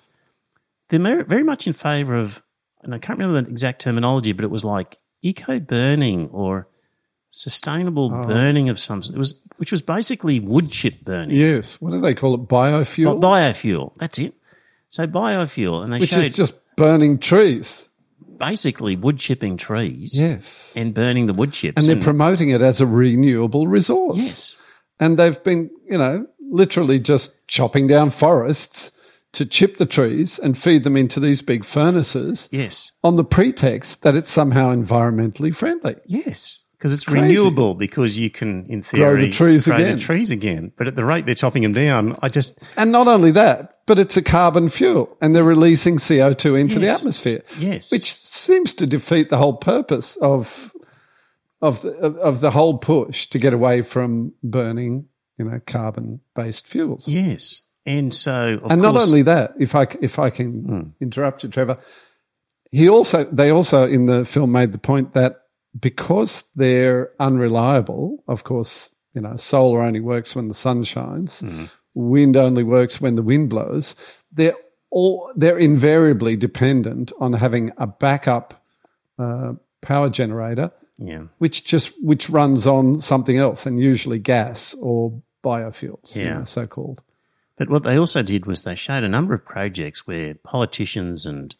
[0.88, 2.42] they're very much in favour of,
[2.82, 6.68] and I can't remember the exact terminology, but it was like eco burning or
[7.30, 8.26] sustainable oh.
[8.26, 9.00] burning of some.
[9.00, 11.80] It was, which was basically wood chip burning, yes.
[11.80, 12.48] What do they call it?
[12.48, 13.92] Biofuel, Bi- biofuel.
[13.96, 14.34] That's it.
[14.88, 17.88] So biofuel, and they which is just burning trees.
[18.38, 20.72] basically wood chipping trees Yes.
[20.76, 21.76] and burning the wood chips.
[21.76, 24.16] And they're promoting it as a renewable resource.
[24.18, 24.58] yes,
[25.00, 28.92] And they've been, you know, literally just chopping down forests
[29.32, 32.92] to chip the trees and feed them into these big furnaces yes.
[33.04, 35.96] on the pretext that it's somehow environmentally friendly.
[36.06, 37.20] Yes, because it's Crazy.
[37.20, 39.98] renewable because you can, in theory, Grow the trees grow again.
[39.98, 40.72] the trees again.
[40.76, 43.98] But at the rate they're chopping them down, I just And not only that, but
[43.98, 47.42] it's a carbon fuel and they're releasing CO2 into the atmosphere.
[47.58, 47.92] Yes.
[47.92, 50.72] Which seems to defeat the whole purpose of
[51.62, 55.06] of the, of, of the whole push to get away from burning,
[55.38, 57.06] you know, carbon based fuels.
[57.08, 61.42] yes, and so of and not course- only that, if I if I can interrupt
[61.44, 61.78] you, Trevor,
[62.70, 65.42] he also they also in the film made the point that
[65.78, 71.44] because they're unreliable, of course, you know, solar only works when the sun shines,
[71.94, 73.94] wind only works when the wind blows.
[74.32, 74.56] They're
[74.90, 78.62] all they're invariably dependent on having a backup
[79.18, 79.52] uh,
[79.82, 86.14] power generator, yeah, which just which runs on something else, and usually gas or biofuels,
[86.16, 86.38] you Yeah.
[86.38, 87.02] know, so called.
[87.58, 91.54] But what they also did was they showed a number of projects where politicians and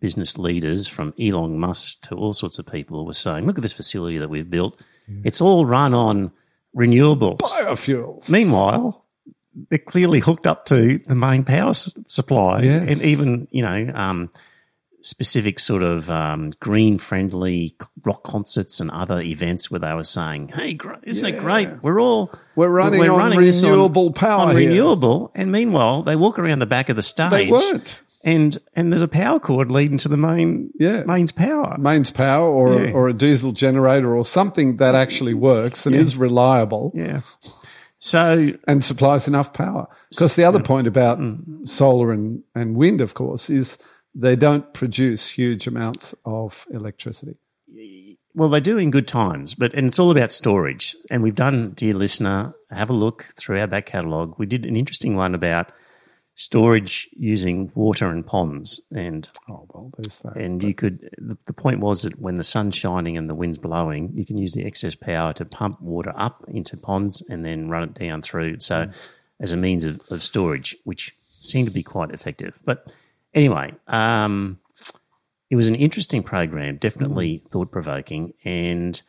[0.00, 3.72] business leaders from Elon Musk to all sorts of people were saying, look at this
[3.72, 4.82] facility that we've built.
[5.24, 6.30] It's all run on
[6.76, 7.38] renewables.
[7.38, 8.28] Biofuels.
[8.28, 9.04] Meanwhile,
[9.70, 12.86] they're clearly hooked up to the main power supply Yes.
[12.90, 14.30] and even, you know, um,
[15.04, 20.48] specific sort of um, green friendly rock concerts and other events where they were saying,
[20.48, 21.68] hey, isn't it great?
[21.82, 25.30] We're all We're running on this renewable power on here." renewable.
[25.34, 27.30] And meanwhile, they walk around the back of the stage.
[27.30, 28.00] They weren't.
[28.26, 31.02] And, and there's a power cord leading to the main Yeah.
[31.04, 31.76] mains power.
[31.78, 32.92] mains power or, Yeah.
[32.92, 37.20] or a diesel generator or something that actually works and is reliable Yeah.
[37.98, 39.86] So and supplies enough power.
[40.10, 41.68] Because the other point about Mm.
[41.68, 43.78] solar and, and wind, of course, is
[44.14, 47.36] they don't produce huge amounts of electricity.
[48.36, 50.96] Well, they do in good times, but and it's all about storage.
[51.10, 54.34] And we've done, dear listener, have a look through our back catalogue.
[54.38, 55.70] We did an interesting one about
[56.36, 60.36] storage using water and ponds, and Oh, well, there's that.
[60.36, 61.08] and you could.
[61.16, 64.36] The, the point was that when the sun's shining and the wind's blowing, you can
[64.36, 68.20] use the excess power to pump water up into ponds and then run it down
[68.20, 68.58] through.
[68.60, 68.94] So, mm.
[69.40, 72.58] as a means of, of storage, which seemed to be quite effective.
[72.64, 72.92] But
[73.34, 74.58] anyway, um,
[75.50, 78.32] it was an interesting program, definitely thought provoking.
[78.44, 79.00] And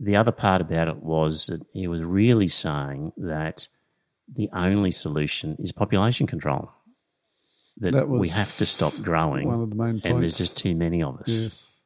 [0.00, 3.68] the other part about it was that he was really saying that
[4.32, 6.70] the only solution is population control.
[7.78, 10.74] That, That we have to stop growing, one of the main and there's just too
[10.74, 11.28] many of us.
[11.28, 11.80] Yes.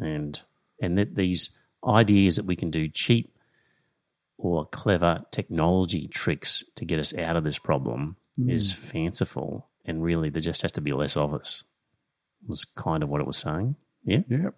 [0.00, 0.40] And
[0.82, 1.50] and that these
[1.86, 3.32] ideas that we can do cheap
[4.36, 10.30] or clever technology tricks to get us out of this problem is fanciful, and really
[10.30, 11.64] there just has to be less of us.
[12.46, 13.76] Was kind of what it was saying.
[14.04, 14.20] Yeah.
[14.28, 14.54] Yep.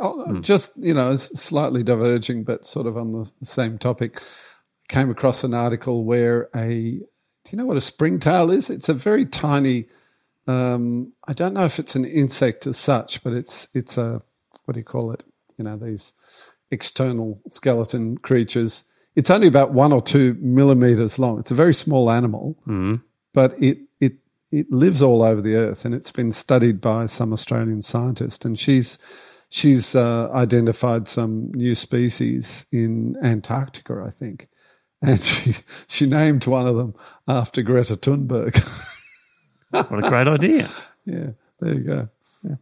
[0.00, 0.40] Oh, Hmm.
[0.40, 4.20] Just, you know, slightly diverging, but sort of on the same topic.
[4.88, 6.68] Came across an article where a,
[6.98, 7.02] do
[7.50, 8.68] you know what a springtail is?
[8.70, 9.86] It's a very tiny,
[10.46, 14.22] um, I don't know if it's an insect as such, but it's, it's a,
[14.64, 15.22] what do you call it?
[15.56, 16.12] You know, these
[16.70, 18.84] external skeleton creatures.
[19.14, 21.38] It's only about one or two millimeters long.
[21.38, 22.56] It's a very small animal,
[23.32, 24.14] but it, it,
[24.52, 28.44] it lives all over the earth and it's been studied by some Australian scientist.
[28.44, 28.98] And she's,
[29.48, 34.48] she's uh, identified some new species in Antarctica, I think.
[35.00, 35.54] And she,
[35.88, 36.94] she named one of them
[37.26, 38.60] after Greta Thunberg.
[39.70, 40.68] What a great idea.
[41.06, 42.08] yeah, there you go.
[42.42, 42.56] Yeah,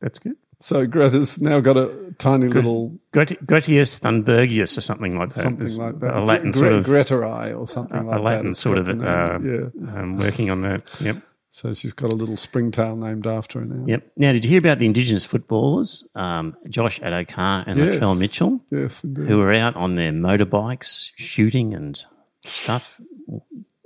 [0.00, 0.36] That's good.
[0.62, 5.42] So Greta's now got a tiny little Gret- Gretius Thunbergius or something like that.
[5.42, 6.14] something It's like that.
[6.16, 8.20] A Latin Gre- sort of Greta eye or something a like that.
[8.20, 10.00] A Latin It's sort of the uh, yeah.
[10.00, 10.82] um, working on that.
[11.00, 11.22] Yep.
[11.52, 13.84] So she's got a little springtail named after her now.
[13.86, 14.12] Yep.
[14.18, 17.96] Now, did you hear about the Indigenous footballers, um, Josh Addo-Carr and Yes.
[17.96, 19.26] Latrell Mitchell, Yes, indeed.
[19.28, 22.00] who were out on their motorbikes shooting and
[22.44, 23.00] stuff?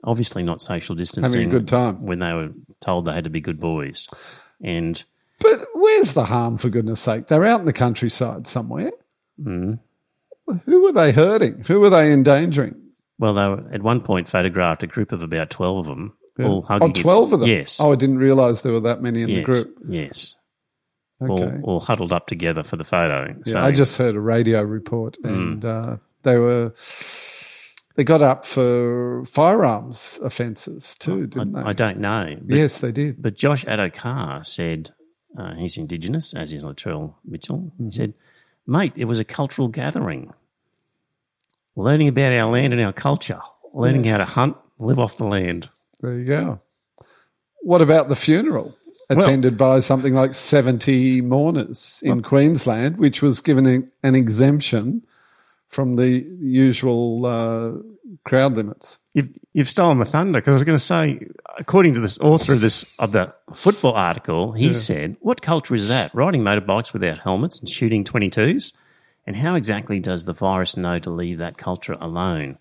[0.03, 1.41] Obviously, not social distancing.
[1.41, 2.05] Having a good time.
[2.05, 4.09] when they were told they had to be good boys.
[4.63, 5.03] And
[5.40, 7.27] But where's the harm, for goodness sake?
[7.27, 8.93] They're out in the countryside somewhere.
[9.40, 9.81] Mm.
[10.66, 11.65] Who were they hurting?
[11.66, 12.77] Who were they endangering?
[13.19, 16.59] well, they were at one point photographed a group of about twelve of them, all
[16.59, 16.90] Oh, hugging.
[16.90, 17.48] each- 12 of them?
[17.48, 17.78] Yes.
[17.81, 19.39] Oh, I didn't realise there were that many in yes.
[19.39, 19.78] the group.
[19.89, 20.36] Yes.
[21.23, 21.32] Okay.
[21.32, 23.28] All, all huddled up together for the photo.
[23.28, 26.74] Yeah, so I just heard a radio report, and uh, they were
[27.94, 31.69] they got up for firearms offences too, didn't I, they?
[31.70, 32.36] I don't know.
[32.43, 33.23] But, yes, they did.
[33.23, 34.90] but Josh Addo-Carr said
[35.36, 37.59] uh, he's Indigenous, as is Latrell Mitchell.
[37.59, 37.85] Mm-hmm.
[37.86, 38.15] He said,
[38.66, 40.32] "Mate, it was a cultural gathering,
[41.77, 43.40] learning about our land and our culture,
[43.73, 45.69] learning how to hunt, live off the land."
[46.01, 46.61] There you go.
[47.62, 48.77] What about the funeral?
[49.11, 55.02] Attended by something like 70 mourners in Queensland, which was given an- an exemption
[55.69, 57.73] from the usual uh,
[58.27, 58.98] crowd limits.
[59.15, 61.27] You've, you've stolen my thunder because I was going to say,
[61.57, 65.89] according to this author of this of the football article, he said, "What culture is
[65.89, 66.12] that?
[66.15, 68.73] Riding motorbikes without helmets and shooting twenty twos?
[69.27, 72.59] And how exactly does the virus know to leave that culture alone?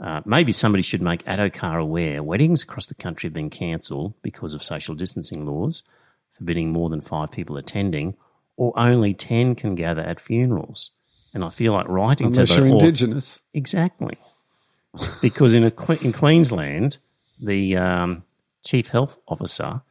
[0.00, 4.54] Uh, maybe somebody should make Addo-Carr aware weddings across the country have been cancelled because
[4.54, 5.82] of social distancing laws,
[6.32, 8.14] forbidding more than five people attending,
[8.56, 10.92] or only 10 can gather at funerals.
[11.34, 13.42] And I feel like writing Unless to the you're author- indigenous.
[13.52, 14.16] Exactly.
[15.22, 16.98] Because in, a, in Queensland,
[17.40, 18.22] the um,
[18.64, 19.82] chief health officer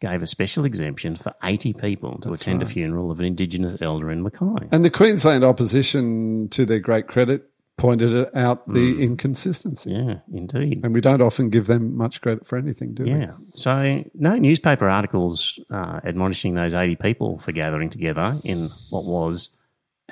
[0.00, 4.10] gave a special exemption for 80 people to attend a funeral of an Indigenous elder
[4.10, 4.68] in Mackay.
[4.72, 7.46] And the Queensland opposition, to their great credit,
[7.76, 9.00] pointed out the Hmm.
[9.00, 9.90] inconsistency.
[9.92, 10.80] Yeah, indeed.
[10.84, 13.10] And we don't often give them much credit for anything, do we?
[13.10, 13.32] Yeah.
[13.54, 19.50] So, no newspaper articles uh, admonishing those 80 people for gathering together in what was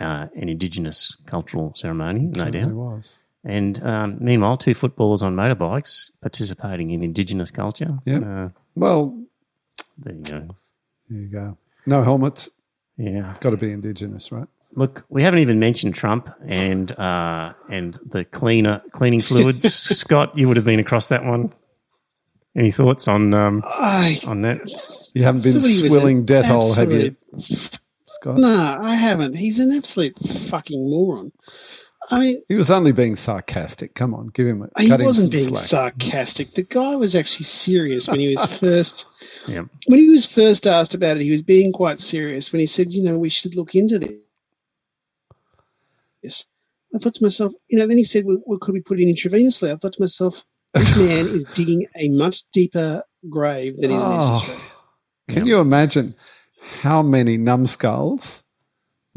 [0.00, 2.70] uh, an Indigenous cultural ceremony, no doubt.
[2.72, 3.18] was.
[3.48, 7.98] And um, meanwhile, two footballers on motorbikes participating in Indigenous culture.
[8.04, 8.22] Yep.
[8.22, 9.18] Uh, Well,
[9.96, 10.56] there you go.
[11.08, 11.56] there you go.
[11.86, 12.50] No helmets.
[12.98, 13.34] Yeah.
[13.40, 14.46] Got to be indigenous, right?
[14.74, 19.72] Look, we haven't even mentioned Trump and uh, and the cleaner cleaning fluids.
[19.98, 21.52] Scott, you would have been across that one.
[22.54, 24.60] Any thoughts on um, I on that?
[25.14, 27.16] You haven't been thought he was swilling an Dettol, have you,
[28.06, 28.36] Scott?
[28.36, 29.34] No, I haven't.
[29.36, 31.32] He's an absolute fucking moron.
[32.10, 33.94] I mean, He was only being sarcastic.
[33.94, 35.94] Come on, give him a he wasn't being slack.
[36.00, 36.52] sarcastic.
[36.52, 39.06] The guy was actually serious when he was first
[39.46, 39.64] Yeah.
[39.86, 41.22] when he was first asked about it.
[41.22, 44.12] He was being quite serious when he said, "You know, we should look into this."
[46.22, 46.44] Yes.
[46.94, 47.86] I thought to myself, you know.
[47.86, 50.44] Then he said, well, well, "Could we put it in intravenously?" I thought to myself,
[50.74, 54.16] "This man is digging a much deeper grave than is Oh.
[54.16, 54.58] necessary."
[55.28, 56.14] Can you imagine
[56.80, 58.42] how many numbskulls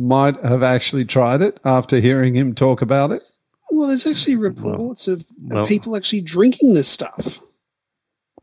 [0.01, 3.21] might have actually tried it after hearing him talk about it?
[3.69, 7.39] Well, there's actually reports of, of well- people actually drinking this stuff.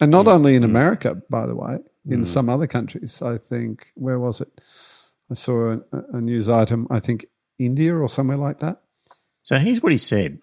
[0.00, 0.56] And not only Mm.
[0.58, 1.78] in America, by the way,
[2.08, 3.20] in some other countries.
[3.20, 4.48] I think, where was it?
[5.30, 5.80] I saw a,
[6.12, 7.26] a news item, I think
[7.58, 8.80] India or somewhere like that.
[9.42, 10.38] So here's what he said.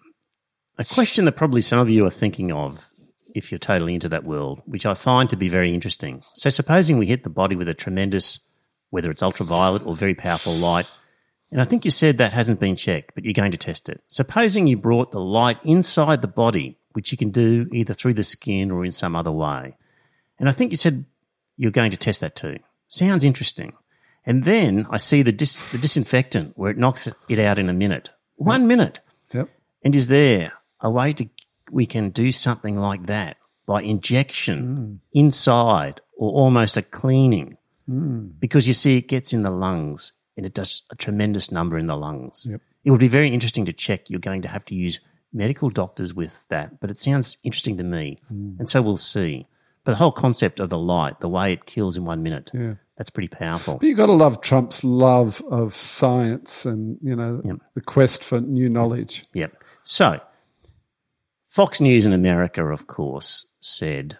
[0.78, 2.90] A question that probably some of you are thinking of
[3.34, 6.20] if you're totally into that world, which I find to be very interesting.
[6.34, 8.40] So supposing we hit the body with a tremendous,
[8.90, 10.86] whether it's ultraviolet or very powerful light,
[11.50, 14.02] and I think you said that hasn't been checked, but you're going to test it.
[14.08, 18.24] Supposing you brought the light inside the body, which you can do either through the
[18.24, 19.76] skin or in some other way.
[20.38, 21.04] And I think you said
[21.56, 22.58] you're going to test that too.
[22.88, 23.74] Sounds interesting.
[24.24, 27.72] And then I see the, dis- the disinfectant where it knocks it out in a
[27.72, 28.10] minute.
[28.34, 29.00] One minute.
[29.32, 29.48] Yep.
[29.84, 31.28] And is there a way to
[31.70, 33.36] we can do something like that
[33.66, 34.98] by injection mm.
[35.12, 37.56] inside or almost a cleaning?
[37.88, 38.32] Mm.
[38.40, 41.86] Because you see, it gets in the lungs and it does a tremendous number in
[41.86, 42.46] the lungs.
[42.50, 42.60] Yep.
[42.84, 44.08] It would be very interesting to check.
[44.10, 45.00] You're going to have to use
[45.32, 48.18] medical doctors with that, but it sounds interesting to me.
[48.28, 48.54] Hmm.
[48.58, 49.46] And so we'll see.
[49.84, 52.74] But the whole concept of the light, the way it kills in one minute, Yeah.
[52.96, 53.78] that's pretty powerful.
[53.78, 57.56] But you've got to love Trump's love of science and, you know, Yep.
[57.74, 59.26] the quest for new knowledge.
[59.32, 59.62] Yep.
[59.84, 60.20] So,
[61.48, 64.18] Fox News in America, of course, said,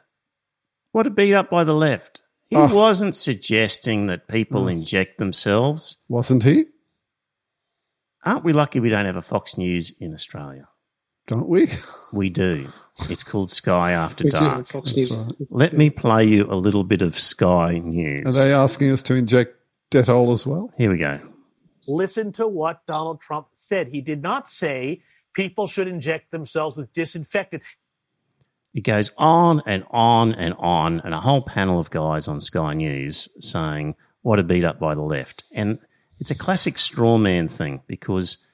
[0.92, 2.22] What a beat up by the left.
[2.48, 2.72] He Oh.
[2.72, 5.98] wasn't suggesting that people inject themselves.
[6.08, 6.66] Wasn't he?
[8.24, 10.68] Aren't we lucky we don't have a Fox News in Australia?
[11.26, 11.68] Don't we?
[12.12, 12.68] We do.
[13.10, 14.66] It's called Sky After Dark.
[14.68, 15.16] Fox News.
[15.16, 15.32] right.
[15.50, 18.26] Let me play you a little bit of Sky News.
[18.36, 19.56] Are they asking us to inject
[19.90, 20.72] Dettol as well?
[20.78, 21.20] Here we go.
[21.88, 23.88] listen to what Donald Trump said.
[23.88, 25.02] He did not say
[25.34, 27.62] people should inject themselves with disinfectant.
[28.76, 32.74] It goes on and on and on, and a whole panel of guys on Sky
[32.74, 35.44] News saying, What a beat up by the left.
[35.50, 35.78] And
[36.18, 38.46] it's a classic straw man thing because,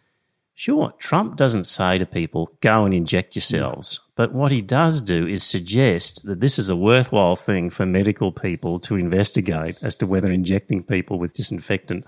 [0.55, 3.99] sure, Trump doesn't say to people, Go and inject yourselves.
[4.15, 8.31] But what he does do is suggest that this is a worthwhile thing for medical
[8.31, 12.05] people to investigate as to whether injecting people with disinfectant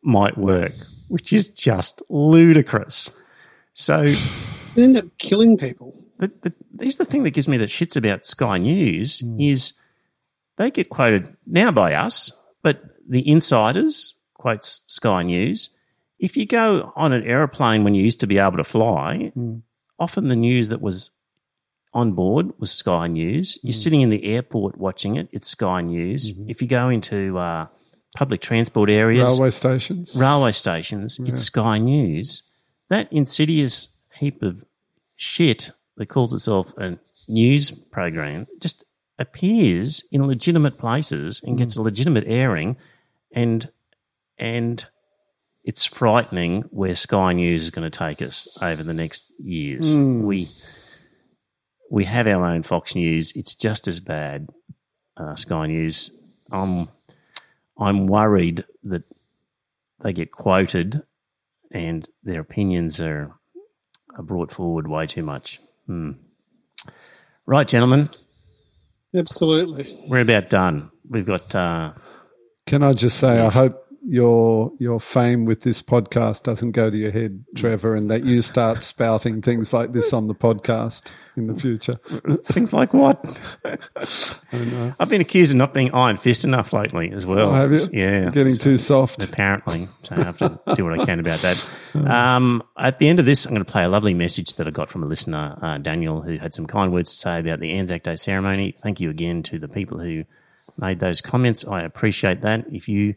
[0.00, 0.72] might work,
[1.08, 3.10] which is just ludicrous.
[3.74, 4.06] So,
[4.74, 6.01] They end up killing people.
[6.18, 9.40] But, but here's the thing that gives me the shits about Sky News hmm.
[9.40, 9.74] is
[10.56, 15.70] they get quoted now by us, but the insiders quotes Sky News.
[16.18, 19.58] If you go on an aeroplane when you used to be able to fly, hmm.
[19.98, 21.10] often the news that was
[21.94, 23.58] on board was Sky News.
[23.62, 23.76] You're hmm.
[23.76, 26.32] sitting in the airport watching it, it's Sky News.
[26.32, 26.50] Mm-hmm.
[26.50, 27.66] If you go into uh,
[28.16, 30.16] public transport areas, Railway stations?
[30.16, 32.44] railway stations, it's Sky News.
[32.88, 34.64] That insidious heap of
[35.16, 36.98] shit that calls itself a
[37.28, 38.84] news program just
[39.18, 41.78] appears in legitimate places and gets mm.
[41.78, 42.76] a legitimate airing,
[43.34, 43.68] and
[44.38, 44.86] and
[45.64, 49.96] it's frightening where Sky News is going to take us over the next years.
[49.96, 50.22] Mm.
[50.22, 50.48] We
[51.90, 53.32] we have our own Fox News.
[53.36, 54.48] It's just as bad.
[55.16, 56.10] Uh, Sky News.
[56.50, 56.88] I'm
[57.78, 59.04] I'm worried that
[60.02, 61.02] they get quoted
[61.70, 63.34] and their opinions are,
[64.16, 65.60] are brought forward way too much.
[65.92, 66.12] Hmm.
[67.44, 68.08] Right, gentlemen,
[69.14, 70.02] Absolutely.
[70.08, 70.90] we're about done.
[71.06, 71.92] We've got uh,
[72.66, 73.54] Can I just say, Yes.
[73.54, 78.10] I hope your your fame with this podcast doesn't go to your head, Trevor, and
[78.10, 81.94] that you start spouting things like this on the podcast in the future.
[82.44, 83.24] things like what?
[83.64, 83.76] I
[84.52, 84.94] don't know.
[84.98, 87.50] I've been accused of not being iron fist enough lately as well.
[87.50, 87.78] Oh, have you?
[87.92, 88.30] Yeah.
[88.30, 89.22] Getting too soft.
[89.22, 89.88] apparently.
[90.02, 91.66] So I have to do what I can about that.
[91.94, 94.70] Um, at the end of this, I'm going to play a lovely message that I
[94.70, 97.72] got from a listener, uh, Daniel, who had some kind words to say about the
[97.72, 98.74] Anzac Day ceremony.
[98.82, 100.24] Thank you again to the people who
[100.76, 101.64] made those comments.
[101.66, 102.64] I appreciate that.
[102.70, 103.14] If you,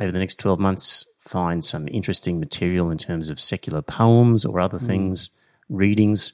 [0.00, 4.60] over the next 12 months, find some interesting material in terms of secular poems or
[4.60, 5.30] other things,
[5.68, 6.32] readings,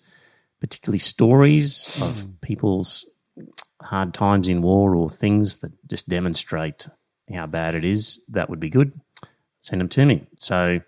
[0.60, 3.08] particularly stories of people's
[3.82, 6.88] hard times in war or things that just demonstrate
[7.32, 8.92] how bad it is, that would be good.
[9.60, 10.26] Send them to me.
[10.36, 10.80] So,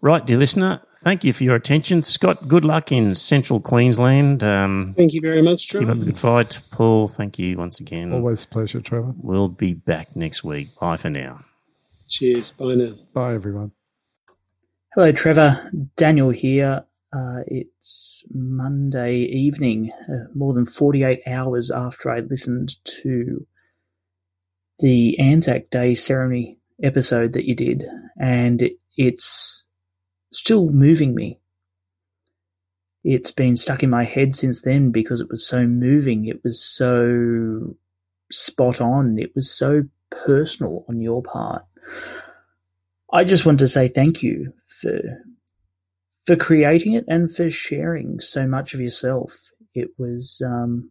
[0.00, 2.02] right, dear listener, thank you for your attention.
[2.02, 4.44] Scott, good luck in central Queensland.
[4.44, 5.86] Um, Thank you very much, Trevor.
[5.86, 6.00] keep Trevor.
[6.00, 6.60] up the good fight.
[6.70, 8.12] Paul, thank you once again.
[8.12, 9.14] Always a pleasure, Trevor.
[9.16, 10.78] We'll be back next week.
[10.78, 11.44] Bye for now.
[12.10, 12.52] Cheers.
[12.52, 12.94] Bye now.
[13.14, 13.70] Bye, everyone.
[14.94, 15.70] Hello, Trevor.
[15.96, 16.84] Daniel here.
[17.12, 23.46] Uh, it's Monday evening, uh, more than 48 hours after I listened to
[24.80, 27.84] the Anzac Day ceremony episode that you did,
[28.18, 29.66] and it, it's
[30.32, 31.40] still moving me.
[33.02, 36.26] It's been stuck in my head since then because it was so moving.
[36.26, 37.76] It was so
[38.30, 39.18] spot on.
[39.18, 41.64] It was so personal on your part.
[43.12, 45.00] I just want to say thank you for
[46.26, 49.50] for creating it and for sharing so much of yourself.
[49.74, 50.90] It was um,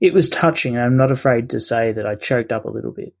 [0.00, 2.92] it was touching, and I'm not afraid to say that I choked up a little
[2.92, 3.14] bit.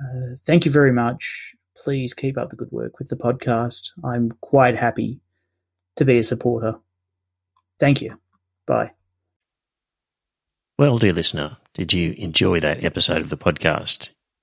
[0.00, 1.54] Uh, thank you very much.
[1.76, 3.90] Please keep up the good work with the podcast.
[4.04, 5.20] I'm quite happy
[5.96, 6.76] to be a supporter.
[7.78, 8.18] Thank you.
[8.66, 8.92] Bye.
[10.78, 14.10] Well, dear listener, did you enjoy that episode of the podcast?